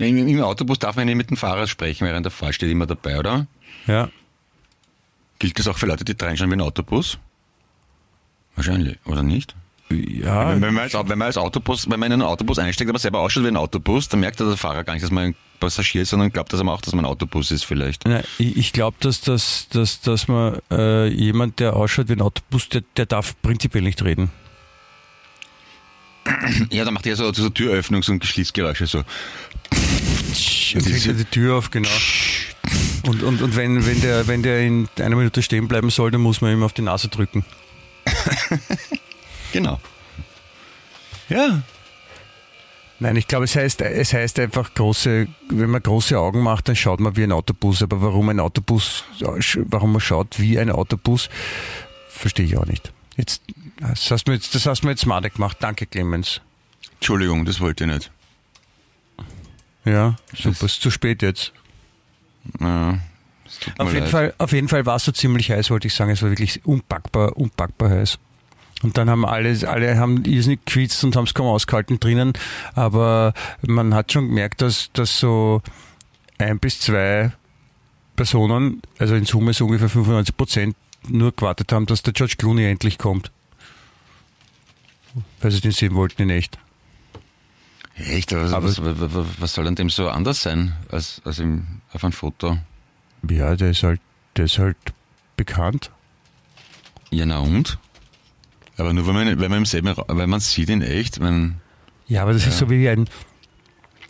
Nein, 0.00 0.16
im, 0.16 0.28
Im 0.28 0.42
Autobus 0.42 0.78
darf 0.78 0.96
man 0.96 1.04
nicht 1.04 1.16
mit 1.16 1.28
dem 1.28 1.36
Fahrer 1.36 1.66
sprechen 1.66 2.06
während 2.06 2.24
der 2.24 2.30
Fahrt, 2.30 2.54
steht 2.54 2.70
immer 2.70 2.86
dabei, 2.86 3.18
oder? 3.18 3.46
ja, 3.86 4.08
Gilt 5.38 5.58
das 5.58 5.68
auch 5.68 5.76
für 5.76 5.84
Leute, 5.86 6.06
die 6.06 6.16
reinschauen 6.18 6.50
wie 6.50 6.54
ein 6.54 6.60
Autobus? 6.62 7.18
Wahrscheinlich, 8.56 8.98
oder 9.04 9.22
nicht? 9.22 9.54
Ja, 9.90 10.50
Wenn, 10.50 10.62
wenn, 10.62 10.74
man 10.74 10.84
als, 10.84 10.94
wenn 10.94 11.18
man 11.18 11.26
als 11.26 11.36
Autobus, 11.36 11.90
wenn 11.90 11.98
man 11.98 12.08
in 12.08 12.12
einen 12.14 12.22
Autobus 12.22 12.58
einsteigt, 12.58 12.88
aber 12.88 12.98
selber 12.98 13.20
ausschaut 13.20 13.44
wie 13.44 13.48
ein 13.48 13.56
Autobus, 13.56 14.08
dann 14.08 14.20
merkt 14.20 14.38
der 14.38 14.56
Fahrer 14.56 14.84
gar 14.84 14.92
nicht, 14.92 15.02
dass 15.02 15.10
man 15.10 15.24
ein 15.24 15.34
Passagier 15.58 16.02
ist, 16.02 16.10
sondern 16.10 16.30
glaubt, 16.30 16.52
dass 16.52 16.60
er 16.60 16.68
auch, 16.68 16.80
dass 16.80 16.94
man 16.94 17.04
ein 17.04 17.10
Autobus 17.10 17.50
ist 17.50 17.64
vielleicht. 17.64 18.06
Nein, 18.06 18.22
ich, 18.38 18.56
ich 18.56 18.72
glaube, 18.72 18.96
dass, 19.00 19.20
dass, 19.20 19.68
dass, 19.68 20.00
dass 20.00 20.28
man 20.28 20.58
äh, 20.70 21.08
jemand, 21.08 21.58
der 21.60 21.74
ausschaut 21.74 22.08
wie 22.08 22.12
ein 22.12 22.20
Autobus, 22.20 22.68
der, 22.68 22.82
der 22.96 23.06
darf 23.06 23.34
prinzipiell 23.42 23.82
nicht 23.82 24.02
reden. 24.02 24.30
Ja, 26.70 26.84
dann 26.84 26.94
macht 26.94 27.06
er 27.06 27.16
so, 27.16 27.32
so 27.32 27.46
Türöffnungs- 27.46 28.10
und 28.10 28.24
Schließgeräusche 28.24 28.86
so. 28.86 28.98
Und 28.98 30.84
kriegt 30.84 31.06
er 31.06 31.14
die 31.14 31.24
Tür 31.24 31.56
auf, 31.56 31.70
genau. 31.70 31.88
Und, 33.04 33.22
und, 33.22 33.42
und 33.42 33.56
wenn, 33.56 33.84
wenn, 33.86 34.00
der, 34.00 34.28
wenn 34.28 34.42
der 34.42 34.60
in 34.60 34.88
einer 34.98 35.16
Minute 35.16 35.42
stehen 35.42 35.66
bleiben 35.66 35.90
soll, 35.90 36.10
dann 36.10 36.20
muss 36.20 36.40
man 36.40 36.52
ihm 36.52 36.62
auf 36.62 36.72
die 36.72 36.82
Nase 36.82 37.08
drücken. 37.08 37.44
Genau. 39.52 39.80
Ja. 41.28 41.62
Nein, 42.98 43.16
ich 43.16 43.26
glaube, 43.28 43.46
es 43.46 43.56
heißt, 43.56 43.80
es 43.80 44.12
heißt 44.12 44.38
einfach 44.40 44.74
große, 44.74 45.26
wenn 45.48 45.70
man 45.70 45.82
große 45.82 46.18
Augen 46.18 46.42
macht, 46.42 46.68
dann 46.68 46.76
schaut 46.76 47.00
man 47.00 47.16
wie 47.16 47.24
ein 47.24 47.32
Autobus. 47.32 47.82
Aber 47.82 48.02
warum 48.02 48.28
ein 48.28 48.40
Autobus, 48.40 49.04
warum 49.20 49.92
man 49.92 50.00
schaut 50.00 50.38
wie 50.38 50.58
ein 50.58 50.70
Autobus, 50.70 51.30
verstehe 52.10 52.44
ich 52.44 52.58
auch 52.58 52.66
nicht. 52.66 52.92
Jetzt, 53.16 53.42
das 53.80 54.10
hast 54.10 54.24
du 54.24 54.32
mir 54.32 54.36
jetzt, 54.36 54.54
das 54.54 54.66
hast 54.66 54.82
du 54.82 54.86
mir 54.86 54.92
jetzt 54.92 55.00
smart 55.00 55.32
gemacht. 55.32 55.56
Danke, 55.60 55.86
Clemens. 55.86 56.42
Entschuldigung, 56.94 57.46
das 57.46 57.60
wollte 57.60 57.84
ich 57.84 57.90
nicht. 57.90 58.10
Ja, 59.86 60.16
super. 60.34 60.66
Ist 60.66 60.82
zu 60.82 60.90
spät 60.90 61.22
jetzt. 61.22 61.52
Ja, 62.60 62.98
Auf 63.78 63.92
jeden, 63.92 64.04
leid. 64.04 64.08
Fall, 64.10 64.34
auf 64.36 64.52
jeden 64.52 64.68
Fall 64.68 64.84
war 64.84 64.96
es 64.96 65.04
so 65.04 65.12
ziemlich 65.12 65.50
heiß, 65.50 65.70
wollte 65.70 65.86
ich 65.86 65.94
sagen. 65.94 66.10
Es 66.10 66.22
war 66.22 66.28
wirklich 66.28 66.64
unpackbar, 66.66 67.36
unpackbar 67.36 67.88
heiß. 67.90 68.18
Und 68.82 68.96
dann 68.96 69.10
haben 69.10 69.26
alle, 69.26 69.68
alle 69.68 69.98
haben 69.98 70.24
irrsinnig 70.24 70.64
gequitzt 70.64 71.04
und 71.04 71.14
haben 71.16 71.24
es 71.24 71.34
kaum 71.34 71.46
ausgehalten 71.46 72.00
drinnen. 72.00 72.32
Aber 72.74 73.34
man 73.66 73.92
hat 73.94 74.12
schon 74.12 74.28
gemerkt, 74.28 74.62
dass, 74.62 74.90
dass 74.92 75.18
so 75.18 75.62
ein 76.38 76.58
bis 76.58 76.80
zwei 76.80 77.32
Personen, 78.16 78.80
also 78.98 79.14
in 79.14 79.24
Summe 79.26 79.52
so 79.52 79.66
ungefähr 79.66 79.88
95 79.90 80.36
Prozent, 80.36 80.76
nur 81.08 81.32
gewartet 81.32 81.72
haben, 81.72 81.86
dass 81.86 82.02
der 82.02 82.12
George 82.14 82.34
Clooney 82.38 82.64
endlich 82.64 82.96
kommt. 82.98 83.30
Weil 85.40 85.50
sie 85.50 85.60
den 85.60 85.72
sehen 85.72 85.94
wollten 85.94 86.22
in 86.22 86.30
echt. 86.30 86.58
Echt? 87.96 88.32
Was, 88.32 88.52
Aber- 88.52 88.66
was, 88.68 89.26
was, 89.40 89.54
soll 89.54 89.66
an 89.66 89.74
dem 89.74 89.90
so 89.90 90.08
anders 90.08 90.42
sein 90.42 90.74
als, 90.90 91.20
als 91.24 91.38
im, 91.38 91.66
auf 91.92 92.02
einem 92.04 92.12
Foto? 92.12 92.56
Ja, 93.28 93.56
der 93.56 93.70
ist 93.70 93.82
halt, 93.82 94.00
der 94.36 94.46
ist 94.46 94.58
halt 94.58 94.76
bekannt. 95.36 95.90
Ja, 97.10 97.26
na 97.26 97.40
und? 97.40 97.78
Aber 98.80 98.92
nur 98.92 99.06
wenn 99.06 99.14
man, 99.14 99.26
wenn 99.40 99.50
man 99.50 99.58
im 99.58 99.66
selben 99.66 99.94
wenn 100.08 100.30
man 100.30 100.40
sieht 100.40 100.70
in 100.70 100.82
echt, 100.82 101.20
wenn, 101.20 101.56
Ja, 102.08 102.22
aber 102.22 102.32
das 102.32 102.46
ist 102.46 102.58
so 102.58 102.68
wie 102.70 102.88
ein, 102.88 103.08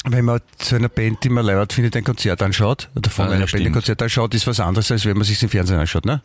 wenn 0.05 0.25
man 0.25 0.41
zu 0.57 0.77
einer 0.77 0.89
Band, 0.89 1.23
die 1.25 1.29
man 1.29 1.45
leibert 1.45 1.73
findet, 1.73 1.95
ein 1.97 2.05
Konzert 2.05 2.41
anschaut, 2.43 2.89
oder 2.97 3.11
von 3.11 3.27
Ah, 3.27 3.29
ja, 3.31 3.35
einer 3.37 3.47
Band 3.47 3.67
ein. 3.67 3.73
Konzert 3.73 4.01
anschaut, 4.03 4.35
ist 4.35 4.47
was 4.47 4.61
anderes, 4.61 4.91
als 4.91 5.05
wenn 5.05 5.17
man 5.17 5.25
sich 5.25 5.43
im 5.43 5.49
Fernsehen 5.51 5.79
anschaut, 5.79 6.07
ne? 6.07 6.23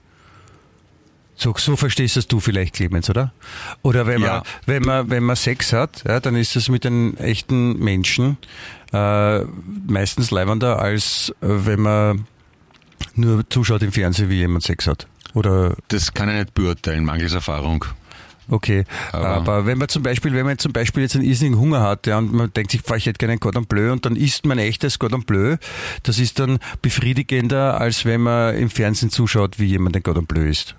So, 1.37 1.53
so 1.57 1.75
verstehst 1.75 2.15
das 2.15 2.27
du 2.27 2.39
vielleicht, 2.39 2.75
Clemens, 2.75 3.09
oder? 3.09 3.33
Oder 3.81 4.07
wenn 4.07 4.21
man, 4.21 4.29
Ja. 4.29 4.43
wenn 4.65 4.83
man, 4.83 5.09
wenn 5.09 5.23
man 5.23 5.35
Sex 5.35 5.73
hat, 5.73 6.03
ja, 6.07 6.21
dann 6.21 6.37
ist 6.37 6.55
das 6.55 6.69
mit 6.69 6.85
einem 6.85 7.17
echten 7.17 7.77
Menschen 7.77 8.37
äh, 8.93 9.39
meistens 9.85 10.31
leibender, 10.31 10.79
als 10.79 11.33
äh, 11.41 11.47
wenn 11.47 11.81
man 11.81 12.25
nur 13.15 13.49
zuschaut 13.49 13.81
im 13.81 13.91
Fernsehen, 13.91 14.29
wie 14.29 14.35
jemand 14.35 14.63
Sex 14.63 14.87
hat. 14.87 15.07
Oder 15.33 15.75
das 15.89 16.13
kann 16.13 16.29
ich 16.29 16.35
nicht 16.35 16.53
beurteilen, 16.53 17.03
mangels 17.03 17.33
Erfahrung. 17.33 17.83
Okay, 18.47 18.83
Aber- 19.11 19.27
aber, 19.27 19.65
wenn 19.65 19.77
man 19.79 19.89
zum 19.89 20.03
Beispiel, 20.03 20.33
wenn 20.33 20.45
man 20.45 20.57
zum 20.59 20.71
Beispiel 20.71 21.01
jetzt 21.03 21.15
einen 21.15 21.25
irrsinnigen 21.25 21.59
Hunger 21.59 21.81
hat, 21.81 22.05
ja, 22.05 22.17
und 22.19 22.31
man 22.31 22.53
denkt 22.53 22.71
sich, 22.71 22.81
ich 22.95 23.05
hätte 23.07 23.17
gerne 23.17 23.33
ein 23.33 23.39
Cordon 23.39 23.65
Bleu 23.65 23.91
und 23.91 24.05
dann 24.05 24.15
isst 24.15 24.45
man 24.45 24.59
echtes 24.59 24.99
Cordon 24.99 25.23
Bleu, 25.23 25.57
das 26.03 26.19
ist 26.19 26.37
dann 26.39 26.59
befriedigender, 26.81 27.79
als 27.81 28.05
wenn 28.05 28.21
man 28.21 28.55
im 28.55 28.69
Fernsehen 28.69 29.09
zuschaut, 29.09 29.57
wie 29.59 29.65
jemand 29.65 29.95
ein 29.95 30.03
Cordon 30.03 30.25
Bleu 30.27 30.47
isst. 30.47 30.75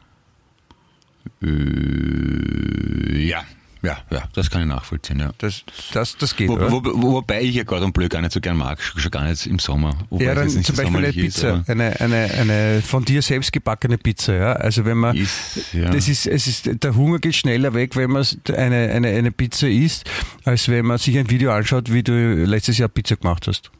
Äh, 1.42 3.26
ja, 3.26 3.42
ja, 3.82 3.98
ja, 4.10 4.24
das 4.32 4.50
kann 4.50 4.62
ich 4.62 4.68
nachvollziehen, 4.68 5.20
ja. 5.20 5.32
Das, 5.38 5.62
das, 5.92 6.16
das 6.16 6.34
geht, 6.34 6.48
Wo, 6.48 6.58
wo, 6.58 6.82
wo, 6.84 7.12
wobei 7.12 7.42
ich 7.42 7.54
ja 7.54 7.64
Cordon 7.64 7.92
Bleu 7.92 8.08
gar 8.08 8.20
nicht 8.20 8.32
so 8.32 8.40
gern 8.40 8.56
mag, 8.56 8.80
schon 8.82 9.10
gar 9.10 9.24
nicht 9.24 9.46
im 9.46 9.58
Sommer. 9.58 9.96
Ja, 10.10 10.34
dann 10.34 10.48
zum 10.48 10.76
Beispiel 10.76 10.96
eine 10.96 11.06
ist, 11.08 11.14
Pizza, 11.14 11.54
aber 11.54 11.68
eine, 11.68 12.00
eine, 12.00 12.16
eine 12.16 12.82
von 12.82 13.04
dir 13.04 13.22
selbst 13.22 13.52
gebackene 13.52 13.98
Pizza, 13.98 14.34
ja. 14.34 14.52
Also 14.54 14.84
wenn 14.84 14.98
man, 14.98 15.16
Ist, 15.16 15.72
ja. 15.72 15.90
das 15.90 16.08
ist, 16.08 16.26
es 16.26 16.46
ist, 16.46 16.82
der 16.82 16.96
Hunger 16.96 17.18
geht 17.18 17.36
schneller 17.36 17.74
weg, 17.74 17.96
wenn 17.96 18.10
man 18.10 18.26
eine, 18.48 18.90
eine, 18.90 19.08
eine 19.08 19.30
Pizza 19.30 19.68
isst, 19.68 20.08
als 20.44 20.68
wenn 20.68 20.86
man 20.86 20.98
sich 20.98 21.18
ein 21.18 21.30
Video 21.30 21.52
anschaut, 21.52 21.92
wie 21.92 22.02
du 22.02 22.44
letztes 22.44 22.78
Jahr 22.78 22.88
Pizza 22.88 23.16
gemacht 23.16 23.46
hast. 23.46 23.70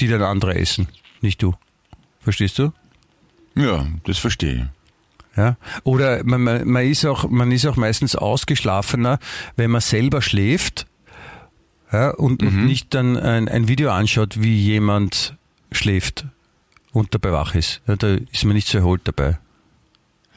Die 0.00 0.08
dann 0.08 0.22
andere 0.22 0.54
essen, 0.56 0.88
nicht 1.22 1.42
du. 1.42 1.54
Verstehst 2.20 2.58
du? 2.58 2.72
ja, 3.54 3.86
das 4.04 4.18
verstehe 4.18 4.54
ich. 4.54 4.75
Ja? 5.36 5.56
Oder 5.84 6.24
man, 6.24 6.42
man, 6.42 6.68
man, 6.68 6.84
ist 6.84 7.04
auch, 7.04 7.28
man 7.28 7.52
ist 7.52 7.66
auch 7.66 7.76
meistens 7.76 8.16
ausgeschlafener, 8.16 9.18
wenn 9.56 9.70
man 9.70 9.80
selber 9.80 10.22
schläft 10.22 10.86
ja, 11.92 12.10
und, 12.10 12.42
und 12.42 12.66
nicht 12.66 12.94
dann 12.94 13.16
ein, 13.16 13.48
ein 13.48 13.68
Video 13.68 13.90
anschaut, 13.90 14.40
wie 14.40 14.56
jemand 14.56 15.34
schläft 15.72 16.24
und 16.92 17.14
dabei 17.14 17.32
wach 17.32 17.54
ist. 17.54 17.80
Ja, 17.86 17.96
da 17.96 18.16
ist 18.32 18.44
man 18.44 18.54
nicht 18.54 18.68
so 18.68 18.78
erholt 18.78 19.02
dabei. 19.04 19.38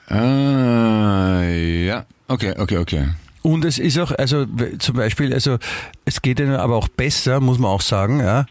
Ah, 0.07 1.43
ja. 1.43 2.05
Okay, 2.27 2.53
okay, 2.57 2.77
okay. 2.77 3.09
Und 3.41 3.63
es 3.63 3.79
ist 3.79 3.97
auch, 3.97 4.11
also 4.11 4.45
zum 4.79 4.95
Beispiel, 4.95 5.33
also 5.33 5.57
es 6.05 6.21
geht 6.21 6.41
einem 6.41 6.55
aber 6.55 6.75
auch 6.75 6.89
besser, 6.89 7.39
muss 7.39 7.57
man 7.57 7.71
auch 7.71 7.81
sagen, 7.81 8.19
ja, 8.19 8.45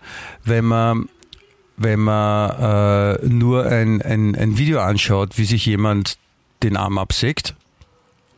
wenn 0.45 0.65
man 0.65 1.09
wenn 1.79 2.01
man 2.01 3.21
äh, 3.21 3.27
nur 3.29 3.67
ein, 3.67 4.03
ein, 4.03 4.35
ein 4.35 4.59
Video 4.59 4.81
anschaut, 4.81 5.39
wie 5.39 5.45
sich 5.45 5.65
jemand 5.65 6.19
den 6.63 6.77
Arm 6.77 6.99
absägt, 6.99 7.55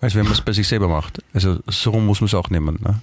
als 0.00 0.14
wenn 0.14 0.24
man 0.24 0.32
es 0.32 0.40
bei 0.40 0.52
sich 0.52 0.66
selber 0.68 0.88
macht. 0.88 1.22
Also 1.32 1.60
so 1.66 1.92
muss 1.92 2.20
man 2.20 2.26
es 2.26 2.34
auch 2.34 2.50
nehmen. 2.50 2.78
Ne? 2.82 3.00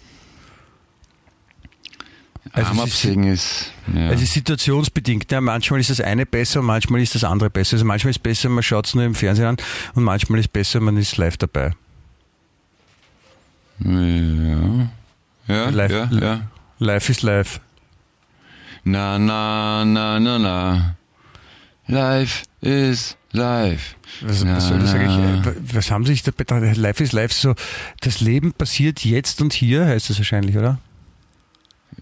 Also 2.54 2.70
Arm 2.70 2.80
es 2.80 2.86
ist- 2.86 2.92
absägen 2.94 3.24
ist. 3.26 3.72
Ja. 3.94 4.08
Also 4.10 4.26
situationsbedingt. 4.26 5.32
Ja, 5.32 5.42
manchmal 5.42 5.80
ist 5.82 5.90
das 5.90 6.00
eine 6.02 6.26
besser 6.26 6.62
und 6.62 6.66
manchmal 6.68 7.02
ist 7.02 7.14
das 7.16 7.24
andere 7.24 7.50
besser. 7.50 7.74
Also 7.76 7.86
manchmal 7.86 8.12
ist 8.12 8.18
es 8.18 8.24
besser, 8.24 8.50
man 8.50 8.64
schaut 8.64 8.88
es 8.88 8.96
nur 8.96 9.04
im 9.04 9.16
Fernsehen 9.16 9.46
an 9.48 9.58
und 9.96 10.04
manchmal 10.04 10.40
ist 10.40 10.46
es 10.46 10.52
besser, 10.52 10.80
man 10.80 10.96
ist 10.98 11.18
live 11.18 11.38
dabei. 11.38 11.74
ja. 13.80 14.88
Ja, 15.50 15.70
Live- 15.70 15.92
ja, 15.92 16.10
ja. 16.12 16.42
Live 16.80 17.10
ist 17.10 17.22
live. 17.22 17.60
Na, 18.84 19.18
na, 19.18 19.84
na, 19.86 20.20
na, 20.20 20.38
na. 20.40 20.96
Life 21.88 22.44
is 22.62 23.16
life. 23.32 23.96
Was, 24.22 24.44
Na, 24.44 24.56
was 24.58 24.68
soll 24.68 24.80
das 24.80 24.94
eigentlich? 24.94 25.48
äh, 25.48 25.54
Was 25.74 25.92
haben 25.92 26.06
Sie 26.06 26.14
sich 26.14 26.24
da 26.24 26.32
betrachtet? 26.36 26.78
Live 26.78 27.00
ist 27.02 27.14
live 27.14 27.34
so, 27.34 27.56
das 28.02 28.22
Leben 28.22 28.54
passiert 28.54 29.04
jetzt 29.06 29.42
und 29.42 29.54
hier, 29.54 29.86
heißt 29.86 30.10
das 30.10 30.18
wahrscheinlich, 30.18 30.58
oder? 30.58 30.80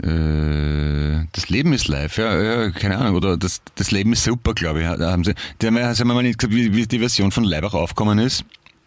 Äh, 0.04 1.26
das 1.32 1.50
Leben 1.50 1.74
ist 1.74 1.88
live, 1.88 2.18
ja, 2.18 2.42
ja, 2.42 2.70
keine 2.72 2.98
Ahnung, 2.98 3.16
oder 3.16 3.38
das, 3.38 3.62
das 3.76 3.92
Leben 3.92 4.14
ist 4.14 4.24
super, 4.24 4.54
glaube 4.54 4.82
ich. 4.82 4.88
Da 4.88 5.12
haben 5.12 5.24
sie, 5.24 5.34
die 5.62 5.68
haben, 5.68 5.78
haben 5.78 6.08
mal 6.08 6.22
nicht 6.22 6.38
gesagt, 6.40 6.54
wie, 6.56 6.74
wie 6.74 6.86
die 6.86 7.00
Version 7.00 7.32
von 7.32 7.44
Leibach 7.44 7.74
aufgekommen 7.74 8.20
ist. 8.20 8.44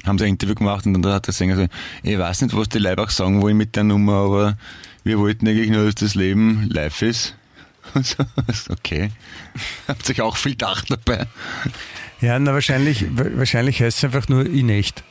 Haben 0.07 0.19
sie 0.19 0.25
ein 0.27 0.31
Interview 0.31 0.55
gemacht 0.55 0.87
und 0.87 1.03
dann 1.03 1.13
hat 1.13 1.27
der 1.27 1.35
Sänger 1.35 1.55
gesagt, 1.57 1.75
ich 2.03 2.19
weiß 2.19 2.43
nicht, 2.43 2.57
was 2.57 2.69
die 2.69 2.79
Leibach 2.79 3.11
sagen 3.11 3.43
wollen 3.43 3.57
mit 3.57 3.75
der 3.75 3.85
Nummer, 3.85 4.15
aber 4.15 4.59
wir 5.03 5.19
wollten 5.19 5.49
eigentlich 5.49 5.71
nur, 5.71 5.87
dass 5.87 5.97
das 5.97 6.15
Leben 6.15 6.69
live 6.71 7.03
ist. 7.03 7.35
Okay. 8.71 9.11
Habt 9.87 10.07
sich 10.07 10.21
auch 10.23 10.37
viel 10.37 10.53
gedacht 10.53 10.91
dabei. 10.91 11.27
Ja, 12.21 12.39
na 12.39 12.53
wahrscheinlich, 12.53 13.05
wa- 13.17 13.27
wahrscheinlich 13.35 13.81
heißt 13.81 13.99
es 13.99 14.05
einfach 14.05 14.29
nur 14.29 14.47
in 14.47 14.69
echt. 14.69 15.03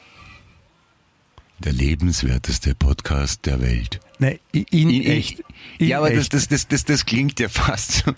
Der 1.60 1.74
lebenswerteste 1.74 2.76
Podcast 2.76 3.46
der 3.46 3.62
Welt. 3.62 4.00
Nein, 4.20 4.40
i- 4.54 4.66
in, 4.70 4.90
echt. 5.06 5.42
In 5.80 5.88
ja, 5.88 5.98
aber 6.00 6.10
das, 6.10 6.26
echt. 6.26 6.34
das, 6.34 6.48
das, 6.48 6.68
das, 6.68 6.86
das 6.86 7.06
klingt 7.06 7.40
ja 7.40 7.50
fast 7.50 8.04
so. 8.06 8.14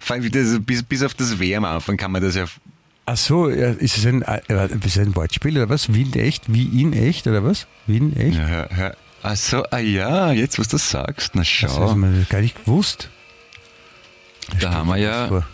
Vor 0.00 0.14
allem 0.16 0.30
das, 0.30 0.58
bis, 0.60 0.82
bis 0.84 1.02
auf 1.02 1.14
das 1.14 1.38
W 1.40 1.56
am 1.56 1.64
Anfang 1.64 1.96
kann 1.96 2.12
man 2.12 2.22
das 2.22 2.36
ja. 2.36 2.44
Ach 3.04 3.16
so, 3.16 3.48
ist 3.48 3.98
es 3.98 4.06
ein, 4.06 4.22
äh, 4.22 4.40
ist 4.48 4.84
es 4.86 4.98
ein 4.98 5.16
Wortspiel 5.16 5.56
oder 5.56 5.68
was? 5.68 5.92
Wie 5.92 6.02
in 6.02 6.12
echt? 6.14 6.52
Wie 6.52 6.80
in 6.80 6.92
echt 6.92 7.26
oder 7.26 7.42
was? 7.42 7.66
Wie 7.88 7.96
in 7.96 8.16
echt? 8.16 8.36
ja, 8.36 8.48
ja, 8.48 8.68
ja. 8.78 8.94
Ach 9.24 9.36
so, 9.36 9.64
ah 9.70 9.78
ja, 9.78 10.30
jetzt, 10.32 10.58
was 10.60 10.68
du 10.68 10.78
sagst, 10.78 11.34
na 11.34 11.40
Das 11.40 11.48
schau. 11.48 11.90
hat 11.90 11.96
man 11.96 12.26
gar 12.28 12.40
nicht 12.40 12.64
gewusst. 12.64 13.08
Da 14.60 14.72
haben 14.72 14.88
wir 14.88 14.96
ja, 14.96 15.44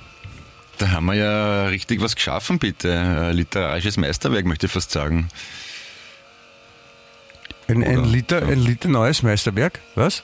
da 0.79 0.91
haben 0.91 1.07
wir 1.07 1.15
ja 1.15 1.67
richtig 1.67 2.01
was 2.01 2.15
geschaffen, 2.15 2.59
bitte. 2.59 2.93
Ein 2.99 3.35
literarisches 3.37 3.97
Meisterwerk, 3.97 4.45
möchte 4.47 4.67
ich 4.67 4.73
fast 4.73 4.91
sagen. 4.91 5.29
Ein, 7.69 7.85
ein, 7.85 7.99
Oder- 7.99 8.07
Liter, 8.09 8.43
ein 8.43 8.59
Liter 8.59 8.89
neues 8.89 9.23
Meisterwerk? 9.23 9.81
Was? 9.95 10.23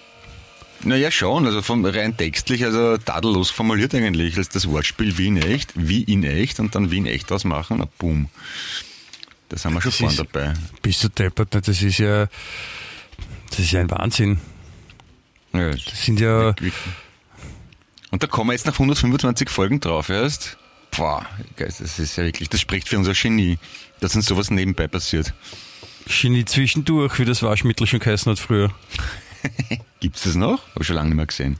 Naja, 0.83 1.11
schon, 1.11 1.47
also 1.47 1.63
vom 1.63 1.85
rein 1.85 2.17
textlich, 2.17 2.65
also 2.65 2.99
tadellos 2.99 3.51
formuliert 3.51 3.95
eigentlich, 3.95 4.37
als 4.37 4.49
das 4.51 4.69
Wortspiel 4.69 5.17
wie 5.17 5.29
in 5.29 5.37
echt, 5.39 5.73
wie 5.75 6.03
in 6.03 6.25
echt 6.25 6.61
und 6.61 6.75
dann 6.75 6.91
wie 6.91 6.99
in 6.99 7.07
echt 7.07 7.31
draus 7.31 7.45
machen, 7.45 7.77
na 7.79 7.89
boom. 7.99 8.29
Das 9.49 9.65
haben 9.65 9.75
wir 9.75 9.81
schon 9.81 9.91
Das 9.93 9.99
vorne 9.99 10.17
dabei. 10.31 10.55
Bist 10.83 11.03
du 11.05 11.09
deppert? 11.09 11.55
Das 11.55 11.69
ist 11.69 11.99
ja, 11.99 12.27
das 13.51 13.59
ist 13.61 13.71
ja 13.73 13.81
ein 13.81 13.91
Wahnsinn. 13.91 14.41
Ja, 15.53 15.71
Das 15.71 16.05
sind 16.05 16.21
ja, 16.21 16.55
Und 18.15 18.23
da 18.23 18.29
kommen 18.29 18.51
wir 18.51 18.53
jetzt 18.53 18.65
nach 18.65 18.75
125 18.75 19.51
Folgen 19.51 19.81
drauf 19.81 20.09
erst. 20.09 20.57
Boah, 20.97 21.27
das 21.57 21.81
ist 21.81 22.17
ja 22.17 22.23
wirklich, 22.23 22.49
das 22.49 22.61
spricht 22.61 22.89
für 22.89 22.97
unser 22.97 23.13
Genie, 23.13 23.59
dass 23.99 24.15
uns 24.15 24.27
sowas 24.27 24.53
nebenbei 24.53 24.87
passiert. 24.87 25.35
Genie 26.07 26.45
zwischendurch, 26.45 27.19
wie 27.19 27.25
das 27.25 27.43
Waschmittel 27.43 27.89
schon 27.89 27.99
geheißen 27.99 28.31
hat 28.31 28.39
früher. 28.39 28.73
Gibt's 30.01 30.23
das 30.23 30.37
noch? 30.37 30.65
Habe 30.69 30.83
ich 30.83 30.87
schon 30.87 30.95
lange 30.95 31.09
nicht 31.09 31.17
mehr 31.17 31.27
gesehen. 31.27 31.57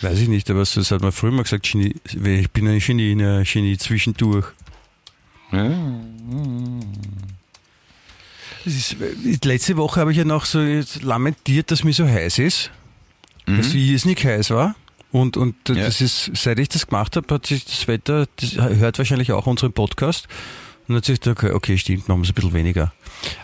Weiß 0.00 0.18
ich 0.18 0.28
nicht, 0.28 0.48
aber 0.48 0.60
das 0.60 0.90
hat 0.90 1.02
man 1.02 1.12
früher 1.12 1.30
mal 1.30 1.42
gesagt, 1.42 1.70
Genie, 1.70 1.94
ich 2.06 2.50
bin 2.52 2.66
ein 2.68 2.78
Genie, 2.78 3.12
ein 3.12 3.44
Genie 3.44 3.76
zwischendurch. 3.76 4.46
Ja, 5.52 5.68
Das 8.64 8.72
ist, 8.74 8.96
äh, 8.98 9.38
letzte 9.46 9.76
Woche 9.76 10.00
habe 10.00 10.12
ich 10.12 10.16
ja 10.16 10.24
noch 10.24 10.46
so 10.46 10.58
lamentiert, 11.02 11.70
dass 11.70 11.84
mir 11.84 11.92
so 11.92 12.08
heiß 12.08 12.38
ist, 12.38 12.70
dass 13.44 13.74
wie 13.74 13.92
es 13.92 14.06
nicht 14.06 14.24
heiß 14.24 14.48
war. 14.48 14.74
Und, 15.10 15.36
und 15.36 15.54
Ja. 15.68 15.74
das 15.86 16.00
ist, 16.00 16.30
seit 16.34 16.58
ich 16.58 16.68
das 16.68 16.86
gemacht 16.86 17.16
habe, 17.16 17.34
hat 17.34 17.46
sich 17.46 17.64
das 17.64 17.88
Wetter, 17.88 18.26
das 18.36 18.56
hört 18.56 18.98
wahrscheinlich 18.98 19.32
auch 19.32 19.46
unseren 19.46 19.72
Podcast. 19.72 20.26
Und 20.86 20.94
dann 20.94 20.96
hat 20.98 21.04
sich 21.06 21.20
gedacht, 21.20 21.44
okay, 21.54 21.76
stimmt, 21.78 22.08
machen 22.08 22.20
wir 22.20 22.24
es 22.24 22.30
ein 22.30 22.34
bisschen 22.34 22.52
weniger. 22.52 22.92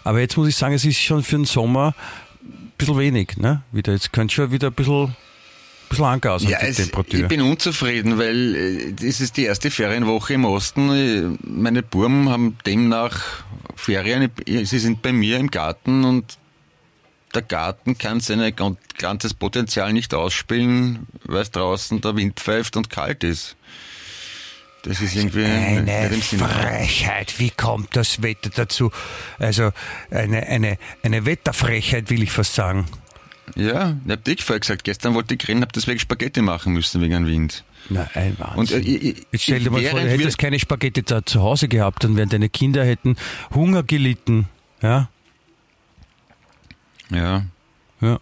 Aber 0.03 0.21
jetzt 0.21 0.37
muss 0.37 0.49
ich 0.49 0.57
sagen, 0.57 0.75
es 0.75 0.85
ist 0.85 0.99
schon 0.99 1.23
für 1.23 1.37
den 1.37 1.45
Sommer 1.47 1.95
ein 2.43 2.73
bisschen 2.79 2.99
wenig, 2.99 3.37
ne? 3.39 3.63
Wieder, 3.73 3.93
jetzt 3.93 4.13
könnte 4.13 4.35
schon 4.35 4.51
wieder 4.53 4.69
ein 4.69 4.73
bisschen, 4.75 5.15
bisschen 5.89 6.05
angasen, 6.05 6.49
ja 6.51 6.59
die 6.61 6.67
es, 6.67 6.77
Temperatur. 6.77 7.21
ich 7.21 7.29
bin 7.29 7.41
unzufrieden, 7.43 8.19
weil 8.19 8.55
äh, 9.01 9.07
es 9.07 9.21
ist 9.21 9.37
die 9.37 9.45
erste 9.45 9.71
Ferienwoche 9.71 10.35
im 10.35 10.45
Osten. 10.45 10.91
Äh, 10.91 11.37
Meine 11.47 11.83
Burm 11.83 12.29
haben 12.29 12.57
demnach 12.67 13.21
Ferien. 13.77 14.31
Sie 14.47 14.79
sind 14.79 15.03
bei 15.03 15.13
mir 15.13 15.39
im 15.39 15.51
Garten 15.51 16.05
und 16.05 16.39
der 17.35 17.43
Garten 17.43 17.99
kann 17.99 18.21
sein 18.21 18.55
gan- 18.57 18.77
ganzes 18.99 19.35
Potenzial 19.35 19.93
nicht 19.93 20.15
ausspielen, 20.15 21.07
weil 21.25 21.43
es 21.43 21.51
draußen 21.51 22.01
der 22.01 22.17
Wind 22.17 22.39
pfeift 22.41 22.77
und 22.77 22.91
kalt 22.91 23.25
ist. 23.25 23.57
Das 24.83 25.01
ist 25.01 25.17
irgendwie 25.17 25.45
Eine. 25.45 26.11
Frechheit, 26.13 27.39
wie 27.39 27.51
kommt 27.51 27.97
das 27.97 28.21
Wetter 28.23 28.51
dazu? 28.51 28.91
Also 29.39 29.71
eine, 30.11 30.47
eine, 30.47 30.77
eine 31.03 31.25
Wetterfrechheit, 31.25 32.11
will 32.11 32.23
ich 32.23 32.31
fast 32.31 32.55
sagen. 32.55 32.85
Ja, 33.57 33.97
ich 34.05 34.11
hab 34.13 34.25
dich 34.25 34.43
vorher 34.45 34.61
gesagt, 34.61 34.85
gestern 34.85 35.15
wollte 35.15 35.35
ich 35.35 35.41
grillen, 35.41 35.63
hab 35.63 35.73
deswegen 35.73 35.99
Spaghetti 35.99 36.43
machen 36.43 36.73
müssen 36.75 37.01
wegen 37.01 37.13
dem 37.15 37.27
Wind. 37.27 37.65
Na, 37.89 38.09
ein 38.15 38.37
Wahnsinn. 38.39 38.79
Und, 38.79 38.87
äh, 38.87 38.91
ich- 38.91 39.27
Jetzt 39.33 39.43
stell 39.43 39.61
dir 39.61 39.71
mal 39.71 39.83
vor, 39.85 40.01
du 40.01 40.09
hättest 40.09 40.39
keine 40.39 40.59
Spaghetti 40.59 41.03
da 41.03 41.25
zu 41.25 41.41
Hause 41.43 41.69
gehabt, 41.69 42.05
dann 42.05 42.17
wären 42.17 42.29
deine 42.29 42.49
Kinder 42.51 42.85
hätten 42.85 43.17
Hunger 43.55 43.83
gelitten. 43.83 44.49
Ja, 44.83 45.09
Ja. 47.15 47.45
ja, 48.01 48.19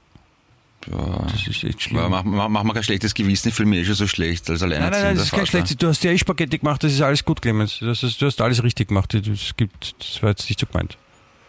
das 0.87 1.47
ist 1.47 1.65
echt 1.65 1.83
schlimm. 1.83 2.11
Mach, 2.11 2.25
mach, 2.25 2.49
mach 2.49 2.63
mal 2.65 2.73
kein 2.75 2.83
schlechtes 2.83 3.15
Gewissen, 3.15 3.49
ich 3.49 3.55
fühle 3.55 3.69
mich 3.69 3.81
eh 3.81 3.85
schon 3.85 3.95
so 3.95 4.07
schlecht 4.07 4.49
als 4.51 4.61
Nein, 4.61 4.71
nein, 4.71 4.83
alleinerziehender 4.83 5.09
nein, 5.09 5.17
das 5.17 5.25
ist 5.25 5.31
kein 5.31 5.39
Vater. 5.41 5.51
schlechtes. 5.51 5.77
Du 5.77 5.87
hast 5.89 6.05
ja 6.05 6.11
eh 6.11 6.19
Spaghetti 6.19 6.59
gemacht, 6.59 6.83
das 6.83 6.93
ist 6.93 7.01
alles 7.01 7.25
gut, 7.25 7.41
Clemens. 7.41 7.79
Das 7.81 8.03
ist, 8.03 8.21
du 8.21 8.27
hast 8.27 8.41
alles 8.41 8.63
richtig 8.63 8.89
gemacht. 8.89 9.15
Das, 9.15 9.57
gibt, 9.57 9.95
das 9.99 10.23
war 10.23 10.31
jetzt 10.31 10.49
nicht 10.49 10.59
so 10.61 10.67
gemeint. 10.67 10.97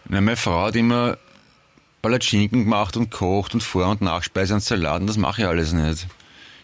Na, 0.08 0.20
meine 0.20 0.36
Frau 0.36 0.66
hat 0.66 0.76
immer 0.76 1.16
Palatschinken 2.02 2.64
gemacht 2.64 2.96
und 2.96 3.10
kocht 3.10 3.54
und 3.54 3.62
Vor- 3.62 3.88
und 3.88 4.02
Nachspeise 4.02 4.54
und 4.54 4.62
Salat 4.62 5.00
und 5.00 5.06
das 5.06 5.16
mache 5.16 5.42
ich 5.42 5.48
alles 5.48 5.72
nicht. 5.72 6.06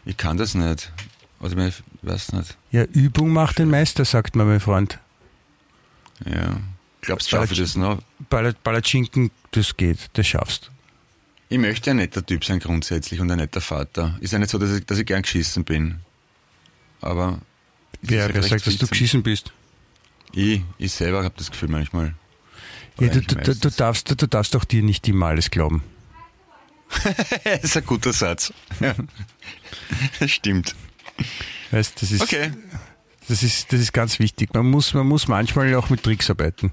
Ich 0.05 0.16
kann 0.16 0.37
das 0.37 0.55
nicht. 0.55 0.93
Also 1.41 1.57
ich 1.57 1.83
weiß 2.03 2.33
nicht. 2.35 2.57
Ja, 2.70 2.85
Übung 2.85 3.31
macht 3.31 3.59
den 3.59 3.70
Meister, 3.70 4.05
sagt 4.05 4.37
man, 4.37 4.47
mein 4.47 4.61
Freund. 4.61 4.99
Ja. 6.26 6.59
Glaubst 7.03 7.26
du, 7.26 7.36
schaffe 7.36 7.53
ich 7.55 7.59
das 7.61 7.76
noch? 7.76 8.01
Pala- 8.28 8.53
Palatschinken, 8.62 9.30
das 9.53 9.76
geht, 9.76 9.98
das 10.14 10.26
schaffst. 10.26 10.70
Ich 11.48 11.59
möchte 11.59 11.90
ein 11.90 11.96
netter 11.96 12.24
Typ 12.24 12.44
sein 12.44 12.61
grundsätzlich 12.61 13.20
und 13.20 13.30
ein 13.30 13.38
netter 13.38 13.61
Vater. 13.61 14.16
Ist 14.20 14.32
ja 14.32 14.38
nicht 14.38 14.51
so, 14.51 14.59
dass 14.59 14.70
ich, 14.72 14.84
dass 14.86 14.98
ich 14.98 15.07
gern 15.07 15.22
geschissen 15.22 15.64
bin. 15.64 16.01
Aber... 17.01 17.38
Wer, 18.03 18.32
wer 18.32 18.42
sagt, 18.42 18.66
dass 18.66 18.76
du 18.78 18.86
geschissen 18.86 19.22
bist? 19.22 19.53
Ich, 20.32 20.62
ich 20.78 20.92
selber 20.92 21.24
habe 21.24 21.34
das 21.36 21.51
Gefühl 21.51 21.68
manchmal. 21.68 22.14
Ja, 23.01 23.09
du, 23.09 23.20
du, 23.20 23.55
du, 23.57 23.70
darfst, 23.70 24.11
du 24.20 24.26
darfst 24.28 24.55
auch 24.57 24.64
dir 24.64 24.82
nicht 24.82 25.09
immer 25.09 25.26
alles 25.26 25.51
glauben. 25.51 25.82
Das 27.44 27.64
ist 27.64 27.76
ein 27.76 27.86
guter 27.86 28.12
Satz. 28.12 28.53
Ja. 28.80 28.94
Das 30.20 30.30
stimmt. 30.30 30.74
Weißt, 31.70 32.01
das 32.01 32.11
ist, 32.12 32.20
Okay. 32.22 32.53
das 33.28 33.42
ist, 33.42 33.72
das 33.72 33.80
ist 33.80 33.92
ganz 33.92 34.18
wichtig. 34.18 34.55
Man 34.55 34.66
muss, 34.70 34.94
man 34.94 35.07
muss 35.07 35.28
manchmal 35.28 35.74
auch 35.74 35.90
mit 35.90 36.03
Tricks 36.03 36.30
arbeiten. 36.30 36.72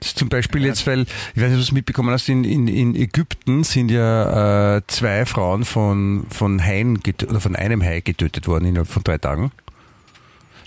Zum 0.00 0.28
Beispiel 0.28 0.64
jetzt, 0.64 0.86
weil, 0.86 1.02
ich 1.34 1.42
weiß 1.42 1.50
nicht, 1.50 1.52
ob 1.52 1.56
du 1.56 1.60
es 1.60 1.72
mitbekommen 1.72 2.10
hast, 2.10 2.28
in, 2.28 2.44
in, 2.44 2.68
in 2.68 2.94
Ägypten 2.94 3.64
sind 3.64 3.90
ja 3.90 4.76
äh, 4.76 4.82
zwei 4.86 5.26
Frauen 5.26 5.64
von, 5.64 6.26
von 6.30 6.62
Haien 6.62 7.00
oder 7.28 7.40
von 7.40 7.56
einem 7.56 7.82
Hai 7.82 8.00
getötet 8.00 8.46
worden 8.46 8.66
innerhalb 8.66 8.88
von 8.88 9.02
drei 9.02 9.18
Tagen. 9.18 9.50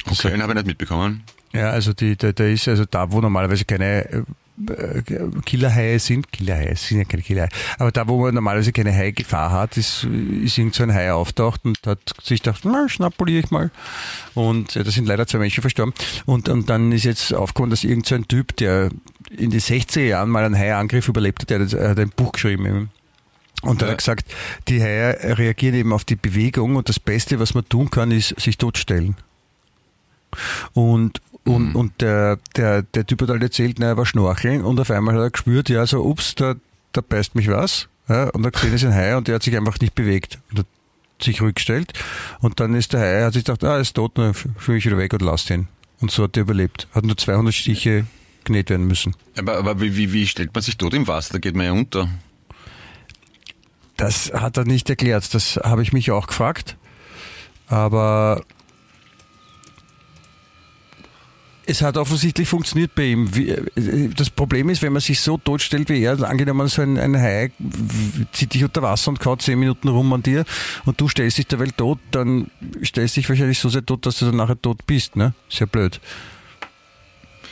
Okay, 0.09 0.31
den 0.31 0.41
habe 0.41 0.51
ich 0.51 0.57
nicht 0.57 0.67
mitbekommen. 0.67 1.23
Ja, 1.53 1.69
also 1.69 1.93
die, 1.93 2.15
da, 2.15 2.31
da 2.31 2.45
ist 2.45 2.67
also 2.67 2.85
da, 2.85 3.11
wo 3.11 3.21
normalerweise 3.21 3.65
keine 3.65 4.25
äh, 4.67 5.01
Killerhaie 5.45 5.99
sind, 5.99 6.31
Killerhaie 6.31 6.75
sind 6.75 6.99
ja 6.99 7.03
keine 7.03 7.23
Killerhaie, 7.23 7.49
aber 7.77 7.91
da, 7.91 8.07
wo 8.07 8.21
man 8.21 8.33
normalerweise 8.33 8.71
keine 8.71 8.93
Hai-Gefahr 8.93 9.51
hat, 9.51 9.77
ist, 9.77 10.07
ist 10.43 10.57
irgend 10.57 10.75
so 10.75 10.83
ein 10.83 10.93
Hai 10.93 11.11
auftaucht 11.11 11.65
und 11.65 11.79
hat 11.85 11.99
sich 12.21 12.41
gedacht, 12.41 12.61
na, 12.63 12.87
schnappuliere 12.87 13.43
ich 13.43 13.51
mal. 13.51 13.71
Und 14.33 14.75
ja, 14.75 14.83
da 14.83 14.91
sind 14.91 15.07
leider 15.07 15.27
zwei 15.27 15.39
Menschen 15.39 15.61
verstorben. 15.61 15.93
Und, 16.25 16.47
und 16.47 16.69
dann 16.69 16.91
ist 16.91 17.05
jetzt 17.05 17.33
aufgekommen, 17.33 17.71
dass 17.71 17.83
irgend 17.83 18.05
so 18.05 18.15
ein 18.15 18.27
Typ, 18.27 18.55
der 18.57 18.89
in 19.37 19.49
den 19.49 19.59
60er 19.59 20.01
Jahren 20.01 20.29
mal 20.29 20.43
einen 20.43 20.57
Hai-Angriff 20.57 21.07
überlebt 21.07 21.41
hat, 21.43 21.49
der 21.49 21.59
hat, 21.61 21.73
hat 21.73 21.99
ein 21.99 22.09
Buch 22.09 22.33
geschrieben. 22.33 22.65
Eben. 22.65 22.89
Und 23.61 23.81
da 23.81 23.85
hat 23.85 23.93
er 23.93 23.97
gesagt, 23.97 24.33
die 24.67 24.81
Haie 24.81 25.37
reagieren 25.37 25.75
eben 25.75 25.93
auf 25.93 26.03
die 26.03 26.15
Bewegung 26.15 26.75
und 26.75 26.89
das 26.89 26.99
Beste, 26.99 27.39
was 27.39 27.53
man 27.53 27.67
tun 27.69 27.89
kann, 27.91 28.11
ist 28.11 28.39
sich 28.39 28.57
totstellen. 28.57 29.15
Und, 30.73 31.21
und, 31.43 31.69
Mhm. 31.69 31.75
und 31.75 32.01
der, 32.01 32.39
der, 32.55 32.83
der 32.83 33.05
Typ 33.05 33.21
hat 33.21 33.29
halt 33.29 33.43
erzählt, 33.43 33.77
na, 33.79 33.87
er 33.87 33.97
war 33.97 34.05
schnorcheln 34.05 34.63
und 34.63 34.79
auf 34.79 34.91
einmal 34.91 35.15
hat 35.15 35.21
er 35.21 35.29
gespürt, 35.31 35.69
ja, 35.69 35.85
so, 35.85 36.03
ups, 36.03 36.35
da, 36.35 36.55
da 36.93 37.01
beißt 37.01 37.35
mich 37.35 37.47
was. 37.49 37.87
Ja, 38.07 38.29
und 38.29 38.43
er 38.43 38.51
gesehen, 38.51 38.73
es 38.73 38.83
ist 38.83 38.89
ein 38.89 38.95
Hai 38.95 39.15
und 39.15 39.27
der 39.27 39.35
hat 39.35 39.43
sich 39.43 39.55
einfach 39.55 39.79
nicht 39.79 39.95
bewegt. 39.95 40.39
Und 40.51 40.59
hat 40.59 40.67
sich 41.21 41.41
rückgestellt. 41.41 41.93
Und 42.39 42.59
dann 42.59 42.73
ist 42.75 42.93
der 42.93 42.99
Hai, 42.99 43.23
hat 43.23 43.33
sich 43.33 43.45
gedacht, 43.45 43.63
ah, 43.63 43.75
er 43.75 43.81
ist 43.81 43.93
tot, 43.93 44.17
dann 44.17 44.33
führe 44.33 44.77
ich 44.77 44.85
wieder 44.85 44.97
weg 44.97 45.13
und 45.13 45.21
lass 45.21 45.45
den. 45.45 45.67
Und 45.99 46.11
so 46.11 46.23
hat 46.23 46.35
er 46.35 46.41
überlebt. 46.41 46.87
Hat 46.93 47.05
nur 47.05 47.15
200 47.17 47.53
Stiche 47.53 48.05
genäht 48.45 48.69
werden 48.69 48.87
müssen. 48.87 49.15
Aber, 49.37 49.57
aber 49.57 49.81
wie, 49.81 49.95
wie, 49.95 50.13
wie 50.13 50.27
stellt 50.27 50.53
man 50.53 50.61
sich 50.61 50.77
tot 50.77 50.93
im 50.93 51.07
Wasser? 51.07 51.33
Da 51.33 51.39
geht 51.39 51.55
man 51.55 51.65
ja 51.65 51.71
unter. 51.71 52.07
Das 53.97 54.31
hat 54.33 54.57
er 54.57 54.65
nicht 54.65 54.89
erklärt. 54.89 55.33
Das 55.33 55.57
habe 55.57 55.83
ich 55.83 55.93
mich 55.93 56.11
auch 56.11 56.27
gefragt. 56.27 56.75
Aber 57.67 58.43
es 61.65 61.81
hat 61.81 61.97
offensichtlich 61.97 62.49
funktioniert 62.49 62.95
bei 62.95 63.03
ihm. 63.05 63.29
Äh, 63.35 64.09
Das 64.15 64.29
Problem 64.29 64.69
ist, 64.69 64.81
wenn 64.81 64.93
man 64.93 65.01
sich 65.01 65.21
so 65.21 65.37
totstellt 65.37 65.89
wie 65.89 66.01
er, 66.01 66.21
angenommen 66.21 66.67
so 66.67 66.81
ein, 66.81 66.97
ein 66.97 67.15
Hai 67.15 67.51
zieht 68.31 68.53
dich 68.53 68.63
unter 68.63 68.81
Wasser 68.81 69.09
und 69.09 69.19
kaut 69.19 69.41
zehn 69.41 69.59
Minuten 69.59 69.87
rum 69.87 70.11
an 70.13 70.23
dir 70.23 70.45
und 70.85 70.99
du 70.99 71.07
stellst 71.07 71.37
dich 71.37 71.47
der 71.47 71.59
Welt 71.59 71.77
tot, 71.77 71.99
dann 72.11 72.49
stellst 72.83 73.15
dich 73.15 73.29
wahrscheinlich 73.29 73.59
so 73.59 73.69
sehr 73.69 73.85
tot, 73.85 74.05
dass 74.05 74.19
du 74.19 74.25
dann 74.25 74.37
nachher 74.37 74.61
tot 74.61 74.85
bist. 74.85 75.15
Ne? 75.15 75.33
Sehr 75.49 75.67
blöd. 75.67 76.01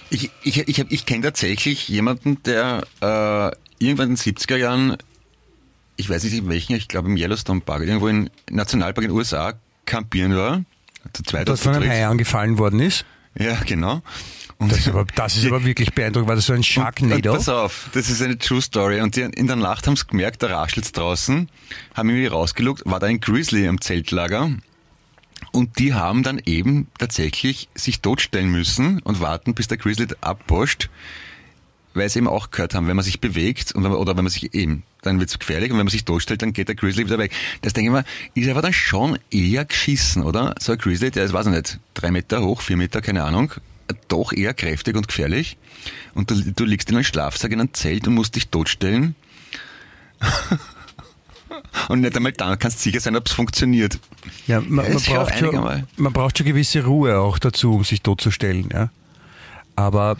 Ich, 0.09 0.31
ich, 0.43 0.57
ich, 0.67 0.79
hab- 0.79 0.91
ich 0.91 1.05
kenne 1.05 1.23
tatsächlich 1.23 1.87
jemanden, 1.87 2.41
der 2.43 2.83
äh, 3.01 3.83
irgendwann 3.83 4.09
in 4.09 4.15
den 4.15 4.17
70er 4.17 4.55
Jahren, 4.57 4.97
ich 5.97 6.09
weiß 6.09 6.23
nicht 6.23 6.33
in 6.33 6.49
welchen, 6.49 6.75
ich 6.75 6.87
glaube 6.87 7.09
im 7.09 7.17
Yellowstone 7.17 7.61
Park, 7.61 7.81
irgendwo 7.83 8.07
im 8.07 8.29
Nationalpark 8.49 9.05
in 9.05 9.11
den 9.11 9.17
USA 9.17 9.53
campieren 9.85 10.35
war. 10.35 10.63
Zu 11.13 11.23
zweit 11.23 11.47
zu 11.47 11.55
von 11.57 11.75
einem. 11.75 11.89
Hai 11.89 12.05
angefallen 12.07 12.57
worden 12.57 12.79
ist. 12.79 13.05
Ja, 13.37 13.55
genau. 13.65 14.01
Und 14.57 14.71
Das 14.71 14.79
ist 14.79 14.89
aber, 14.89 15.05
das 15.15 15.37
ist 15.37 15.45
aber 15.45 15.63
wirklich 15.63 15.93
beeindruckend. 15.93 16.27
War 16.27 16.35
das 16.35 16.47
so 16.47 16.53
ein 16.53 16.57
Und, 16.57 16.65
Sharknado? 16.65 17.33
pass 17.33 17.47
auf, 17.47 17.89
das 17.93 18.09
ist 18.09 18.21
eine 18.21 18.37
True 18.37 18.61
Story. 18.61 18.99
Und 18.99 19.15
die, 19.15 19.21
in 19.21 19.47
der 19.47 19.55
Nacht 19.55 19.87
haben 19.87 19.95
sie 19.95 20.05
gemerkt, 20.05 20.43
da 20.43 20.47
raschelt's 20.47 20.91
draußen, 20.91 21.47
haben 21.93 22.09
irgendwie 22.09 22.27
rausgelugt, 22.27 22.81
war 22.85 22.99
da 22.99 23.07
ein 23.07 23.21
Grizzly 23.21 23.67
am 23.67 23.79
Zeltlager. 23.79 24.49
Und 25.51 25.79
die 25.79 25.93
haben 25.93 26.23
dann 26.23 26.39
eben 26.45 26.87
tatsächlich 26.97 27.69
sich 27.75 28.01
totstellen 28.01 28.49
müssen 28.49 28.99
und 29.01 29.19
warten, 29.19 29.53
bis 29.53 29.67
der 29.67 29.77
Grizzly 29.77 30.07
abposcht, 30.21 30.89
weil 31.93 32.09
sie 32.09 32.19
eben 32.19 32.27
auch 32.27 32.51
gehört 32.51 32.75
haben, 32.75 32.87
wenn 32.87 32.95
man 32.95 33.05
sich 33.05 33.19
bewegt 33.19 33.71
und 33.73 33.83
wenn 33.83 33.91
man, 33.91 33.99
oder 33.99 34.15
wenn 34.15 34.23
man 34.23 34.31
sich 34.31 34.53
eben, 34.53 34.83
dann 35.01 35.19
wird's 35.19 35.39
gefährlich 35.39 35.71
und 35.71 35.77
wenn 35.77 35.85
man 35.85 35.91
sich 35.91 36.05
totstellt, 36.05 36.41
dann 36.41 36.53
geht 36.53 36.67
der 36.67 36.75
Grizzly 36.75 37.05
wieder 37.05 37.17
weg. 37.17 37.31
Das 37.61 37.73
denke 37.73 37.89
ich 37.89 37.93
mal, 37.93 38.05
ist 38.35 38.49
aber 38.49 38.61
dann 38.61 38.73
schon 38.73 39.17
eher 39.31 39.65
geschissen, 39.65 40.23
oder? 40.23 40.55
So 40.59 40.73
ein 40.73 40.77
Grizzly, 40.77 41.11
der 41.11 41.25
ist, 41.25 41.33
weiß 41.33 41.47
ich 41.47 41.53
nicht, 41.53 41.79
drei 41.93 42.11
Meter 42.11 42.41
hoch, 42.43 42.61
vier 42.61 42.77
Meter, 42.77 43.01
keine 43.01 43.23
Ahnung, 43.23 43.51
doch 44.07 44.33
eher 44.33 44.53
kräftig 44.53 44.95
und 44.95 45.07
gefährlich. 45.07 45.57
Und 46.13 46.31
du, 46.31 46.35
du 46.35 46.65
liegst 46.65 46.89
in 46.89 46.95
einem 46.95 47.05
Schlafsack 47.05 47.51
in 47.51 47.59
einem 47.59 47.73
Zelt 47.73 48.07
und 48.07 48.13
musst 48.15 48.35
dich 48.35 48.49
totstellen. 48.49 49.15
und 51.89 52.01
nicht 52.01 52.15
einmal 52.15 52.31
dann 52.31 52.57
kannst 52.57 52.79
du 52.79 52.83
sicher 52.83 53.01
sein, 53.01 53.15
ob 53.17 53.27
es 53.27 53.33
funktioniert. 53.33 53.99
Ja, 54.47 54.61
man, 54.61 54.85
Ja, 54.85 54.93
man, 54.93 55.03
braucht 55.03 55.37
schon, 55.37 55.83
man 55.97 56.13
braucht 56.13 56.37
schon 56.37 56.47
gewisse 56.47 56.85
Ruhe 56.85 57.19
auch 57.19 57.37
dazu, 57.39 57.73
um 57.73 57.83
sich 57.83 58.01
totzustellen. 58.01 58.69
Ja? 58.71 58.89
Aber 59.75 60.15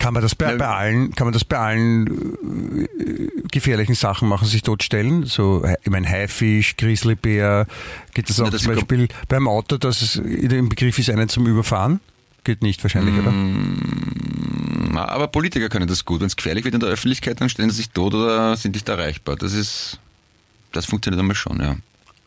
kann 0.00 0.12
man 0.14 0.22
das 0.22 0.34
bei, 0.34 0.50
Ja. 0.50 0.56
bei 0.56 0.66
allen, 0.66 1.14
kann 1.14 1.26
man 1.26 1.32
das 1.32 1.44
bei 1.44 1.58
allen 1.58 2.06
äh, 2.08 3.48
gefährlichen 3.52 3.94
Sachen 3.94 4.28
machen, 4.28 4.48
sich 4.48 4.62
totstellen? 4.62 5.24
So, 5.26 5.64
ich 5.84 5.90
meine, 5.90 6.08
Haifisch, 6.08 6.76
Grizzlybär, 6.76 7.66
geht 8.14 8.28
das 8.28 8.38
Ja, 8.38 8.46
auch 8.46 8.50
das 8.50 8.62
zum 8.62 8.74
Beispiel 8.74 9.08
beim 9.28 9.46
Auto, 9.46 9.76
dass 9.76 10.02
es 10.02 10.16
im 10.16 10.68
Begriff 10.68 10.98
ist, 10.98 11.10
einen 11.10 11.28
zum 11.28 11.46
Überfahren? 11.46 12.00
Geht 12.44 12.62
nicht 12.62 12.82
wahrscheinlich, 12.82 13.14
oder? 13.18 13.32
Na, 14.92 15.08
aber 15.08 15.28
Politiker 15.28 15.68
können 15.68 15.88
das 15.88 16.04
gut. 16.04 16.20
Wenn 16.20 16.28
es 16.28 16.36
gefährlich 16.36 16.64
wird 16.64 16.74
in 16.74 16.80
der 16.80 16.88
Öffentlichkeit, 16.90 17.40
dann 17.40 17.48
stellen 17.48 17.70
sie 17.70 17.76
sich 17.76 17.90
tot 17.90 18.14
oder 18.14 18.56
sind 18.56 18.74
nicht 18.74 18.88
erreichbar. 18.88 19.36
Das 19.36 19.52
ist, 19.52 19.98
das 20.76 20.86
funktioniert 20.86 21.20
einmal 21.20 21.36
schon, 21.36 21.60
ja. 21.60 21.76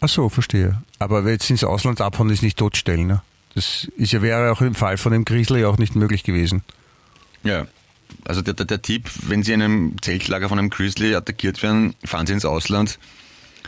Ach 0.02 0.10
so, 0.10 0.30
verstehe. 0.30 0.82
Aber 0.98 1.28
jetzt 1.30 1.50
ins 1.50 1.64
Ausland 1.64 2.02
abhauen 2.02 2.30
ist 2.30 2.42
nicht 2.42 2.58
totstellen. 2.58 3.08
Ne? 3.08 3.22
Das 3.56 3.88
ist 3.98 4.12
ja, 4.12 4.22
wäre 4.22 4.52
auch 4.52 4.62
im 4.62 4.76
Fall 4.76 4.98
von 4.98 5.12
dem 5.12 5.26
Grizzly 5.26 5.66
auch 5.66 5.78
nicht 5.78 5.96
möglich 5.96 6.24
gewesen. 6.24 6.64
Ja. 7.44 7.68
Also 8.26 8.42
der, 8.42 8.54
der, 8.54 8.66
der 8.66 8.82
Tipp, 8.82 9.10
wenn 9.28 9.44
Sie 9.44 9.54
in 9.54 9.62
einem 9.62 9.96
Zeltlager 10.02 10.50
von 10.50 10.58
einem 10.58 10.70
Grizzly 10.70 11.14
attackiert 11.14 11.62
werden, 11.62 11.96
fahren 12.04 12.26
Sie 12.26 12.34
ins 12.34 12.46
Ausland. 12.46 12.98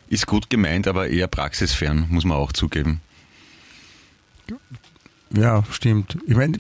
Ist 0.07 0.25
gut 0.25 0.49
gemeint, 0.49 0.88
aber 0.88 1.09
eher 1.09 1.27
praxisfern, 1.27 2.07
muss 2.09 2.25
man 2.25 2.38
auch 2.38 2.51
zugeben. 2.51 3.01
Ja, 5.34 5.63
stimmt. 5.71 6.17
Ich 6.27 6.36
meine, 6.36 6.57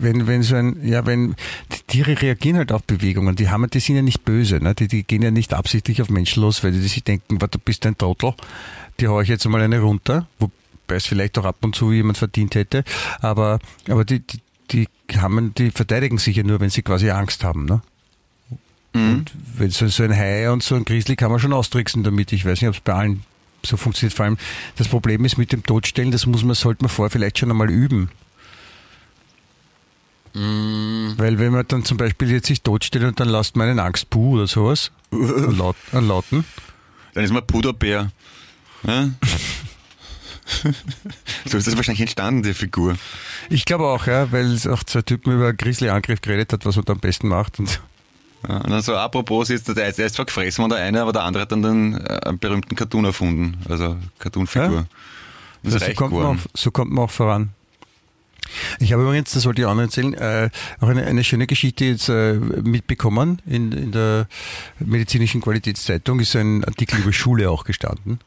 wenn, 0.00 0.26
wenn 0.26 0.42
so 0.42 0.56
ein, 0.56 0.86
ja, 0.86 1.06
wenn, 1.06 1.34
die 1.72 1.82
Tiere 1.86 2.20
reagieren 2.20 2.56
halt 2.58 2.72
auf 2.72 2.82
Bewegungen, 2.84 3.36
die 3.36 3.48
haben, 3.48 3.68
die 3.70 3.80
sind 3.80 3.96
ja 3.96 4.02
nicht 4.02 4.24
böse, 4.24 4.60
ne? 4.60 4.74
die, 4.74 4.88
die 4.88 5.04
gehen 5.04 5.22
ja 5.22 5.30
nicht 5.30 5.54
absichtlich 5.54 6.02
auf 6.02 6.10
Menschen 6.10 6.42
los, 6.42 6.62
weil 6.62 6.72
die 6.72 6.80
sich 6.80 7.02
denken, 7.02 7.40
"Wa, 7.40 7.46
du 7.46 7.58
bist 7.58 7.86
ein 7.86 7.96
Trottel, 7.98 8.34
die 9.00 9.08
hau 9.08 9.20
ich 9.20 9.28
jetzt 9.28 9.46
mal 9.48 9.60
eine 9.60 9.80
runter, 9.80 10.26
wobei 10.38 10.96
es 10.96 11.06
vielleicht 11.06 11.38
auch 11.38 11.44
ab 11.44 11.56
und 11.62 11.74
zu 11.74 11.92
jemand 11.92 12.18
verdient 12.18 12.54
hätte, 12.54 12.84
aber, 13.20 13.58
aber 13.88 14.04
die, 14.04 14.20
die, 14.20 14.40
die 14.70 14.88
haben, 15.18 15.54
die 15.54 15.70
verteidigen 15.70 16.18
sich 16.18 16.36
ja 16.36 16.42
nur, 16.42 16.60
wenn 16.60 16.70
sie 16.70 16.82
quasi 16.82 17.10
Angst 17.10 17.44
haben, 17.44 17.64
ne? 17.64 17.82
Und 18.96 19.30
wenn 19.58 19.70
so, 19.70 19.86
so 19.88 20.04
ein 20.04 20.16
Hai 20.16 20.50
und 20.50 20.62
so 20.62 20.74
ein 20.74 20.86
Grizzly 20.86 21.16
kann 21.16 21.30
man 21.30 21.38
schon 21.38 21.52
austricksen 21.52 22.02
damit. 22.02 22.32
Ich 22.32 22.46
weiß 22.46 22.62
nicht, 22.62 22.68
ob 22.68 22.76
es 22.76 22.80
bei 22.80 22.94
allen 22.94 23.24
so 23.62 23.76
funktioniert. 23.76 24.14
Vor 24.14 24.24
allem 24.24 24.38
das 24.76 24.88
Problem 24.88 25.24
ist 25.26 25.36
mit 25.36 25.52
dem 25.52 25.62
Totstellen, 25.64 26.10
das 26.12 26.24
muss 26.24 26.44
man, 26.44 26.54
sollte 26.54 26.82
man 26.82 26.88
vorher 26.88 27.10
vielleicht 27.10 27.38
schon 27.38 27.50
einmal 27.50 27.70
üben. 27.70 28.10
Weil 31.16 31.38
wenn 31.38 31.52
man 31.52 31.66
dann 31.66 31.84
zum 31.84 31.96
Beispiel 31.96 32.30
jetzt 32.30 32.46
sich 32.46 32.62
totstellt 32.62 33.04
und 33.04 33.18
dann 33.18 33.28
lasst 33.28 33.56
man 33.56 33.68
einen 33.68 33.78
Angstpuh 33.78 34.34
oder 34.34 34.46
sowas, 34.46 34.90
Laut, 35.10 35.76
an 35.92 36.08
Lauten, 36.08 36.44
Dann 37.14 37.24
ist 37.24 37.32
man 37.32 37.46
Puderbär. 37.46 38.10
Ja? 38.86 39.10
so 41.46 41.56
ist 41.56 41.66
das 41.66 41.76
wahrscheinlich 41.76 42.02
entstanden, 42.02 42.42
die 42.42 42.54
Figur. 42.54 42.96
ich 43.48 43.64
glaube 43.64 43.86
auch, 43.86 44.06
ja, 44.06 44.30
weil 44.30 44.52
es 44.52 44.66
auch 44.66 44.84
zwei 44.84 45.02
Typen 45.02 45.32
über 45.32 45.48
einen 45.48 45.56
Grizzly-Angriff 45.56 46.20
geredet 46.20 46.52
hat, 46.52 46.66
was 46.66 46.76
man 46.76 46.84
da 46.84 46.92
am 46.92 47.00
besten 47.00 47.28
macht. 47.28 47.58
Und 47.58 47.80
Ja, 48.46 48.58
und 48.58 48.70
dann 48.70 48.82
so, 48.82 48.94
apropos, 48.94 49.48
ist, 49.50 49.68
der, 49.68 49.90
der 49.90 50.06
ist 50.06 50.16
zwar 50.16 50.26
gefressen 50.26 50.62
worden, 50.62 50.72
der 50.72 50.84
eine, 50.84 51.02
aber 51.02 51.12
der 51.12 51.22
andere 51.22 51.42
hat 51.42 51.52
dann 51.52 51.62
den 51.62 51.94
äh, 51.94 52.20
einen 52.26 52.38
berühmten 52.38 52.76
Cartoon 52.76 53.06
erfunden. 53.06 53.56
Also 53.68 53.96
Cartoonfigur. 54.18 54.86
Ja? 55.62 55.76
Ist 55.76 55.84
so, 55.84 55.94
kommt 55.94 56.14
auch, 56.14 56.36
so 56.54 56.70
kommt 56.70 56.92
man 56.92 57.04
auch 57.04 57.10
voran. 57.10 57.50
Ich 58.78 58.92
habe 58.92 59.02
übrigens, 59.02 59.32
das 59.32 59.46
wollte 59.46 59.62
ich 59.62 59.66
auch 59.66 59.74
noch 59.74 59.82
erzählen, 59.82 60.14
äh, 60.14 60.50
auch 60.80 60.88
eine, 60.88 61.04
eine 61.04 61.24
schöne 61.24 61.46
Geschichte 61.46 61.84
jetzt 61.84 62.08
äh, 62.08 62.34
mitbekommen. 62.34 63.40
In, 63.46 63.72
in 63.72 63.92
der 63.92 64.28
medizinischen 64.78 65.40
Qualitätszeitung 65.40 66.20
ist 66.20 66.36
ein 66.36 66.64
Artikel 66.64 67.00
über 67.00 67.12
Schule 67.12 67.50
auch 67.50 67.64
gestanden. 67.64 68.20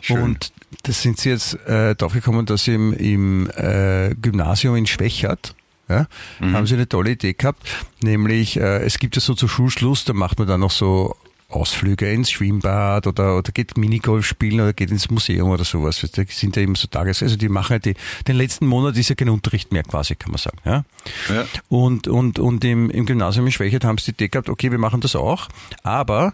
Schön. 0.00 0.22
Und 0.22 0.52
da 0.82 0.92
sind 0.92 1.18
sie 1.18 1.30
jetzt 1.30 1.54
äh, 1.66 1.94
draufgekommen, 1.94 2.46
dass 2.46 2.68
im, 2.68 2.92
im 2.92 3.50
äh, 3.50 4.14
Gymnasium 4.14 4.76
in 4.76 4.86
Schwächert, 4.86 5.54
ja, 5.88 6.06
haben 6.40 6.66
sie 6.66 6.74
eine 6.74 6.88
tolle 6.88 7.10
Idee 7.10 7.34
gehabt, 7.34 7.62
nämlich 8.02 8.56
äh, 8.56 8.82
es 8.84 8.98
gibt 8.98 9.16
ja 9.16 9.20
so 9.20 9.34
zu 9.34 9.48
Schulschluss, 9.48 10.04
da 10.04 10.14
macht 10.14 10.38
man 10.38 10.48
dann 10.48 10.60
noch 10.60 10.70
so 10.70 11.14
Ausflüge 11.54 12.10
ins 12.12 12.30
Schwimmbad 12.30 13.06
oder, 13.06 13.36
oder 13.38 13.52
geht 13.52 13.76
Minigolf 13.76 14.26
spielen 14.26 14.60
oder 14.60 14.72
geht 14.72 14.90
ins 14.90 15.10
Museum 15.10 15.50
oder 15.50 15.64
sowas. 15.64 16.00
Da 16.12 16.22
sind 16.28 16.56
ja 16.56 16.62
eben 16.62 16.74
so 16.74 16.88
Tages, 16.88 17.22
also 17.22 17.36
die 17.36 17.48
machen 17.48 17.74
ja 17.74 17.78
die, 17.78 17.94
den 18.26 18.36
letzten 18.36 18.66
Monat 18.66 18.96
ist 18.96 19.08
ja 19.08 19.14
kein 19.14 19.28
Unterricht 19.28 19.72
mehr 19.72 19.82
quasi, 19.84 20.14
kann 20.14 20.32
man 20.32 20.38
sagen. 20.38 20.58
Ja? 20.64 20.84
Ja. 21.28 21.46
Und, 21.68 22.08
und, 22.08 22.38
und 22.38 22.64
im, 22.64 22.90
im 22.90 23.06
Gymnasium 23.06 23.46
in 23.46 23.52
Schwächert 23.52 23.84
haben 23.84 23.98
sie 23.98 24.12
die 24.12 24.24
Idee 24.24 24.28
gehabt, 24.28 24.48
okay, 24.48 24.70
wir 24.70 24.78
machen 24.78 25.00
das 25.00 25.16
auch, 25.16 25.48
aber 25.82 26.32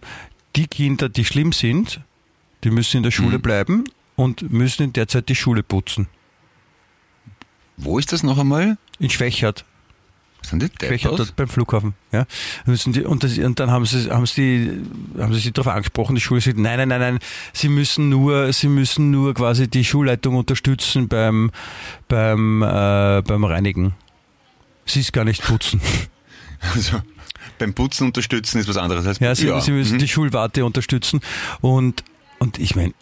die 0.57 0.67
Kinder, 0.67 1.09
die 1.09 1.25
schlimm 1.25 1.53
sind, 1.53 2.01
die 2.65 2.71
müssen 2.71 2.99
in 2.99 3.03
der 3.03 3.11
Schule 3.11 3.39
Mhm. 3.39 3.43
bleiben 3.43 3.85
und 4.17 4.51
müssen 4.53 4.83
in 4.85 4.93
der 4.93 5.09
Zeit 5.09 5.29
die 5.29 5.35
Schule 5.37 5.63
putzen. 5.63 6.09
Wo 7.77 7.99
ist 7.99 8.13
das 8.13 8.23
noch 8.23 8.39
einmal? 8.39 8.77
In 8.99 9.09
Schwächert. 9.11 9.65
Sind 10.43 10.63
die 10.63 10.69
deppert? 10.69 11.19
dort 11.19 11.37
beim 11.37 11.49
Flughafen. 11.49 11.95
Ja. 12.13 12.27
Und, 12.67 13.23
das, 13.23 13.39
und 13.39 13.61
dann 13.61 13.71
haben 13.71 13.87
sie, 13.87 14.11
haben 14.11 14.27
sie, 14.27 14.83
haben 15.19 15.35
sie 15.35 15.41
sich 15.41 15.53
darauf 15.53 15.73
angesprochen, 15.73 16.15
die 16.15 16.21
Schule 16.21 16.41
sagt, 16.41 16.59
nein, 16.59 16.79
nein, 16.79 16.89
nein, 16.89 17.01
nein, 17.01 17.19
sie 17.53 17.69
müssen 17.69 18.09
nur, 18.09 18.53
sie 18.53 18.69
müssen 18.69 19.11
nur 19.11 19.35
quasi 19.35 19.69
die 19.69 19.85
Schulleitung 19.85 20.37
unterstützen 20.37 21.09
beim, 21.09 21.51
beim, 22.09 22.63
äh, 22.63 23.23
beim 23.23 23.45
Reinigen. 23.45 23.95
Sie 24.87 25.01
ist 25.01 25.13
gar 25.13 25.25
nicht 25.25 25.43
putzen. 25.43 25.81
Also, 26.75 27.01
beim 27.59 27.73
Putzen 27.73 28.09
unterstützen 28.09 28.59
ist 28.61 28.69
was 28.69 28.77
anderes 28.77 29.07
als 29.07 29.19
Ja, 29.19 29.35
sie, 29.35 29.51
sie 29.63 29.73
müssen 29.73 29.95
mhm. 29.95 29.99
die 30.01 30.09
Schulwarte 30.09 30.63
unterstützen. 30.63 31.23
Und, 31.63 32.05
und 32.39 32.59
ich 32.59 32.77
meine, 32.77 32.93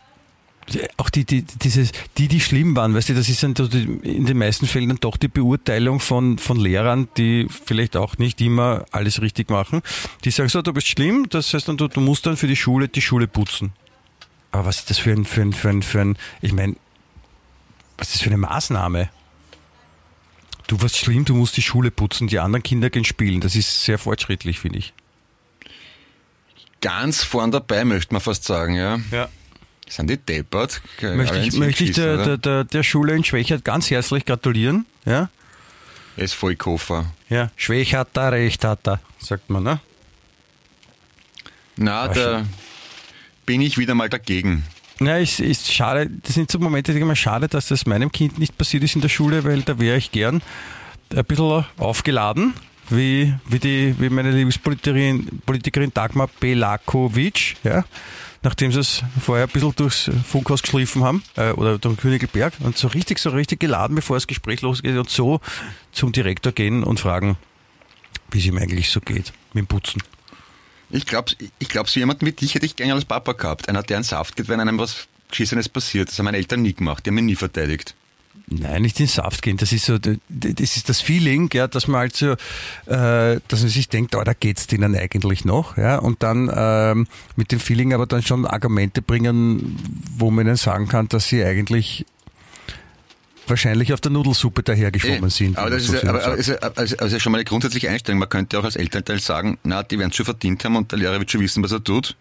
auch 0.97 1.11
die, 1.11 1.25
die, 1.25 1.43
dieses, 1.43 1.93
die, 2.16 2.29
die 2.29 2.41
schlimm 2.41 2.77
waren, 2.77 2.95
weißt 2.95 3.11
du, 3.11 3.14
das 3.14 3.29
ist 3.29 3.43
dann 3.43 3.55
in 4.03 4.27
den 4.27 4.39
meisten 4.39 4.66
Fällen 4.66 4.89
dann 4.89 4.99
doch 5.01 5.16
die 5.16 5.29
Beurteilung 5.29 6.01
von, 6.01 6.39
von 6.39 6.59
Lehrern, 6.59 7.09
die 7.16 7.47
vielleicht 7.49 7.97
auch 7.97 8.19
nicht 8.19 8.41
immer 8.41 8.85
alles 8.91 9.21
richtig 9.23 9.51
machen. 9.51 9.83
Die 10.25 10.31
sagen 10.31 10.49
so, 10.49 10.62
du 10.62 10.73
bist 10.73 10.89
schlimm, 10.89 11.27
das 11.31 11.53
heißt 11.55 11.69
dann, 11.69 11.77
du, 11.77 11.89
du 11.89 12.01
musst 12.01 12.27
dann 12.27 12.37
für 12.37 12.47
die 12.47 12.57
Schule 12.57 12.89
die 12.89 13.03
Schule 13.03 13.27
putzen. 13.27 13.73
Aber 14.51 14.66
was 14.66 14.79
ist 14.79 14.91
das 14.91 14.99
für 14.99 15.12
ein, 15.12 15.25
für 15.25 15.43
ein, 15.43 15.53
für 15.53 15.69
ein, 15.69 15.83
für 15.83 16.01
ein 16.01 16.19
ich 16.41 16.53
meine, 16.53 16.77
was 17.97 18.09
ist 18.09 18.16
das 18.16 18.23
für 18.23 18.31
eine 18.31 18.39
Maßnahme? 18.39 19.11
Du 20.66 20.81
warst 20.83 20.99
schlimm, 20.99 21.25
du 21.25 21.35
musst 21.35 21.57
die 21.57 21.62
Schule 21.62 21.91
putzen, 21.91 22.29
die 22.29 22.39
anderen 22.39 22.62
Kinder 22.62 22.91
gehen 22.91 23.05
spielen. 23.05 23.41
Das 23.41 23.57
ist 23.57 23.85
sehr 23.85 23.99
fortschrittlich, 23.99 24.59
finde 24.59 24.79
ich. 24.79 24.93
Ganz 26.81 27.25
vorn 27.25 27.51
dabei, 27.51 27.85
möchte 27.85 28.12
man 28.14 28.21
fast 28.21 28.45
sagen, 28.45 28.75
ja. 28.75 29.01
Ja. 29.11 29.29
Sind 29.89 30.11
die 30.11 30.16
deppert? 30.18 30.82
Möchte 31.01 31.39
ich, 31.39 31.53
möchte 31.55 31.84
ich 31.84 31.93
der, 31.93 32.16
der, 32.24 32.36
der, 32.39 32.64
der 32.64 32.82
Schule 32.82 33.14
in 33.14 33.24
Schwächert 33.24 33.64
ganz 33.64 33.91
herzlich 33.91 34.24
gratulieren. 34.24 34.84
Ja, 35.07 35.28
Er 36.16 36.24
ist 36.24 36.34
voll 36.34 36.57
Koffer. 36.57 37.07
ja. 37.28 37.51
Schwächert 37.57 38.16
er, 38.16 38.32
recht 38.32 38.64
hat 38.64 38.86
er, 38.86 39.01
sagt 39.18 39.49
man, 39.51 39.62
ne? 39.62 39.80
Na, 41.76 42.09
da 42.09 42.45
bin 43.47 43.61
ich 43.61 43.78
wieder 43.78 43.95
mal 43.95 44.09
dagegen. 44.09 44.64
Ja, 45.01 45.16
ist, 45.16 45.39
ist 45.41 45.72
schade, 45.72 46.11
das 46.11 46.34
sind 46.34 46.51
so 46.51 46.59
Momente, 46.59 46.93
die 46.93 46.99
immer 47.01 47.14
schade, 47.16 47.47
dass 47.49 47.68
das 47.68 47.86
meinem 47.86 48.11
Kind 48.11 48.39
nicht 48.39 48.59
passiert 48.59 48.82
ist 48.82 48.97
in 48.97 49.01
der 49.01 49.09
Schule, 49.09 49.45
weil 49.45 49.62
da 49.62 49.78
wäre 49.78 49.97
ich 49.97 50.11
gern 50.11 50.43
ein 51.14 51.24
bisschen 51.24 51.64
aufgeladen, 51.78 52.53
wie, 52.91 53.34
wie, 53.47 53.59
die, 53.59 53.95
wie 53.99 54.11
meine 54.11 54.30
Lieblingspolitikerin 54.30 55.41
Politikerin 55.45 55.93
Dagmar 55.93 56.28
Belakovic, 56.41 57.57
ja, 57.64 57.84
nachdem 58.43 58.72
sie 58.72 58.80
es 58.80 59.03
vorher 59.20 59.47
ein 59.47 59.53
bisschen 59.53 59.74
durchs 59.76 60.11
Funkhaus 60.26 60.62
geschliffen 60.62 61.05
haben, 61.05 61.22
äh, 61.36 61.51
oder 61.53 61.78
durch 61.78 61.99
Königelberg, 61.99 62.55
und 62.61 62.76
so 62.76 62.89
richtig, 62.89 63.18
so 63.18 63.30
richtig 63.30 63.61
geladen, 63.61 63.95
bevor 63.95 64.16
das 64.16 64.26
Gespräch 64.26 64.62
losgeht, 64.62 64.97
und 64.97 65.11
so 65.11 65.41
zum 65.93 66.12
Direktor 66.12 66.53
gehen 66.53 66.84
und 66.84 67.01
fragen, 67.01 67.36
wie 68.30 68.39
es 68.39 68.47
ihm 68.47 68.59
eigentlich 68.59 68.91
so 68.91 69.01
geht, 69.01 69.32
mit 69.53 69.62
dem 69.62 69.66
Putzen. 69.66 70.03
Ich 70.91 71.05
glaube, 71.05 71.32
ich 71.59 71.68
glaub, 71.68 71.89
so 71.89 72.01
jemanden 72.01 72.24
wie 72.24 72.32
dich 72.32 72.55
hätte 72.55 72.64
ich 72.64 72.76
gerne 72.76 72.95
als 72.95 73.05
Papa 73.05 73.32
gehabt. 73.32 73.68
Einer, 73.68 73.82
der 73.82 73.99
einen 73.99 74.05
Saft 74.05 74.36
gibt, 74.36 74.49
wenn 74.49 74.61
einem 74.61 74.78
was 74.78 75.07
Geschissenes 75.30 75.68
passiert. 75.68 76.09
Das 76.09 76.18
haben 76.18 76.24
meine 76.24 76.39
Eltern 76.39 76.62
nie 76.62 76.72
gemacht. 76.72 77.05
Die 77.05 77.11
haben 77.11 77.16
mich 77.16 77.24
nie 77.24 77.36
verteidigt. 77.36 77.95
Nein, 78.51 78.82
nicht 78.82 78.99
in 78.99 79.07
Saft 79.07 79.42
gehen. 79.42 79.59
Das 79.59 79.72
ist 79.72 79.84
so, 79.84 79.99
das 79.99 80.16
ist 80.76 80.88
das 80.88 81.01
Feeling, 81.01 81.51
ja, 81.53 81.66
dass 81.68 81.86
man 81.86 82.01
halt 82.01 82.16
so, 82.16 82.32
äh, 82.86 83.40
dass 83.49 83.61
man 83.61 83.68
sich 83.68 83.88
denkt, 83.88 84.14
oh, 84.14 84.22
da 84.24 84.32
geht's 84.32 84.66
denen 84.66 84.96
eigentlich 84.96 85.44
noch, 85.44 85.76
ja, 85.76 85.96
und 85.99 86.22
dann 86.22 86.51
ähm, 86.55 87.07
mit 87.36 87.53
dem 87.53 87.61
Feeling 87.61 87.92
aber 87.92 88.07
dann 88.07 88.22
schon 88.22 88.46
Argumente 88.46 89.03
bringen, 89.03 89.76
wo 90.16 90.30
man 90.30 90.46
ihnen 90.46 90.57
sagen 90.57 90.88
kann, 90.88 91.09
dass 91.09 91.28
sie 91.28 91.44
eigentlich 91.44 92.07
wahrscheinlich 93.46 93.92
auf 93.92 94.01
der 94.01 94.12
Nudelsuppe 94.12 94.62
dahergeschwommen 94.62 95.26
Eh, 95.26 95.30
sind. 95.30 95.59
Aber 95.59 95.70
das 95.70 95.84
so 95.84 95.94
ist, 95.94 96.03
ja, 96.03 96.11
aber, 96.11 96.24
aber 96.24 96.36
ist 96.36 96.49
ja, 96.49 96.57
also, 96.57 96.96
also 96.96 97.18
schon 97.18 97.32
mal 97.32 97.38
eine 97.38 97.44
grundsätzliche 97.44 97.90
Einstellung. 97.90 98.18
Man 98.18 98.28
könnte 98.28 98.59
auch 98.59 98.64
als 98.64 98.76
Elternteil 98.76 99.20
sagen, 99.20 99.59
na, 99.64 99.82
die 99.82 99.99
werden 99.99 100.11
es 100.11 100.16
schon 100.16 100.26
verdient 100.26 100.64
haben 100.64 100.76
und 100.76 100.92
der 100.92 100.99
Lehrer 100.99 101.18
wird 101.18 101.30
schon 101.30 101.40
wissen, 101.40 101.62
was 101.62 101.72
er 101.72 101.82
tut. 101.82 102.16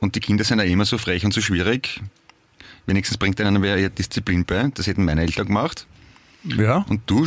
Und 0.00 0.14
die 0.14 0.20
Kinder 0.20 0.44
sind 0.44 0.58
ja 0.58 0.64
immer 0.64 0.84
so 0.84 0.98
frech 0.98 1.24
und 1.24 1.32
so 1.32 1.40
schwierig. 1.40 2.00
Wenigstens 2.86 3.16
bringt 3.18 3.40
einem 3.40 3.62
wer 3.62 3.88
Disziplin 3.88 4.44
bei. 4.44 4.70
Das 4.74 4.86
hätten 4.86 5.04
meine 5.04 5.22
Eltern 5.22 5.46
gemacht. 5.46 5.86
ja, 6.44 6.84
Und 6.88 7.02
du, 7.06 7.26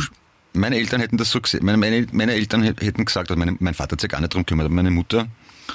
meine 0.52 0.76
Eltern 0.76 1.00
hätten 1.00 1.16
das 1.16 1.30
so 1.30 1.40
gesehen. 1.40 1.64
Meine, 1.64 1.78
meine, 1.78 2.06
meine 2.12 2.32
Eltern 2.34 2.62
hä- 2.62 2.74
hätten 2.80 3.04
gesagt, 3.04 3.34
meine, 3.36 3.56
mein 3.58 3.74
Vater 3.74 3.92
hat 3.92 4.00
sich 4.00 4.10
gar 4.10 4.20
nicht 4.20 4.32
drum 4.34 4.42
gekümmert, 4.42 4.66
aber 4.66 4.74
meine 4.74 4.90
Mutter 4.90 5.26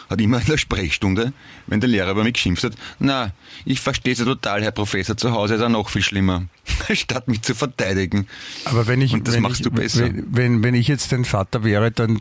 hat 0.09 0.19
immer 0.21 0.39
in 0.39 0.47
der 0.47 0.57
Sprechstunde, 0.57 1.33
wenn 1.67 1.79
der 1.79 1.87
Lehrer 1.89 2.11
über 2.11 2.23
mich 2.23 2.33
geschimpft 2.33 2.63
hat, 2.63 2.73
na, 2.97 3.31
ich 3.63 3.79
verstehe 3.79 4.15
Sie 4.15 4.25
total, 4.25 4.63
Herr 4.63 4.71
Professor, 4.71 5.15
zu 5.15 5.31
Hause 5.33 5.55
ist 5.55 5.61
er 5.61 5.69
noch 5.69 5.89
viel 5.89 6.01
schlimmer. 6.01 6.45
Statt 6.93 7.27
mich 7.27 7.41
zu 7.43 7.53
verteidigen. 7.53 8.27
aber 8.65 8.87
wenn 8.87 9.01
ich, 9.01 9.13
Und 9.13 9.27
das 9.27 9.35
wenn 9.35 9.43
machst 9.43 9.59
ich, 9.59 9.63
du 9.65 9.71
besser. 9.71 10.05
Wenn, 10.05 10.25
wenn, 10.35 10.63
wenn 10.63 10.73
ich 10.73 10.87
jetzt 10.87 11.11
dein 11.11 11.25
Vater 11.25 11.63
wäre, 11.63 11.91
dann 11.91 12.19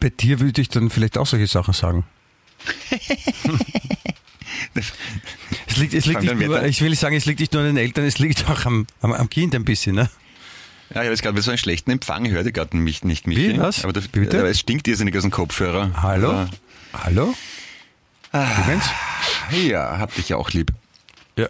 bei 0.00 0.08
dir 0.10 0.40
würde 0.40 0.60
ich 0.60 0.68
dann 0.68 0.90
vielleicht 0.90 1.16
auch 1.18 1.26
solche 1.26 1.46
Sachen 1.46 1.74
sagen. 1.74 2.04
Es 5.66 5.76
liegt, 5.76 5.94
es 5.94 6.06
liegt 6.06 6.22
nicht 6.22 6.34
nur, 6.34 6.62
ich 6.64 6.80
will 6.80 6.94
sagen, 6.94 7.16
es 7.16 7.26
liegt 7.26 7.40
nicht 7.40 7.52
nur 7.52 7.62
an 7.62 7.68
den 7.68 7.76
Eltern, 7.76 8.04
es 8.04 8.18
liegt 8.18 8.48
auch 8.48 8.64
am, 8.64 8.86
am, 9.00 9.12
am 9.12 9.28
Kind 9.28 9.54
ein 9.54 9.64
bisschen. 9.64 9.96
Ne? 9.96 10.08
Ja, 10.90 10.96
ich 10.96 10.96
habe 10.98 11.06
jetzt 11.08 11.22
gerade 11.22 11.42
so 11.42 11.50
einen 11.50 11.58
schlechten 11.58 11.90
Empfang, 11.90 12.28
hörte 12.30 12.52
gerade 12.52 12.76
mich 12.76 13.02
nicht 13.04 13.26
mich. 13.26 13.36
Wie, 13.36 13.58
was? 13.58 13.82
Aber, 13.82 13.92
das, 13.92 14.08
Bitte? 14.08 14.38
aber 14.38 14.48
es 14.48 14.60
stinkt 14.60 14.86
irrsinnig 14.86 15.16
aus 15.16 15.22
dem 15.22 15.32
Kopfhörer. 15.32 15.90
Hallo? 16.02 16.30
Aber, 16.30 16.50
Hallo? 16.92 17.34
Clemens? 18.30 18.84
ja, 19.50 19.98
hab 19.98 20.14
dich 20.14 20.28
ja 20.28 20.36
auch 20.36 20.50
lieb. 20.50 20.72
Ja. 21.36 21.48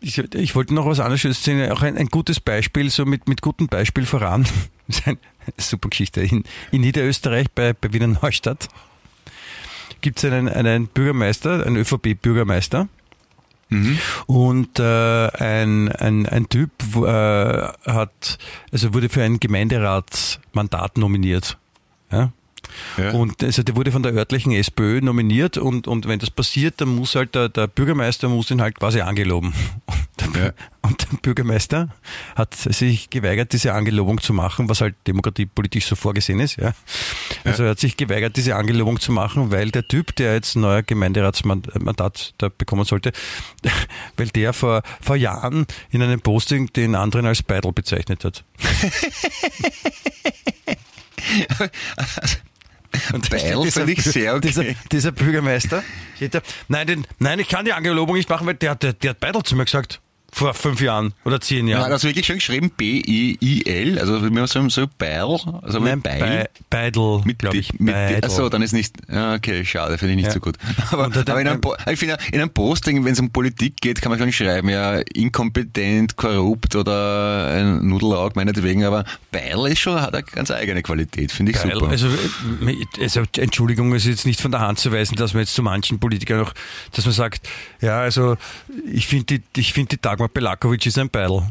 Ich, 0.00 0.18
ich 0.18 0.54
wollte 0.54 0.74
noch 0.74 0.86
was 0.86 1.00
anderes 1.00 1.24
erzählen, 1.24 1.70
auch 1.72 1.82
ein, 1.82 1.96
ein 1.96 2.08
gutes 2.08 2.40
Beispiel, 2.40 2.90
so 2.90 3.04
mit, 3.04 3.28
mit 3.28 3.40
gutem 3.40 3.68
Beispiel 3.68 4.06
voran. 4.06 4.46
Das 4.86 4.98
ist 4.98 5.06
eine 5.06 5.18
super 5.56 5.88
Geschichte. 5.88 6.20
In, 6.20 6.44
in 6.70 6.82
Niederösterreich 6.82 7.46
bei, 7.54 7.72
bei 7.72 7.94
Wiener 7.94 8.06
Neustadt 8.08 8.68
gibt 10.04 10.22
es 10.22 10.30
einen, 10.30 10.48
einen 10.48 10.86
Bürgermeister, 10.86 11.66
einen 11.66 11.76
ÖVP-Bürgermeister. 11.76 12.88
Und 14.26 14.78
äh, 14.78 15.28
ein, 15.28 15.90
ein, 15.90 16.26
ein 16.26 16.48
Typ 16.50 16.70
äh, 16.94 17.00
hat, 17.00 18.38
also 18.70 18.92
wurde 18.92 19.08
für 19.08 19.22
ein 19.22 19.40
Gemeinderatsmandat 19.40 20.98
nominiert. 20.98 21.56
Ja? 22.12 22.30
Ja. 22.96 23.10
Und 23.12 23.42
also 23.42 23.62
der 23.62 23.76
wurde 23.76 23.92
von 23.92 24.02
der 24.02 24.12
örtlichen 24.14 24.52
SPÖ 24.52 25.00
nominiert 25.00 25.58
und, 25.58 25.86
und 25.86 26.08
wenn 26.08 26.18
das 26.18 26.30
passiert, 26.30 26.80
dann 26.80 26.94
muss 26.94 27.14
halt 27.14 27.34
der, 27.34 27.48
der 27.48 27.66
Bürgermeister 27.66 28.28
muss 28.28 28.50
ihn 28.50 28.60
halt 28.60 28.78
quasi 28.78 29.00
angeloben. 29.00 29.52
Und 30.24 30.36
der, 30.36 30.44
Ja. 30.46 30.52
und 30.80 31.02
der 31.02 31.16
Bürgermeister 31.18 31.88
hat 32.34 32.54
sich 32.54 33.10
geweigert, 33.10 33.52
diese 33.52 33.74
Angelobung 33.74 34.22
zu 34.22 34.32
machen, 34.32 34.70
was 34.70 34.80
halt 34.80 34.94
demokratiepolitisch 35.06 35.84
so 35.84 35.96
vorgesehen 35.96 36.40
ist. 36.40 36.56
Ja. 36.56 36.72
Also 37.44 37.64
er 37.64 37.70
hat 37.70 37.80
sich 37.80 37.98
geweigert, 37.98 38.34
diese 38.36 38.56
Angelobung 38.56 38.98
zu 39.00 39.12
machen, 39.12 39.50
weil 39.50 39.70
der 39.70 39.86
Typ, 39.86 40.16
der 40.16 40.32
jetzt 40.32 40.56
ein 40.56 40.62
neuer 40.62 40.82
Gemeinderatsmandat 40.82 42.32
da 42.38 42.48
bekommen 42.48 42.86
sollte, 42.86 43.12
weil 44.16 44.28
der 44.28 44.54
vor, 44.54 44.82
vor 45.02 45.16
Jahren 45.16 45.66
in 45.90 46.00
einem 46.00 46.20
Posting 46.20 46.72
den 46.72 46.94
anderen 46.94 47.26
als 47.26 47.42
Beidel 47.42 47.72
bezeichnet 47.72 48.24
hat. 48.24 48.44
Und 53.12 53.26
steht 53.26 53.72
finde 53.72 53.92
ich 53.92 54.02
sehr 54.02 54.34
okay. 54.34 54.48
Dieser, 54.48 54.64
dieser 54.90 55.12
Bürgermeister, 55.12 55.82
nein, 56.68 56.86
den, 56.86 57.06
nein, 57.18 57.38
ich 57.38 57.48
kann 57.48 57.64
die 57.64 57.72
Angelobung 57.72 58.16
nicht 58.16 58.28
machen, 58.28 58.46
weil 58.46 58.54
der, 58.54 58.74
der, 58.74 58.92
der 58.92 59.10
hat 59.10 59.20
Beidel 59.20 59.42
zu 59.42 59.56
mir 59.56 59.64
gesagt. 59.64 60.00
Vor 60.36 60.52
fünf 60.52 60.80
Jahren 60.80 61.14
oder 61.24 61.40
zehn 61.40 61.68
Ja, 61.68 61.78
Jahren. 61.78 61.90
das 61.90 62.02
wirklich 62.02 62.26
schön 62.26 62.36
geschrieben, 62.38 62.70
B-I-I-L, 62.76 63.98
also 64.00 64.24
wie 64.24 64.30
man 64.30 64.46
so, 64.48 64.68
so 64.68 64.86
Beil, 64.98 65.20
also 65.62 65.78
nein, 65.78 65.94
mit 65.94 66.02
Beil. 66.02 66.18
Be 66.20 66.48
Beidel, 66.70 67.20
Mit, 67.24 67.38
glaube 67.38 67.56
ich. 67.56 67.72
mit, 67.78 67.94
Beidel. 67.94 68.24
achso, 68.24 68.48
dann 68.48 68.60
ist 68.62 68.72
nicht, 68.72 68.96
okay, 69.08 69.64
schade, 69.64 69.96
finde 69.96 70.12
ich 70.12 70.16
nicht 70.16 70.26
Ja. 70.26 70.32
so 70.32 70.40
gut. 70.40 70.56
Aber, 70.90 71.04
aber 71.04 71.40
in 71.40 71.46
einem, 71.48 71.60
ich 71.90 71.98
finde, 71.98 72.18
in 72.32 72.40
einem 72.40 72.50
Posting, 72.50 73.04
wenn 73.04 73.12
es 73.12 73.20
um 73.20 73.30
Politik 73.30 73.76
geht, 73.80 74.00
kann 74.02 74.10
man 74.10 74.18
schon 74.18 74.32
schreiben, 74.32 74.68
ja, 74.68 74.98
inkompetent, 75.14 76.16
korrupt 76.16 76.74
oder 76.74 77.48
ein 77.54 77.86
Nudelaug, 77.88 78.34
meinetwegen, 78.36 78.84
aber 78.84 79.04
Beil 79.30 79.66
ist 79.68 79.78
schon, 79.80 80.00
hat 80.00 80.14
eine 80.14 80.24
ganz 80.24 80.50
eigene 80.50 80.82
Qualität, 80.82 81.30
finde 81.32 81.52
ich 81.52 81.58
Geil. 81.62 81.72
super. 81.74 81.88
Also, 81.90 82.08
also 83.00 83.22
Entschuldigung, 83.38 83.92
es 83.94 84.04
ist 84.04 84.10
jetzt 84.10 84.26
nicht 84.26 84.40
von 84.40 84.50
der 84.50 84.60
Hand 84.60 84.78
zu 84.78 84.90
weisen, 84.92 85.16
dass 85.16 85.32
man 85.34 85.42
jetzt 85.42 85.54
zu 85.54 85.62
manchen 85.62 85.98
Politikern 86.00 86.38
noch, 86.40 86.52
dass 86.92 87.04
man 87.04 87.14
sagt, 87.14 87.48
ja, 87.80 88.00
also 88.00 88.36
ich 88.92 89.06
finde 89.06 89.38
die, 89.38 89.60
ich 89.60 89.72
finde 89.72 89.90
die 89.96 90.00
Dagmar 90.24 90.28
Belakovic 90.28 90.86
ist 90.86 90.98
ein 90.98 91.10
Beidel. 91.10 91.42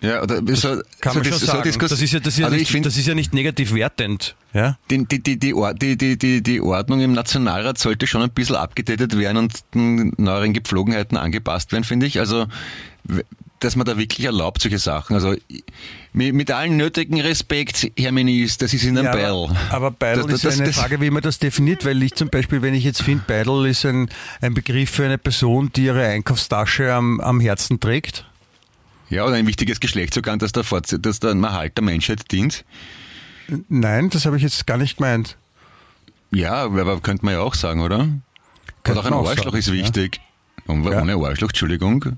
ja, 0.00 0.22
oder 0.22 0.36
so, 0.56 0.80
Kann 1.00 1.12
so 1.12 1.18
man 1.18 1.22
dis- 1.22 1.30
schon 1.32 1.38
so 1.40 1.46
sagen. 1.46 1.62
Diskus- 1.62 1.90
das 1.90 2.00
ist 2.00 2.12
ja, 2.12 2.20
das 2.20 2.34
ist 2.34 2.38
ja 2.38 2.46
also 2.46 2.56
ich 2.56 2.62
nicht, 2.62 2.70
finde, 2.72 2.88
das 2.88 2.96
ist 2.96 3.06
ja 3.06 3.14
nicht 3.14 3.34
negativ 3.34 3.74
wertend. 3.74 4.34
Ja? 4.54 4.78
die, 4.90 5.04
die, 5.04 5.22
die, 5.22 5.38
die, 5.38 5.96
die, 5.96 6.16
die, 6.18 6.42
die, 6.42 6.60
Ordnung 6.60 7.00
im 7.00 7.12
Nationalrat 7.12 7.78
sollte 7.78 8.06
schon 8.06 8.22
ein 8.22 8.30
bisschen 8.30 8.56
abgedatet 8.56 9.16
werden 9.18 9.36
und 9.36 9.52
den 9.74 10.12
neueren 10.16 10.52
Gepflogenheiten 10.52 11.16
angepasst 11.16 11.72
werden, 11.72 11.84
finde 11.84 12.06
ich. 12.06 12.18
Also, 12.18 12.46
dass 13.60 13.76
man 13.76 13.86
da 13.86 13.96
wirklich 13.98 14.26
erlaubt, 14.26 14.62
solche 14.62 14.78
Sachen. 14.78 15.14
Also, 15.14 15.34
mit, 16.12 16.34
mit 16.34 16.50
allen 16.50 16.76
nötigen 16.76 17.20
Respekt, 17.20 17.92
Herr 17.98 18.10
Minister, 18.12 18.66
Sie 18.66 18.78
sind 18.78 18.98
ein 18.98 19.04
Ja, 19.04 19.12
Beil. 19.12 19.56
aber, 19.70 19.90
Beidel 19.90 20.24
Das- 20.24 20.32
ist 20.36 20.44
das- 20.44 20.58
eine 20.58 20.66
das- 20.68 20.76
Frage, 20.76 21.00
wie 21.00 21.10
man 21.10 21.22
das 21.22 21.38
definiert, 21.38 21.84
weil 21.84 22.02
ich 22.02 22.14
zum 22.14 22.28
Beispiel, 22.30 22.62
wenn 22.62 22.74
ich 22.74 22.84
jetzt 22.84 23.02
finde, 23.02 23.24
Beidel 23.26 23.66
ist 23.66 23.84
ein, 23.86 24.08
ein 24.40 24.54
Begriff 24.54 24.90
für 24.90 25.04
eine 25.04 25.18
Person, 25.18 25.70
die 25.76 25.84
ihre 25.84 26.04
Einkaufstasche 26.06 26.92
am, 26.92 27.20
am 27.20 27.38
Herzen 27.40 27.78
trägt. 27.80 28.26
Ja, 29.10 29.24
oder 29.24 29.34
ein 29.34 29.46
wichtiges 29.46 29.78
Geschlechtsorgan, 29.80 30.38
das 30.38 30.52
der, 30.52 30.64
Fortse 30.64 30.98
das 30.98 31.20
der 31.20 31.30
Erhalt 31.32 31.76
der 31.76 31.84
Menschheit 31.84 32.30
dient. 32.32 32.64
Nein, 33.68 34.08
das 34.10 34.24
habe 34.26 34.36
ich 34.36 34.42
jetzt 34.42 34.66
gar 34.66 34.76
nicht 34.78 34.96
gemeint. 34.98 35.36
Ja, 36.30 36.62
aber 36.62 37.00
könnte 37.00 37.24
man 37.24 37.34
ja 37.34 37.40
auch 37.40 37.54
sagen, 37.54 37.80
oder? 37.80 38.08
Könnte 38.84 39.00
oder 39.00 39.00
auch 39.00 39.04
ein 39.06 39.12
auch 39.12 39.28
Arschloch 39.28 39.46
sagen, 39.46 39.56
ist 39.58 39.72
wichtig. 39.72 40.20
Und 40.66 40.84
Ja. 40.84 41.02
Ohne 41.02 41.14
Arschloch, 41.16 41.48
Entschuldigung. 41.48 42.16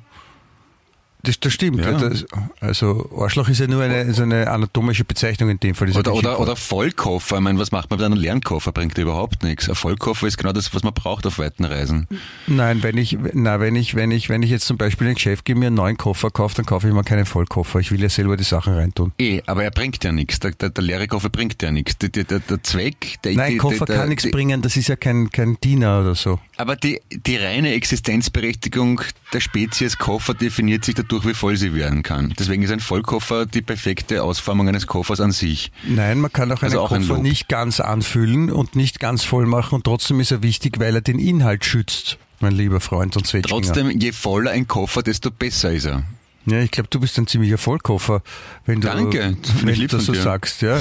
Das, 1.24 1.38
das 1.38 1.52
stimmt. 1.52 1.84
Ja. 1.84 1.92
Das, 1.92 2.24
also 2.60 3.08
Arschloch 3.16 3.48
ist 3.48 3.60
ja 3.60 3.68
nur 3.68 3.82
eine, 3.82 4.12
so 4.12 4.24
eine 4.24 4.50
anatomische 4.50 5.04
Bezeichnung 5.04 5.50
in 5.50 5.60
dem 5.60 5.76
Fall. 5.76 5.88
Oder, 5.90 6.12
ja 6.12 6.18
oder, 6.18 6.40
oder 6.40 6.56
Vollkoffer. 6.56 7.36
Ich 7.36 7.42
meine, 7.42 7.60
was 7.60 7.70
macht 7.70 7.90
man 7.90 8.00
mit 8.00 8.06
einem 8.06 8.18
leeren 8.18 8.40
Koffer? 8.40 8.72
Bringt 8.72 8.98
überhaupt 8.98 9.44
nichts. 9.44 9.68
Ein 9.68 9.76
Vollkoffer 9.76 10.26
ist 10.26 10.36
genau 10.36 10.52
das, 10.52 10.74
was 10.74 10.82
man 10.82 10.92
braucht 10.92 11.24
auf 11.26 11.38
weiten 11.38 11.64
Reisen. 11.64 12.08
Nein, 12.48 12.82
wenn 12.82 12.96
ich, 12.96 13.16
na, 13.34 13.60
wenn 13.60 13.76
ich, 13.76 13.94
wenn 13.94 14.10
ich, 14.10 14.30
wenn 14.30 14.42
ich 14.42 14.50
jetzt 14.50 14.66
zum 14.66 14.78
Beispiel 14.78 15.06
in 15.06 15.12
ein 15.12 15.14
Geschäft 15.14 15.44
gehe, 15.44 15.54
mir 15.54 15.68
einen 15.68 15.76
neuen 15.76 15.96
Koffer 15.96 16.30
kaufe, 16.30 16.56
dann 16.56 16.66
kaufe 16.66 16.88
ich 16.88 16.94
mir 16.94 17.04
keinen 17.04 17.24
Vollkoffer. 17.24 17.78
Ich 17.78 17.92
will 17.92 18.02
ja 18.02 18.08
selber 18.08 18.36
die 18.36 18.44
Sachen 18.44 18.74
reintun. 18.74 19.12
Eh, 19.18 19.42
aber 19.46 19.62
er 19.62 19.70
bringt 19.70 20.02
ja 20.02 20.10
nichts. 20.10 20.40
Der, 20.40 20.50
der, 20.50 20.70
der 20.70 20.82
leere 20.82 21.06
Koffer 21.06 21.30
bringt 21.30 21.62
ja 21.62 21.70
nichts. 21.70 21.98
Der, 21.98 22.08
der, 22.08 22.24
der, 22.24 22.62
Zweck, 22.64 23.22
der, 23.22 23.34
Nein, 23.34 23.58
Koffer 23.58 23.86
kann 23.86 24.08
nichts 24.08 24.28
bringen, 24.28 24.60
das 24.60 24.76
ist 24.76 24.88
ja 24.88 24.96
kein, 24.96 25.30
kein 25.30 25.56
Diener 25.62 26.00
oder 26.00 26.16
so. 26.16 26.40
Aber 26.62 26.76
die, 26.76 27.00
die 27.10 27.36
reine 27.38 27.72
Existenzberechtigung 27.72 29.00
der 29.32 29.40
Spezies 29.40 29.98
Koffer 29.98 30.32
definiert 30.32 30.84
sich 30.84 30.94
dadurch, 30.94 31.26
wie 31.26 31.34
voll 31.34 31.56
sie 31.56 31.74
werden 31.74 32.04
kann. 32.04 32.32
Deswegen 32.38 32.62
ist 32.62 32.70
ein 32.70 32.78
Vollkoffer 32.78 33.46
die 33.46 33.62
perfekte 33.62 34.22
Ausformung 34.22 34.68
eines 34.68 34.86
Koffers 34.86 35.18
an 35.18 35.32
sich. 35.32 35.72
Nein, 35.82 36.20
man 36.20 36.32
kann 36.32 36.52
auch 36.52 36.62
einen 36.62 36.70
Also 36.70 36.80
auch 36.80 36.92
ein 36.92 37.00
Koffer 37.00 37.14
Lob. 37.14 37.22
nicht 37.24 37.48
ganz 37.48 37.80
anfüllen 37.80 38.48
und 38.52 38.76
nicht 38.76 39.00
ganz 39.00 39.24
voll 39.24 39.46
machen 39.46 39.74
und 39.74 39.82
trotzdem 39.82 40.20
ist 40.20 40.30
er 40.30 40.44
wichtig, 40.44 40.78
weil 40.78 40.94
er 40.94 41.00
den 41.00 41.18
Inhalt 41.18 41.64
schützt, 41.64 42.16
mein 42.38 42.52
lieber 42.54 42.78
Freund 42.78 43.16
und 43.16 43.26
Zwetschginger. 43.26 43.60
Trotzdem, 43.62 43.90
je 43.90 44.12
voller 44.12 44.52
ein 44.52 44.68
Koffer, 44.68 45.02
desto 45.02 45.32
besser 45.32 45.72
ist 45.72 45.86
er. 45.86 46.04
Ja, 46.46 46.60
ich 46.60 46.70
glaube, 46.70 46.88
du 46.90 47.00
bist 47.00 47.18
ein 47.18 47.26
ziemlicher 47.26 47.58
Vollkoffer, 47.58 48.22
wenn 48.66 48.80
du, 48.80 48.86
Danke, 48.86 49.36
wenn 49.64 49.74
du 49.80 49.86
das 49.88 50.04
so 50.06 50.12
dir. 50.12 50.22
sagst. 50.22 50.62
Ja. 50.62 50.80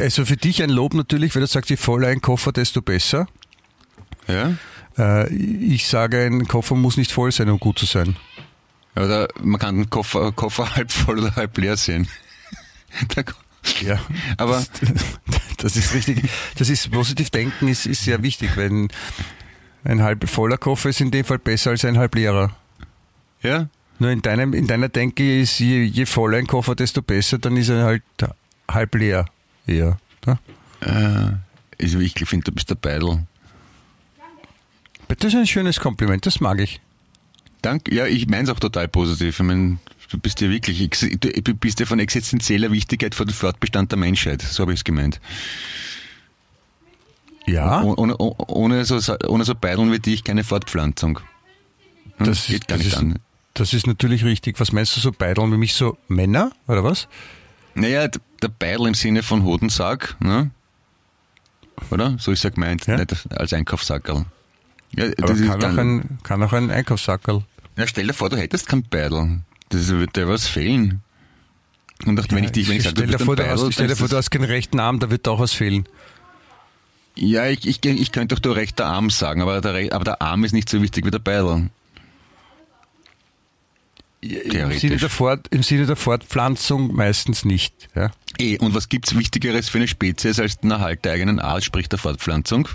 Also 0.00 0.24
für 0.24 0.38
dich 0.38 0.62
ein 0.62 0.70
Lob 0.70 0.94
natürlich, 0.94 1.34
weil 1.34 1.42
du 1.42 1.48
sagst, 1.48 1.68
je 1.68 1.76
voller 1.76 2.08
ein 2.08 2.22
Koffer, 2.22 2.50
desto 2.52 2.80
besser. 2.80 3.26
Ja? 4.26 4.54
Äh, 4.98 5.32
ich 5.32 5.86
sage, 5.86 6.24
ein 6.26 6.46
Koffer 6.48 6.74
muss 6.74 6.96
nicht 6.96 7.12
voll 7.12 7.32
sein, 7.32 7.48
um 7.50 7.58
gut 7.58 7.78
zu 7.78 7.86
sein. 7.86 8.16
Oder 8.94 9.28
man 9.42 9.58
kann 9.60 9.76
den 9.76 9.90
Koffer, 9.90 10.32
Koffer 10.32 10.74
halb 10.76 10.92
voll 10.92 11.18
oder 11.20 11.34
halb 11.36 11.56
leer 11.58 11.76
sehen. 11.76 12.08
Ja, 13.80 14.00
Aber 14.38 14.56
das, 14.80 15.56
das 15.58 15.76
ist 15.76 15.94
richtig. 15.94 16.28
Das 16.58 16.68
ist 16.68 16.90
positiv 16.90 17.30
denken 17.30 17.68
ist, 17.68 17.86
ist 17.86 18.04
sehr 18.04 18.20
wichtig, 18.24 18.56
wenn 18.56 18.88
ein 19.84 20.02
halb 20.02 20.28
voller 20.28 20.58
Koffer 20.58 20.88
ist 20.88 21.00
in 21.00 21.12
dem 21.12 21.24
Fall 21.24 21.38
besser 21.38 21.70
als 21.70 21.84
ein 21.84 21.96
halb 21.96 22.14
leerer. 22.16 22.56
ja, 23.40 23.68
Nur 24.00 24.10
in 24.10 24.20
deinem, 24.20 24.52
in 24.52 24.66
deiner 24.66 24.88
Denke 24.88 25.40
ist 25.40 25.60
je, 25.60 25.84
je 25.84 26.06
voller 26.06 26.38
ein 26.38 26.48
Koffer, 26.48 26.74
desto 26.74 27.02
besser, 27.02 27.38
dann 27.38 27.56
ist 27.56 27.68
er 27.68 27.84
halt 27.84 28.02
halb 28.68 28.94
leer 28.96 29.26
eher. 29.66 29.96
Ne? 30.26 30.38
äh, 30.80 31.82
also 31.84 32.00
ich 32.00 32.14
finde, 32.14 32.44
du 32.44 32.52
bist 32.52 32.68
der 32.68 32.74
Beidel. 32.74 33.26
Das 35.18 35.32
ist 35.32 35.38
ein 35.38 35.46
schönes 35.46 35.80
Kompliment, 35.80 36.24
das 36.26 36.40
mag 36.40 36.60
ich. 36.60 36.80
Danke. 37.60 37.94
Ja, 37.94 38.06
ich 38.06 38.26
meine 38.28 38.44
es 38.44 38.50
auch 38.50 38.58
total 38.60 38.88
positiv. 38.88 39.38
Ich 39.38 39.44
mein, 39.46 39.78
du 40.10 40.18
bist 40.18 40.40
ja 40.40 40.48
wirklich, 40.50 40.88
du 40.90 41.54
bist 41.54 41.80
ja 41.80 41.86
von 41.86 41.98
existenzieller 42.00 42.72
Wichtigkeit 42.72 43.14
für 43.14 43.24
den 43.24 43.34
Fortbestand 43.34 43.92
der 43.92 43.98
Menschheit. 43.98 44.42
So 44.42 44.62
habe 44.62 44.72
ich 44.72 44.80
es 44.80 44.84
gemeint. 44.84 45.20
Ja, 47.46 47.82
Oh- 47.82 47.94
Ohne, 47.96 48.16
ohne, 48.18 48.34
ohne, 48.48 48.84
so, 48.84 48.98
ohne 49.26 49.44
so 49.44 49.54
Beideln 49.54 49.90
wie 49.92 49.98
dich 49.98 50.22
keine 50.24 50.44
Fortpflanzung. 50.44 51.20
Hm, 52.18 52.26
das, 52.26 52.46
geht 52.46 52.54
ist, 52.62 52.68
gar 52.68 52.78
das, 52.78 52.84
nicht 52.86 52.94
ist, 52.94 52.98
an. 53.00 53.18
das 53.54 53.72
ist 53.74 53.86
natürlich 53.86 54.24
richtig. 54.24 54.60
Was 54.60 54.72
meinst 54.72 54.96
du 54.96 55.00
so 55.00 55.12
Beideln 55.12 55.52
wie 55.52 55.56
mich 55.56 55.74
so 55.74 55.98
Männer, 56.08 56.52
oder 56.68 56.84
was? 56.84 57.08
Naja, 57.74 58.06
der 58.08 58.48
Beidel 58.48 58.86
im 58.86 58.94
Sinne 58.94 59.22
von 59.22 59.44
Hodensack, 59.44 60.16
ne? 60.20 60.50
Oder? 61.90 62.16
So 62.18 62.30
ist 62.32 62.44
er 62.44 62.50
gemeint, 62.52 62.86
Ja. 62.86 62.96
nicht 62.96 63.12
als 63.30 63.52
Einkaufssackerl. 63.52 64.24
Ja, 64.96 65.06
Aber 65.06 65.28
das 65.28 65.40
kann 65.40 65.64
auch, 65.64 65.78
ein, 65.78 66.18
kann 66.22 66.42
auch 66.42 66.52
ein 66.52 66.70
Einkaufssackerl. 66.70 67.42
Ja, 67.76 67.86
stell 67.86 68.06
dir 68.06 68.12
vor, 68.12 68.28
du 68.28 68.36
hättest 68.36 68.68
keinen 68.68 68.82
Beidel. 68.82 69.40
Das 69.70 69.88
wird 69.88 70.16
dir 70.16 70.28
was 70.28 70.46
fehlen. 70.46 71.00
Und 72.04 72.20
auch 72.20 72.26
wenn 72.30 72.44
ich 72.44 72.52
dich, 72.52 72.68
wenn 72.68 72.76
ich 72.76 72.82
sage, 72.82 72.96
stell 72.96 73.08
dir 73.08 73.18
vor, 73.18 73.36
Beidel, 73.36 73.52
hast, 73.52 73.72
stell 73.72 73.86
dir 73.86 73.94
dann 73.94 73.96
vor, 73.96 74.06
ist 74.06 74.12
du 74.12 74.16
hast 74.16 74.30
keinen 74.30 74.44
rechten 74.44 74.80
Arm, 74.80 74.98
da 74.98 75.10
wird 75.10 75.26
auch 75.28 75.40
was 75.40 75.52
fehlen. 75.52 75.86
Ja, 77.14 77.46
ich, 77.46 77.66
ich, 77.66 77.84
ich 77.84 78.12
könnte 78.12 78.34
doch 78.34 78.40
der 78.40 78.56
rechter 78.56 78.86
Arm 78.86 79.10
sagen, 79.10 79.42
aber 79.42 79.60
der, 79.60 79.94
aber 79.94 80.04
der 80.04 80.22
Arm 80.22 80.44
ist 80.44 80.52
nicht 80.52 80.68
so 80.68 80.82
wichtig 80.82 81.04
wie 81.04 81.10
der 81.10 81.18
Beidel. 81.18 81.70
Im 84.22 84.72
Sinne, 84.72 84.96
der 84.98 85.10
Fort, 85.10 85.48
Im 85.50 85.64
Sinne 85.64 85.84
der 85.86 85.96
Fortpflanzung 85.96 86.94
meistens 86.94 87.44
nicht. 87.44 87.88
Ja? 87.96 88.12
Eh, 88.38 88.56
und 88.58 88.72
was 88.72 88.88
gibt's 88.88 89.16
Wichtigeres 89.16 89.68
für 89.68 89.78
eine 89.78 89.88
Spezies 89.88 90.38
als 90.38 90.58
den 90.58 90.70
Erhalt 90.70 91.04
der 91.04 91.12
eigenen 91.12 91.40
Art, 91.40 91.64
sprich 91.64 91.88
der 91.88 91.98
Fortpflanzung? 91.98 92.68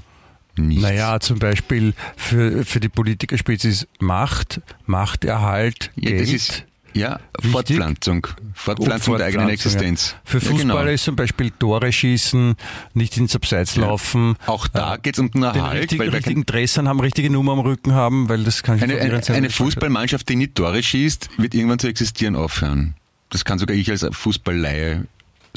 Nichts. 0.58 0.84
Naja, 0.84 1.20
zum 1.20 1.40
Beispiel 1.40 1.94
für, 2.16 2.66
für 2.66 2.80
die 2.80 2.90
Politikerspezies 2.90 3.88
Macht, 4.00 4.62
Machterhalt, 4.86 5.92
ja, 5.96 6.10
Geld. 6.10 6.22
das 6.22 6.30
ist, 6.30 6.64
ja, 6.94 7.20
Wichtig. 7.36 7.52
Fortpflanzung. 7.52 8.28
Fortpflanzung 8.56 9.14
und 9.14 9.20
der 9.20 9.28
eigenen 9.28 9.48
Fortpflanzung, 9.50 9.82
Existenz. 9.82 10.12
Ja. 10.12 10.20
Für 10.24 10.38
Ja, 10.40 10.52
Fußballer 10.52 10.80
genau. 10.82 10.94
ist 10.94 11.04
zum 11.04 11.16
Beispiel 11.16 11.52
Tore 11.52 11.92
schießen, 11.92 12.56
nicht 12.96 13.18
ins 13.18 13.36
Abseits 13.36 13.76
laufen. 13.76 14.36
Auch 14.48 14.68
da 14.68 14.96
äh, 14.96 15.00
geht's 15.00 15.20
um 15.20 15.30
den 15.30 15.42
den 15.42 15.56
Erhalt, 15.56 15.82
richtigen, 15.82 16.00
weil 16.02 16.08
wer 16.12 16.18
richtigen 16.20 16.46
Dressern 16.46 16.88
haben, 16.88 17.00
richtige 17.00 17.30
Nummer 17.30 17.52
am 17.54 17.60
Rücken 17.60 17.94
haben, 17.94 18.30
weil 18.30 18.44
das 18.44 18.64
kann 18.64 18.82
Eine, 18.82 18.98
eine, 19.00 19.22
sein. 19.24 19.36
eine 19.36 19.50
Fußballmannschaft, 19.52 20.28
die 20.28 20.36
nicht 20.38 20.56
Tore 20.56 20.82
schießt, 20.82 21.30
wird 21.38 21.54
irgendwann 21.54 21.78
zu 21.80 21.88
existieren 21.88 22.36
aufhören. 22.36 22.96
Das 23.30 23.46
kann 23.46 23.60
sogar 23.60 23.76
ich 23.76 23.92
als 23.92 24.06
Fußballleihe 24.10 25.06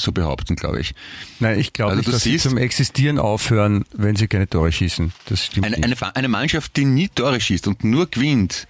so 0.01 0.13
behaupten, 0.13 0.57
glaube 0.57 0.81
ich. 0.81 0.95
Nein, 1.39 1.59
ich 1.59 1.73
glaube 1.73 1.93
Also 1.93 2.01
nicht, 2.01 2.13
dass 2.13 2.23
sie 2.23 2.39
zum 2.39 2.57
Existieren 2.59 3.19
aufhören, 3.19 3.85
wenn 3.93 4.17
sie 4.17 4.29
keine 4.29 4.49
Tore 4.49 4.73
schießen. 4.73 5.13
Das 5.27 5.47
stimmt 5.47 5.67
Eine, 5.67 5.77
nicht. 5.77 6.03
eine, 6.03 6.17
eine 6.17 6.29
Mannschaft, 6.29 6.77
die 6.77 6.85
nie 6.85 7.09
Tore 7.09 7.41
schießt 7.41 7.67
und 7.69 7.85
nur 7.85 8.07
gewinnt, 8.07 8.67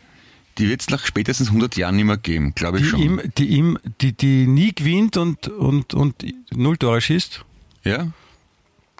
die 0.58 0.68
wird 0.68 0.82
es 0.82 0.90
nach 0.90 1.06
spätestens 1.06 1.48
100 1.48 1.76
Jahren 1.76 1.96
nicht 1.96 2.04
mehr 2.04 2.16
geben, 2.18 2.54
glaube 2.54 2.78
ich 2.78 2.84
die, 2.84 2.90
schon. 2.90 3.00
ihm, 3.00 3.20
die, 3.38 3.46
ihm, 3.46 3.78
die, 4.00 4.12
die 4.12 4.46
nie 4.46 4.74
gewinnt 4.74 5.16
und, 5.16 5.48
und, 5.48 5.94
und 5.94 6.24
null 6.50 6.76
Tore 6.76 7.00
schießt. 7.00 7.44
ja? 7.84 8.08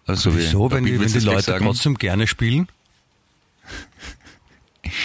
Also 0.06 0.34
Wieso, 0.36 0.70
wie, 0.70 0.74
wenn 0.74 0.84
die, 0.84 0.98
wenn 0.98 1.12
die 1.12 1.20
Leute 1.20 1.42
sagen? 1.42 1.64
trotzdem 1.64 1.94
gerne 1.96 2.26
spielen? 2.26 2.66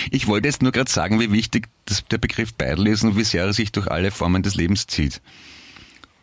Ich 0.10 0.26
wollte 0.28 0.48
jetzt 0.48 0.64
nur 0.64 0.72
gerade 0.72 0.90
sagen, 0.90 1.20
wie 1.20 1.32
wichtig 1.32 1.68
das, 1.86 2.06
der 2.08 2.18
Begriff 2.18 2.54
Beidel 2.54 2.88
ist 2.88 3.04
und 3.04 3.18
wie 3.18 3.24
sehr 3.24 3.44
er 3.44 3.54
sich 3.54 3.72
durch 3.72 3.88
alle 3.88 4.10
Formen 4.10 4.42
des 4.42 4.56
Lebens 4.56 4.88
zieht. 4.88 5.22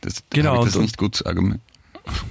Das, 0.03 0.22
Genau, 0.30 0.61
ich 0.61 0.66
das 0.66 0.76
und- 0.76 0.82
nicht 0.82 0.98
gut 0.98 1.24
argumentiert. 1.26 1.62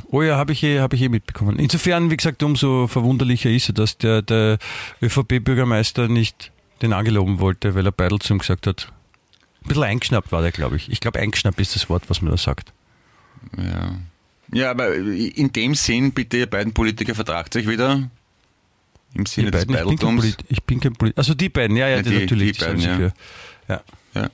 Oh 0.09 0.22
ja, 0.22 0.36
habe 0.38 0.51
ich, 0.51 0.61
eh, 0.63 0.80
hab 0.82 0.91
ich 0.93 1.01
eh 1.01 1.07
mitbekommen. 1.09 1.57
Insofern, 1.57 2.11
wie 2.11 2.17
gesagt, 2.17 2.43
umso 2.43 2.88
verwunderlicher 2.88 3.49
ist 3.49 3.69
es, 3.69 3.74
dass 3.76 3.97
der, 3.97 4.22
der 4.22 4.57
ÖVP-Bürgermeister 5.01 6.07
nicht 6.09 6.51
den 6.82 6.91
angeloben 6.93 7.39
wollte, 7.39 7.74
weil 7.76 7.86
er 7.86 7.91
Beidel 7.91 8.19
zu 8.19 8.34
ihm 8.34 8.39
gesagt 8.39 8.67
hat. 8.67 8.91
Ein 9.63 9.67
bisschen 9.69 9.84
eingeschnappt 9.84 10.32
war 10.32 10.41
der, 10.41 10.51
glaube 10.51 10.76
ich. 10.76 10.91
Ich 10.91 10.99
glaube, 10.99 11.19
eingeschnappt 11.19 11.59
ist 11.61 11.76
das 11.76 11.88
Wort, 11.89 12.03
was 12.09 12.22
man 12.22 12.32
da 12.32 12.38
sagt. 12.38 12.74
Ja. 13.57 13.95
ja, 14.51 14.72
aber 14.72 14.93
in 14.95 15.53
dem 15.53 15.76
Sinn, 15.76 16.11
bitte 16.11 16.38
ihr 16.38 16.47
beiden 16.47 16.74
Politiker 16.74 17.15
vertragt 17.15 17.55
euch 17.55 17.67
wieder. 17.67 18.09
Im 19.13 19.24
Die 19.26 19.30
Sinne 19.32 19.51
des 19.51 19.65
beiden, 19.65 19.76
ich 19.76 19.82
bin 19.86 19.99
kein 19.99 20.15
Beideltums. 20.17 20.38
Ich 20.49 20.63
bin 20.63 20.80
kein 20.80 20.93
Polit 20.93 21.17
Also 21.17 21.34
die 21.34 21.49
beiden, 21.49 21.78
ja, 21.78 21.88
ja, 21.88 21.97
Ja, 21.97 22.01
die, 22.03 22.09
die- 22.09 22.19
natürlich. 22.19 22.57
die 22.57 22.63
sollen 22.63 22.78
beiden, 22.82 23.01
ja. 23.01 23.13
ja. 23.69 23.82
Ja. 24.15 24.30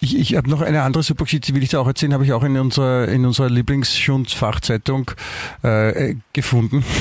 Ich, 0.00 0.16
ich 0.16 0.36
habe 0.36 0.48
noch 0.48 0.60
eine 0.60 0.82
andere 0.82 1.02
Supergeschichte, 1.02 1.48
die 1.48 1.54
will 1.56 1.62
ich 1.62 1.70
dir 1.70 1.80
auch 1.80 1.86
erzählen, 1.86 2.12
habe 2.14 2.24
ich 2.24 2.32
auch 2.32 2.44
in 2.44 2.56
unserer, 2.58 3.08
in 3.08 3.26
unserer 3.26 3.50
Lieblingsschund-Fachzeitung 3.50 5.10
äh, 5.62 6.14
gefunden. 6.32 6.84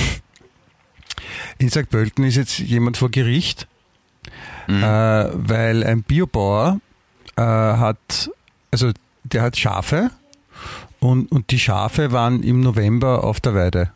In 1.60 1.70
St. 1.70 1.90
Pölten 1.90 2.24
ist 2.24 2.36
jetzt 2.36 2.60
jemand 2.60 2.98
vor 2.98 3.10
Gericht, 3.10 3.68
Mhm. 4.68 4.84
äh, 4.84 5.28
weil 5.50 5.84
ein 5.84 6.04
Biobauer 6.04 6.80
äh, 7.38 7.42
hat, 7.42 8.30
also 8.70 8.92
der 9.24 9.42
hat 9.44 9.58
Schafe 9.58 10.12
und, 11.00 11.32
und 11.32 11.52
die 11.52 11.60
Schafe 11.60 12.12
waren 12.12 12.44
im 12.44 12.60
November 12.60 13.24
auf 13.24 13.40
der 13.40 13.56
Weide. 13.56 13.92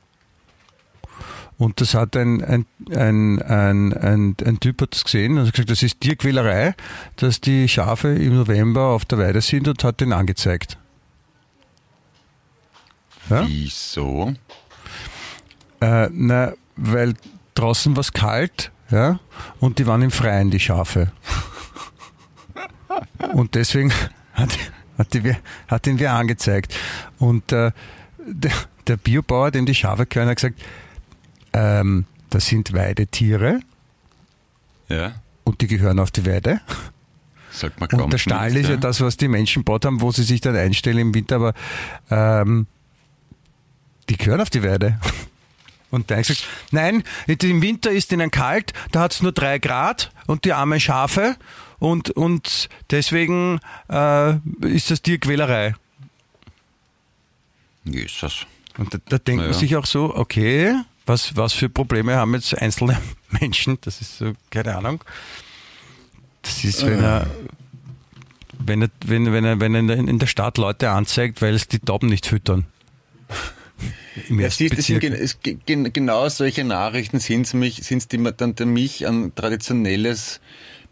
Und 1.61 1.79
das 1.79 1.93
hat 1.93 2.17
ein, 2.17 2.43
ein, 2.43 2.65
ein, 2.89 3.39
ein, 3.43 3.93
ein, 3.93 4.35
ein 4.43 4.59
Typ 4.59 4.81
hat 4.81 4.95
das 4.95 5.03
gesehen 5.03 5.37
und 5.37 5.45
hat 5.45 5.53
gesagt, 5.53 5.69
das 5.69 5.83
ist 5.83 6.01
Tierquälerei, 6.01 6.73
dass 7.17 7.39
die 7.39 7.69
Schafe 7.69 8.07
im 8.07 8.35
November 8.35 8.87
auf 8.87 9.05
der 9.05 9.19
Weide 9.19 9.41
sind 9.41 9.67
und 9.67 9.83
hat 9.83 10.01
den 10.01 10.11
angezeigt. 10.11 10.79
Ja? 13.29 13.45
Wieso? 13.47 14.33
Äh, 15.81 16.09
na, 16.11 16.53
weil 16.77 17.13
draußen 17.53 17.95
war 17.95 18.01
es 18.01 18.11
kalt, 18.11 18.71
ja, 18.89 19.19
und 19.59 19.77
die 19.77 19.85
waren 19.85 20.01
im 20.01 20.09
Freien, 20.09 20.49
die 20.49 20.59
Schafe. 20.59 21.11
Und 23.33 23.53
deswegen 23.53 23.93
hat, 24.33 24.49
hat, 24.97 25.13
die, 25.13 25.35
hat 25.67 25.87
ihn 25.87 25.99
wer 25.99 26.13
angezeigt. 26.13 26.75
Und 27.19 27.51
äh, 27.51 27.71
der, 28.17 28.51
der 28.87 28.97
Biobauer, 28.97 29.51
dem 29.51 29.67
die 29.67 29.75
Schafe 29.75 30.07
gehören, 30.07 30.27
hat 30.27 30.37
gesagt, 30.37 30.59
ähm, 31.53 32.05
das 32.29 32.47
sind 32.47 32.73
Weidetiere 32.73 33.59
Ja. 34.89 35.13
und 35.43 35.61
die 35.61 35.67
gehören 35.67 35.99
auf 35.99 36.11
die 36.11 36.25
Weide. 36.25 36.61
Sollte 37.51 37.75
man 37.79 37.89
glauben. 37.89 38.05
Und 38.05 38.13
der 38.13 38.17
Stall 38.17 38.55
ist 38.55 38.69
ja 38.69 38.77
das, 38.77 39.01
was 39.01 39.17
die 39.17 39.27
Menschen 39.27 39.63
baut 39.65 39.83
haben, 39.85 39.99
wo 40.01 40.11
sie 40.11 40.23
sich 40.23 40.39
dann 40.41 40.55
einstellen 40.55 40.97
im 40.99 41.13
Winter, 41.13 41.35
aber 41.35 41.53
ähm, 42.09 42.67
die 44.09 44.15
gehören 44.17 44.39
auf 44.41 44.49
die 44.49 44.63
Weide. 44.63 44.99
Und 45.91 46.09
hat 46.09 46.19
gesagt, 46.25 46.45
nein, 46.71 47.03
im 47.27 47.61
Winter 47.61 47.91
ist 47.91 48.13
ihnen 48.13 48.31
kalt, 48.31 48.71
da 48.93 49.01
hat 49.01 49.11
es 49.11 49.21
nur 49.21 49.33
drei 49.33 49.59
Grad 49.59 50.13
und 50.25 50.45
die 50.45 50.53
armen 50.53 50.79
Schafe 50.79 51.35
und, 51.79 52.11
und 52.11 52.69
deswegen 52.91 53.59
äh, 53.89 54.35
ist 54.65 54.89
das 54.89 55.01
Tierquälerei. 55.01 55.75
Jesus. 57.83 58.45
Und 58.77 58.93
da, 58.93 58.99
da 59.09 59.17
denkt 59.17 59.41
Naja. 59.41 59.51
man 59.51 59.59
sich 59.59 59.75
auch 59.75 59.85
so, 59.85 60.15
okay, 60.15 60.75
was, 61.05 61.35
was 61.35 61.53
für 61.53 61.69
Probleme 61.69 62.15
haben 62.15 62.33
jetzt 62.35 62.57
einzelne 62.57 62.97
Menschen? 63.39 63.77
Das 63.81 64.01
ist 64.01 64.17
so, 64.17 64.33
keine 64.49 64.75
Ahnung. 64.75 65.03
Das 66.41 66.63
ist, 66.63 66.85
wenn 66.85 67.01
er, 67.03 67.27
wenn 68.59 68.81
er, 68.83 68.89
wenn, 69.05 69.31
wenn 69.31 69.45
er, 69.45 69.59
wenn 69.59 69.75
er 69.89 69.95
in 69.97 70.19
der- 70.19 70.27
Stadt 70.27 70.57
Leute 70.57 70.89
anzeigt, 70.89 71.41
weil 71.41 71.53
es 71.55 71.67
die 71.67 71.79
Tauben 71.79 72.07
nicht 72.09 72.25
füttern. 72.25 72.65
Im 74.27 74.39
Ja, 74.39 74.49
siehst, 74.49 74.77
das 74.77 74.85
sind, 74.85 75.03
es, 75.03 75.37
gen- 75.41 75.93
genau 75.93 76.27
solche 76.29 76.63
Nachrichten 76.63 77.19
sind 77.19 77.45
es 77.47 77.53
mich, 77.53 77.83
sind's, 77.83 78.07
die 78.07 78.17
mir 78.17 78.33
dann 78.33 78.55
mich 78.65 79.07
an 79.07 79.33
traditionelles, 79.35 80.39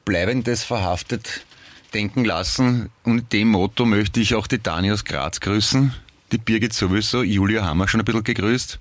bleibendes 0.06 0.64
verhaftet 0.64 1.46
denken 1.94 2.24
lassen. 2.26 2.90
Und 3.04 3.16
mit 3.16 3.34
dem 3.34 3.50
Motto 3.50 3.86
möchte 3.86 4.20
ich 4.20 4.36
auch 4.36 4.48
die 4.48 4.62
Dani 4.62 4.92
aus 4.92 5.04
Graz 5.04 5.40
grüßen. 5.40 5.94
Die 6.32 6.38
Birgit 6.38 6.74
sowieso, 6.74 7.24
Julia 7.24 7.66
haben 7.66 7.80
wir 7.80 7.88
schon 7.88 8.00
ein 8.00 8.06
bisschen 8.06 8.24
gegrüßt. 8.24 8.80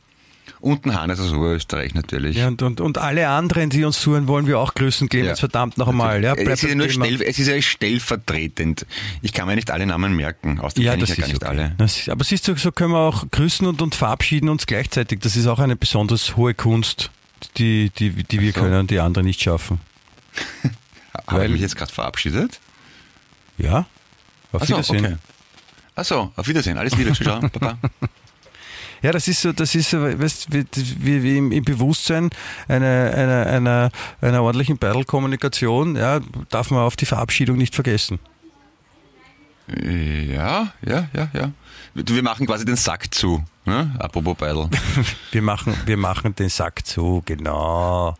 Und 0.60 0.84
den 0.84 1.00
Hannes 1.00 1.20
aus 1.20 1.32
Oberösterreich 1.32 1.94
natürlich. 1.94 2.36
Ja, 2.36 2.48
und, 2.48 2.62
und, 2.62 2.80
und 2.80 2.98
alle 2.98 3.28
anderen, 3.28 3.70
die 3.70 3.84
uns 3.84 4.00
zuhören, 4.00 4.26
wollen 4.26 4.46
wir 4.46 4.58
auch 4.58 4.74
grüßen, 4.74 5.08
Clemens, 5.08 5.38
Ja. 5.38 5.48
verdammt 5.48 5.78
noch 5.78 5.86
einmal. 5.88 6.22
Ja, 6.24 6.34
es, 6.34 6.62
ist 6.64 6.68
ja 6.70 6.74
nur 6.74 6.88
stell, 6.88 7.22
es 7.22 7.38
ist 7.38 7.46
ja 7.46 7.60
stellvertretend. 7.62 8.84
Ich 9.22 9.32
kann 9.32 9.46
mir 9.46 9.54
nicht 9.54 9.70
alle 9.70 9.86
Namen 9.86 10.16
merken. 10.16 10.58
Außerdem 10.58 10.84
Ja, 10.84 10.92
kenne 10.92 11.04
ich 11.04 11.10
ja 11.10 11.14
gar 11.16 11.26
ist 11.26 11.32
nicht 11.32 11.42
okay. 11.44 11.50
alle. 11.58 11.74
Das 11.78 12.08
aber 12.08 12.24
siehst 12.24 12.48
du, 12.48 12.56
so 12.56 12.72
können 12.72 12.92
wir 12.92 12.98
auch 12.98 13.24
grüßen 13.30 13.66
und, 13.66 13.80
und 13.82 13.94
verabschieden 13.94 14.48
uns 14.48 14.66
gleichzeitig. 14.66 15.20
Das 15.20 15.36
ist 15.36 15.46
auch 15.46 15.60
eine 15.60 15.76
besonders 15.76 16.36
hohe 16.36 16.54
Kunst, 16.54 17.10
die, 17.56 17.90
die, 17.98 18.10
die 18.10 18.40
wir 18.40 18.52
so. 18.52 18.60
können 18.60 18.80
und 18.80 18.90
die 18.90 18.98
anderen 18.98 19.26
nicht 19.26 19.40
schaffen. 19.40 19.80
Habe 21.26 21.44
ich 21.46 21.52
mich 21.52 21.60
jetzt 21.60 21.76
gerade 21.76 21.92
verabschiedet? 21.92 22.58
Ja? 23.58 23.86
Auf 24.52 24.62
Ach 24.62 24.66
so, 24.66 24.74
Wiedersehen. 24.74 25.04
okay. 25.04 25.16
Achso, 25.94 26.32
auf 26.36 26.48
Wiedersehen. 26.48 26.78
Alles 26.78 26.96
Liebe, 26.96 27.12
ciao, 27.12 27.40
Baba. 27.40 27.78
Ja, 29.02 29.12
das 29.12 29.28
ist 29.28 29.40
so, 29.42 29.52
das 29.52 29.74
ist 29.74 29.90
so, 29.90 30.00
weißt, 30.02 30.48
wie, 30.52 30.64
wie, 30.98 31.22
wie 31.22 31.38
im, 31.38 31.64
Bewusstsein 31.64 32.30
einer, 32.68 33.12
einer, 33.14 33.46
einer, 33.46 33.90
einer 34.20 34.42
ordentlichen 34.42 34.78
Battle-Kommunikation, 34.78 35.96
ja, 35.96 36.20
darf 36.50 36.70
man 36.70 36.80
auf 36.80 36.96
die 36.96 37.06
Verabschiedung 37.06 37.56
nicht 37.58 37.74
vergessen. 37.74 38.18
Ja, 39.68 40.72
ja, 40.84 41.08
ja, 41.14 41.28
ja. 41.34 41.52
Du, 41.94 42.14
Wir 42.14 42.22
machen 42.22 42.46
quasi 42.46 42.64
den 42.64 42.76
Sack 42.76 43.12
zu, 43.14 43.42
ne? 43.66 43.94
apropos 43.98 44.36
Beidel. 44.36 44.68
Wir 45.32 45.42
machen, 45.42 45.74
wir 45.84 45.96
machen 45.96 46.34
den 46.34 46.48
Sack 46.48 46.86
zu, 46.86 47.22
genau. 47.26 48.16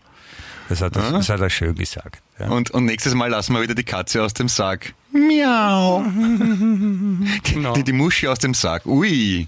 Das 0.69 0.83
hat, 0.83 0.95
er- 0.97 1.13
das 1.13 1.29
hat 1.31 1.41
er 1.41 1.49
schön 1.49 1.75
gesagt. 1.75 2.21
Ja. 2.39 2.49
Und, 2.49 2.71
und 2.73 2.85
nächstes 2.85 3.15
Mal 3.15 3.31
lassen 3.31 3.55
wir 3.55 3.63
wieder 3.63 3.75
die 3.75 3.83
Katze 3.85 4.23
aus 4.23 4.35
dem 4.35 4.49
Sack. 4.49 4.93
Miau. 5.13 6.05
Genau. 7.43 7.73
Die, 7.73 7.83
die 7.83 7.93
Muschi 7.93 8.29
aus 8.29 8.39
dem 8.39 8.53
Sack. 8.55 8.85
Ui. 8.87 9.47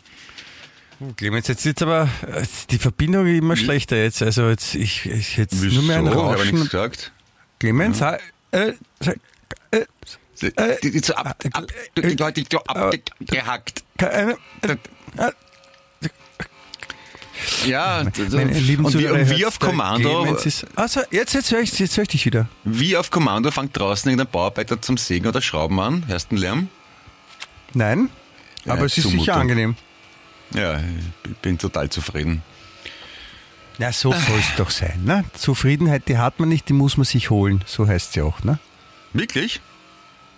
Clemens, 1.16 1.48
jetzt 1.48 1.64
ist 1.64 1.82
aber 1.82 2.09
äh, 2.26 2.42
die 2.70 2.78
Verbindung 2.78 3.26
immer 3.26 3.57
schlechter 3.57 3.96
jetzt. 3.96 4.22
Also 4.22 4.48
jetzt, 4.51 4.74
ich, 4.74 5.07
ich 5.07 5.36
jetzt 5.36 5.55
nur 5.62 5.82
mehr 5.82 5.98
ein 5.98 6.07
Wieso? 6.07 6.34
Ich 6.34 6.38
nichts 6.38 6.51
Rauschen. 6.53 6.64
gesagt. 6.64 7.12
Clemens, 7.59 8.01
ha- 8.01 8.18
äh, 8.53 8.72
äh, 9.70 9.84
Die, 10.42 10.46
Äh, 10.57 10.78
die, 10.82 10.90
die 10.90 10.98
so 11.01 11.14
ab, 11.14 11.36
ab, 11.53 11.66
die, 11.96 12.03
die, 12.03 12.16
die, 12.16 12.44
die, 12.44 12.57
abgehackt. 12.66 13.82
äh, 13.98 14.34
äh, 14.62 14.76
Ja, 17.66 18.05
meine 18.30 18.53
lieben 18.59 18.84
und 18.84 18.94
wie, 18.94 18.98
Zuhörer, 19.03 19.18
wie 19.28 19.30
hört's, 19.42 19.46
auf 19.46 19.59
Kommando, 19.59 20.24
ist, 20.34 20.66
also 20.76 21.01
jetzt, 21.11 21.34
jetzt 21.34 21.51
höre 21.53 21.61
ich, 21.61 21.78
jetzt 21.78 21.96
hör 21.96 22.03
ich 22.03 22.09
dich 22.09 22.26
wieder. 22.26 22.48
wie 22.64 22.96
auf 22.96 23.11
Kommando 23.11 23.51
fängt 23.51 23.76
draußen 23.78 24.11
irgendein 24.11 24.30
Bauarbeiter 24.30 24.80
zum 24.82 24.96
Sägen 24.98 25.26
oder 25.26 25.40
Schrauben 25.40 25.78
an. 25.80 26.07
Hörst 26.07 26.30
du 26.30 26.36
den 26.36 26.40
Lärm? 26.42 26.68
Nein, 27.74 28.09
Ja, 28.64 28.74
aber 28.74 28.84
es 28.86 28.96
ist 28.96 29.05
Zumutung. 29.05 29.20
sicher 29.24 29.36
angenehm. 29.36 29.76
Ja, 30.55 30.78
ich 31.24 31.36
bin 31.42 31.59
total 31.59 31.90
zufrieden. 31.90 32.42
Ja, 33.78 33.92
so 33.92 34.12
soll 34.12 34.38
es 34.38 34.55
doch 34.57 34.70
sein. 34.70 35.05
Ne? 35.05 35.24
Zufriedenheit, 35.34 36.09
die 36.09 36.18
hat 36.18 36.38
man 36.38 36.48
nicht, 36.48 36.68
die 36.68 36.72
muss 36.74 36.96
man 36.96 37.05
sich 37.05 37.30
holen. 37.30 37.62
So 37.66 37.86
heißt 37.86 38.12
sie 38.12 38.22
auch. 38.22 38.42
Ne? 38.42 38.59
Wirklich? 39.12 39.61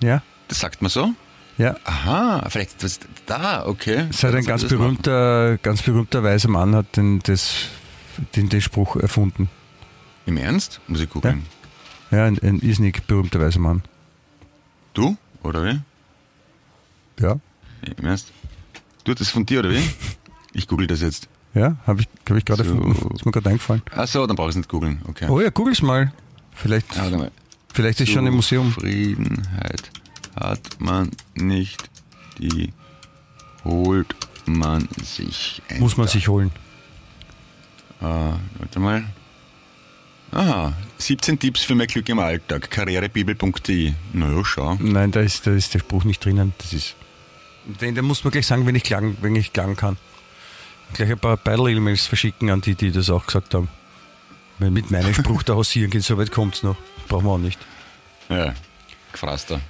Ja, 0.00 0.22
Das 0.48 0.60
sagt 0.60 0.80
man 0.82 0.90
so? 0.90 1.12
ja. 1.58 1.76
Aha, 1.84 2.46
vielleicht 2.48 2.74
etwas 2.76 3.00
da, 3.26 3.66
okay. 3.66 4.06
Es 4.10 4.22
hat 4.24 4.34
ein 4.34 4.44
ganz 4.44 4.62
machen. 4.64 4.78
berühmter, 4.78 5.58
ganz 5.58 5.82
berühmter 5.82 6.22
weiser 6.22 6.48
Mann 6.48 6.74
hat 6.74 6.96
den, 6.96 7.20
das, 7.20 7.66
den, 8.36 8.48
den 8.48 8.60
Spruch 8.60 8.96
erfunden. 8.96 9.48
Im 10.26 10.36
Ernst? 10.36 10.80
Muss 10.86 11.00
ich 11.00 11.08
googeln. 11.10 11.44
Ja, 12.10 12.24
ein, 12.26 12.38
ein 12.42 12.60
irrsinnig 12.60 13.02
berühmter 13.06 13.40
weiser 13.40 13.60
Mann. 13.60 13.82
Du? 14.94 15.16
Oder 15.42 15.64
wie? 15.64 15.80
Ja, 17.20 17.38
Im 17.96 18.04
Ernst? 18.06 18.32
Du, 19.04 19.12
das 19.12 19.22
ist 19.22 19.30
von 19.30 19.46
dir, 19.46 19.60
oder 19.60 19.70
wie? 19.70 19.82
Ich 20.54 20.68
google 20.68 20.86
das 20.86 21.00
jetzt. 21.00 21.28
ja, 21.54 21.76
habe 21.86 22.02
ich, 22.02 22.08
hab 22.28 22.36
ich 22.36 22.44
gerade 22.44 22.62
So. 22.62 22.74
Ist 23.14 23.24
mir 23.24 23.32
gerade 23.32 23.48
eingefallen. 23.48 23.80
Ach 23.96 24.06
so, 24.06 24.26
dann 24.26 24.36
brauche 24.36 24.48
ich 24.50 24.52
es 24.52 24.56
nicht 24.56 24.68
googeln. 24.68 25.00
Okay. 25.08 25.26
Oh 25.30 25.40
ja, 25.40 25.48
googles 25.48 25.80
mal. 25.80 26.12
Vielleicht, 26.54 26.94
warte 26.98 27.16
mal. 27.16 27.30
vielleicht 27.72 28.02
ist 28.02 28.10
schon 28.10 28.26
im 28.26 28.34
Museum. 28.34 28.70
Zufriedenheit 28.74 29.90
hat 30.38 30.60
man 30.78 31.10
nicht, 31.34 31.88
die 32.38 32.70
holt 33.64 34.14
man 34.44 34.86
sich. 35.02 35.62
Muss 35.78 35.96
man 35.96 36.06
sich 36.06 36.28
holen. 36.28 36.50
Ah, 38.02 38.34
warte 38.58 38.78
mal. 38.78 39.04
Aha, 40.32 40.74
17 40.98 41.38
Tipps 41.38 41.62
für 41.62 41.74
mehr 41.74 41.86
Glück 41.86 42.10
im 42.10 42.18
Alltag. 42.18 42.70
Karrierebibel.de. 42.70 43.92
Naja, 44.12 44.44
schau. 44.44 44.76
Nein, 44.80 45.12
da 45.12 45.20
ist, 45.20 45.46
da 45.46 45.52
ist 45.52 45.72
der 45.72 45.78
Spruch 45.78 46.04
nicht 46.04 46.22
drinnen. 46.22 46.52
Das 46.58 46.74
ist. 46.74 46.94
Den, 47.64 47.94
den 47.94 48.04
muss 48.04 48.24
man 48.24 48.32
gleich 48.32 48.46
sagen, 48.46 48.66
wenn 48.66 48.74
ich 48.74 48.82
klagen, 48.82 49.16
wenn 49.20 49.36
ich 49.36 49.52
klagen 49.52 49.76
kann. 49.76 49.96
Gleich 50.94 51.10
ein 51.10 51.18
paar 51.18 51.36
Battle-E-Mails 51.36 52.06
verschicken 52.06 52.50
an 52.50 52.60
die, 52.60 52.74
die 52.74 52.92
das 52.92 53.08
auch 53.08 53.26
gesagt 53.26 53.54
haben. 53.54 53.68
Wenn 54.58 54.72
mit 54.72 54.90
meinem 54.90 55.14
Spruch 55.14 55.42
da 55.44 55.54
hausieren 55.54 55.90
geht, 55.90 56.02
so 56.02 56.18
weit 56.18 56.32
kommt's 56.32 56.62
noch. 56.62 56.76
Brauchen 57.08 57.24
wir 57.24 57.30
auch 57.30 57.38
nicht. 57.38 57.58
Ja, 58.28 58.54
gefrasst 59.12 59.50
da. 59.50 59.60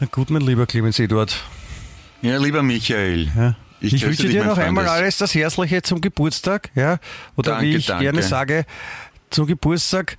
Na 0.00 0.06
gut, 0.10 0.30
mein 0.30 0.42
lieber 0.42 0.66
Clemens 0.66 0.98
Eduard. 0.98 1.40
Ja, 2.22 2.38
lieber 2.38 2.62
Michael. 2.62 3.30
Ja. 3.36 3.56
Ich, 3.80 3.92
grüße 3.92 4.06
wünsche 4.06 4.28
dir 4.28 4.44
noch 4.44 4.58
einmal 4.58 4.88
alles 4.88 5.18
das 5.18 5.34
Herzliche 5.34 5.82
zum 5.82 6.00
Geburtstag. 6.00 6.70
Ja? 6.74 6.98
Oder 7.36 7.52
Danke, 7.52 7.66
wie 7.66 7.76
ich 7.76 7.86
danke. 7.86 8.04
gerne 8.04 8.22
sage, 8.22 8.66
zum 9.30 9.46
Geburtstag 9.46 10.16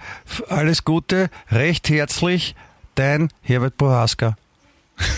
alles 0.47 0.86
Gute, 0.86 1.30
recht 1.51 1.89
herzlich, 1.89 2.55
dein 2.95 3.30
Herbert 3.41 3.78
Prohaska. 3.78 4.38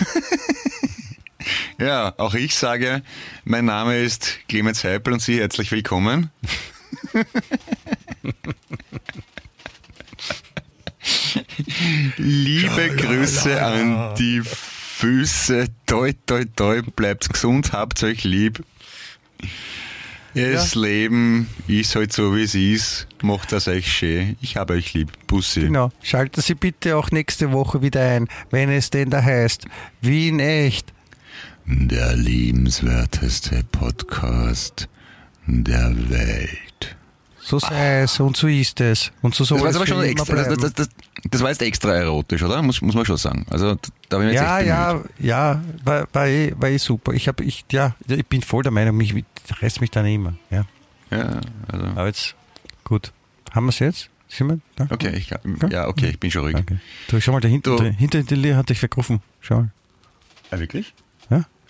Ja, 1.78 2.14
auch 2.18 2.34
ich 2.34 2.54
sage, 2.54 3.02
mein 3.44 3.64
Name 3.64 3.98
ist 3.98 4.38
Clemens 4.48 4.84
Heipel 4.84 5.12
und 5.14 5.20
Sie 5.20 5.40
herzlich 5.40 5.70
willkommen. 5.72 6.30
Liebe 12.16 12.96
Grüße 12.96 13.62
an 13.62 14.14
die 14.16 14.42
Füße. 14.42 15.66
Toi, 15.86 16.12
toi, 16.26 16.44
toi, 16.56 16.82
bleibt 16.82 17.32
gesund, 17.32 17.72
habt 17.72 18.02
euch 18.02 18.24
lieb. 18.24 18.62
Das 20.34 20.74
Leben 20.74 21.48
ist 21.66 21.94
halt 21.94 22.12
so, 22.12 22.34
wie 22.34 22.44
es 22.44 22.54
ist. 22.54 23.06
Macht 23.20 23.52
das 23.52 23.68
euch 23.68 23.92
schön. 23.92 24.36
Ich 24.40 24.56
habe 24.56 24.74
euch 24.74 24.94
lieb. 24.94 25.10
Bussi. 25.26 25.60
Genau. 25.60 25.92
Schalten 26.02 26.40
Sie 26.40 26.54
bitte 26.54 26.96
auch 26.96 27.10
nächste 27.10 27.52
Woche 27.52 27.82
wieder 27.82 28.00
ein, 28.00 28.28
wenn 28.50 28.70
es 28.70 28.88
denn 28.88 29.10
da 29.10 29.22
heißt, 29.22 29.66
Wien 30.00 30.40
echt. 30.40 30.92
Der 31.64 32.16
liebenswerteste 32.16 33.62
Podcast 33.70 34.88
der 35.46 35.94
Welt. 36.10 36.96
So 37.40 37.58
sei 37.58 38.02
es 38.02 38.18
und 38.20 38.36
so 38.36 38.46
ist 38.46 38.80
es. 38.80 39.12
Und 39.20 39.34
so 39.34 39.44
soll 39.44 39.58
Das 39.58 39.64
war 39.64 39.70
es 39.70 39.76
aber 39.76 39.86
schon 39.86 40.04
extra, 40.04 40.34
das, 40.34 40.58
das, 40.58 40.72
das, 40.74 40.88
das 41.24 41.40
war 41.40 41.50
jetzt 41.50 41.62
extra 41.62 41.94
erotisch, 41.94 42.42
oder? 42.42 42.62
Muss, 42.62 42.80
muss 42.80 42.94
man 42.94 43.04
schon 43.04 43.16
sagen. 43.16 43.46
Also 43.50 43.76
da 44.08 44.18
bin 44.18 44.28
ich 44.28 44.34
jetzt 44.34 44.42
ja, 44.42 44.58
echt 44.58 44.68
ja, 44.68 44.92
bemüht. 44.92 45.10
ja, 45.18 45.62
war, 45.84 46.08
war, 46.12 46.26
eh, 46.26 46.52
war 46.56 46.68
eh 46.68 46.78
super. 46.78 47.12
Ich 47.12 47.26
habe, 47.28 47.42
ich, 47.44 47.64
ja, 47.72 47.94
ich 48.06 48.26
bin 48.26 48.42
voll 48.42 48.62
der 48.62 48.72
Meinung, 48.72 48.96
mich 48.96 49.14
reißt 49.60 49.80
mich 49.80 49.90
dann 49.90 50.06
immer. 50.06 50.34
Ja. 50.50 50.66
Ja, 51.10 51.40
also, 51.68 51.86
Aber 51.86 52.06
jetzt, 52.06 52.34
gut. 52.84 53.12
Haben 53.50 53.66
wir 53.66 53.70
es 53.70 53.78
jetzt? 53.80 54.08
Sind 54.28 54.48
wir 54.48 54.60
da? 54.76 54.86
okay, 54.90 55.14
ich, 55.14 55.30
ja, 55.70 55.88
okay, 55.88 56.10
ich 56.10 56.18
bin 56.18 56.30
schon 56.30 56.42
ruhig. 56.42 56.54
Danke. 56.54 56.80
Du, 57.08 57.20
schau 57.20 57.32
mal, 57.32 57.40
da 57.40 57.48
hinten, 57.48 57.76
da, 57.76 57.84
hinter 57.84 58.22
dir 58.22 58.56
hat 58.56 58.70
dich 58.70 58.78
vergriffen. 58.78 59.20
Schau 59.40 59.56
mal. 59.56 59.70
Ah, 60.50 60.58
wirklich? 60.58 60.94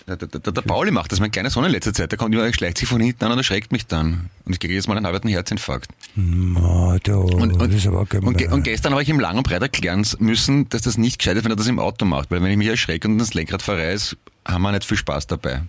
Ja? 0.07 0.17
Der, 0.17 0.29
der, 0.29 0.41
der, 0.41 0.53
der 0.53 0.63
Pauli 0.63 0.91
macht 0.91 1.13
das, 1.13 1.21
mein 1.21 1.31
kleiner 1.31 1.51
Sohn 1.51 1.65
in 1.65 1.71
letzter 1.73 1.93
Zeit. 1.95 2.11
Der 2.13 2.19
kommt 2.19 2.35
immer, 2.35 2.53
schleicht 2.53 2.79
sich 2.79 2.89
von 2.89 3.01
hinten 3.01 3.25
an 3.25 3.33
und 3.33 3.39
erschreckt 3.39 3.73
mich 3.73 3.87
dann. 3.87 4.31
Und 4.45 4.53
ich 4.53 4.61
kriege 4.61 4.75
jetzt 4.75 4.89
mal 4.89 4.97
einen 4.97 5.07
halben 5.07 5.29
Herzinfarkt. 5.29 5.91
Ma, 6.15 6.99
du, 7.03 7.13
Und, 7.21 7.53
und, 7.55 7.59
das 7.61 7.75
ist 7.75 7.87
aber 7.87 8.01
und, 8.01 8.39
ge- 8.39 8.49
und 8.49 8.63
gestern 8.65 8.93
habe 8.93 9.03
ich 9.03 9.09
ihm 9.09 9.21
lang 9.21 9.37
und 9.39 9.47
breit 9.47 9.63
erklären 9.63 10.07
müssen, 10.19 10.69
dass 10.69 10.83
das 10.83 10.99
nicht 10.99 11.19
gescheit 11.19 11.37
ist, 11.37 11.45
wenn 11.45 11.53
er 11.53 11.57
das 11.57 11.67
im 11.69 11.79
Auto 11.79 12.05
macht. 12.05 12.31
Weil 12.31 12.43
wenn 12.43 12.51
ich 12.51 12.57
mich 12.57 12.69
erschrecke 12.69 13.07
und 13.09 13.19
ins 13.19 13.35
Lenkrad 13.35 13.63
verreiß, 13.63 14.17
haben 14.47 14.63
wir 14.63 14.73
nicht 14.73 14.85
viel 14.85 14.97
Spaß 14.97 15.27
dabei. 15.29 15.63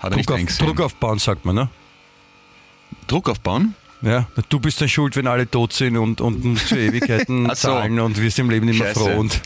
Hat 0.00 0.12
er 0.12 0.16
nicht 0.16 0.28
Druck, 0.28 0.38
auf. 0.40 0.58
Druck 0.58 0.80
aufbauen, 0.80 1.18
sagt 1.18 1.44
man, 1.44 1.54
ne? 1.54 1.68
Druck 3.06 3.28
aufbauen? 3.28 3.74
Ja, 4.02 4.26
du 4.50 4.60
bist 4.60 4.80
dann 4.80 4.88
schuld, 4.90 5.16
wenn 5.16 5.26
alle 5.26 5.50
tot 5.50 5.72
sind 5.72 5.96
und, 5.96 6.20
und 6.20 6.44
musst 6.44 6.64
für 6.64 6.78
Ewigkeiten 6.88 7.46
so. 7.48 7.54
zahlen 7.54 7.98
und 7.98 8.20
wirst 8.20 8.38
im 8.38 8.50
Leben 8.50 8.68
immer 8.68 8.84
Scheiße. 8.84 9.00
froh. 9.00 9.18
Und, 9.18 9.40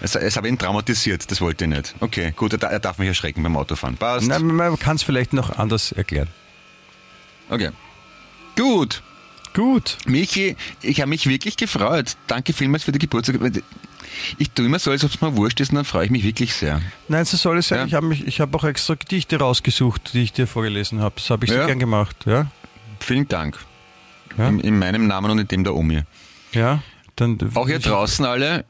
Es, 0.00 0.14
es 0.14 0.36
habe 0.36 0.48
ihn 0.48 0.58
traumatisiert, 0.58 1.30
das 1.30 1.40
wollte 1.40 1.64
ich 1.64 1.70
nicht. 1.70 1.94
Okay, 2.00 2.32
gut, 2.36 2.52
er, 2.52 2.62
er 2.70 2.78
darf 2.80 2.98
mich 2.98 3.08
erschrecken 3.08 3.42
beim 3.42 3.56
Autofahren. 3.56 3.96
Passt. 3.96 4.26
nein, 4.28 4.44
man 4.46 4.78
kann 4.78 4.96
es 4.96 5.02
vielleicht 5.02 5.32
noch 5.32 5.58
anders 5.58 5.92
erklären. 5.92 6.28
Okay. 7.48 7.70
Gut. 8.56 9.02
Gut. 9.54 9.96
Michi, 10.06 10.56
ich 10.82 11.00
habe 11.00 11.08
mich 11.08 11.26
wirklich 11.26 11.56
gefreut. 11.56 12.16
Danke 12.26 12.52
vielmals 12.52 12.84
für 12.84 12.92
die 12.92 12.98
Geburtstag. 12.98 13.36
Ich 14.38 14.50
tue 14.50 14.66
immer 14.66 14.78
so, 14.78 14.90
als 14.90 15.02
ob 15.04 15.10
es 15.10 15.20
mir 15.20 15.34
wurscht 15.36 15.60
ist 15.60 15.70
und 15.70 15.76
dann 15.76 15.84
freue 15.84 16.04
ich 16.06 16.10
mich 16.10 16.24
wirklich 16.24 16.52
sehr. 16.54 16.80
Nein, 17.08 17.24
so 17.24 17.36
soll 17.36 17.58
es 17.58 17.68
sein. 17.68 17.78
Ja. 17.78 17.84
Ich 17.86 17.94
habe 17.94 18.14
habe 18.14 18.58
auch 18.58 18.64
extra 18.64 18.94
Gedichte 18.94 19.38
rausgesucht, 19.38 20.12
die 20.12 20.22
ich 20.22 20.32
dir 20.32 20.46
vorgelesen 20.46 21.00
habe. 21.00 21.14
Das 21.16 21.30
habe 21.30 21.44
ich 21.46 21.50
Ja. 21.50 21.58
sehr 21.58 21.66
gern 21.66 21.78
gemacht. 21.78 22.16
Ja, 22.26 22.46
Vielen 23.00 23.28
Dank. 23.28 23.58
Ja. 24.36 24.48
In, 24.48 24.60
in 24.60 24.78
meinem 24.78 25.06
Namen 25.06 25.30
und 25.30 25.38
in 25.38 25.48
dem 25.48 25.64
der 25.64 25.74
Omi. 25.74 26.02
ja. 26.52 26.82
Dann, 27.18 27.38
Auch 27.54 27.66
hier 27.66 27.78
draußen 27.78 28.26
alle. 28.26 28.66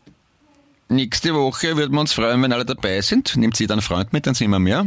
Nächste 0.89 1.34
Woche 1.34 1.76
würden 1.76 1.93
wir 1.95 2.01
uns 2.01 2.12
freuen, 2.12 2.41
wenn 2.43 2.53
alle 2.53 2.64
dabei 2.64 3.01
sind. 3.01 3.37
Nehmt 3.37 3.57
sie 3.57 3.66
dann 3.66 3.80
Freund 3.80 4.12
mit, 4.12 4.26
dann 4.26 4.34
sind 4.34 4.51
wir 4.51 4.59
mehr. 4.59 4.87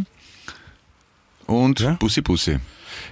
Und 1.46 1.80
Ja. 1.80 1.94
Bussi 1.94 2.22
Bussi. 2.22 2.58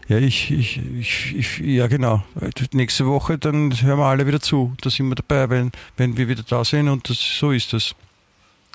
Ja, 0.08 0.18
ich, 0.18 0.52
ich, 0.52 0.80
ich, 1.00 1.36
ich, 1.36 1.58
ja 1.60 1.88
genau. 1.88 2.24
Nächste 2.72 3.06
Woche, 3.06 3.38
dann 3.38 3.80
hören 3.82 4.00
wir 4.00 4.06
alle 4.06 4.26
wieder 4.26 4.40
zu. 4.40 4.74
Da 4.82 4.90
sind 4.90 5.08
wir 5.10 5.16
dabei, 5.16 5.50
wenn, 5.50 5.72
wenn 5.98 6.18
wir 6.18 6.28
wieder 6.28 6.44
da 6.44 6.64
sind 6.64 6.88
und 6.88 7.10
das, 7.10 7.20
so 7.20 7.52
ist 7.52 7.74
es. 7.74 7.94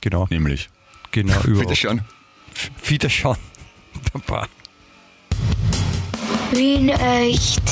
Genau, 0.01 0.27
Nämlich. 0.31 0.69
genau. 1.11 1.41
überhaupt. 1.45 1.69
Bitte 1.69 1.77
schon. 1.77 2.01
Wiederschauen. 2.85 3.39
Baba. 4.13 4.47
Wien 6.53 6.91
echt. 6.91 7.63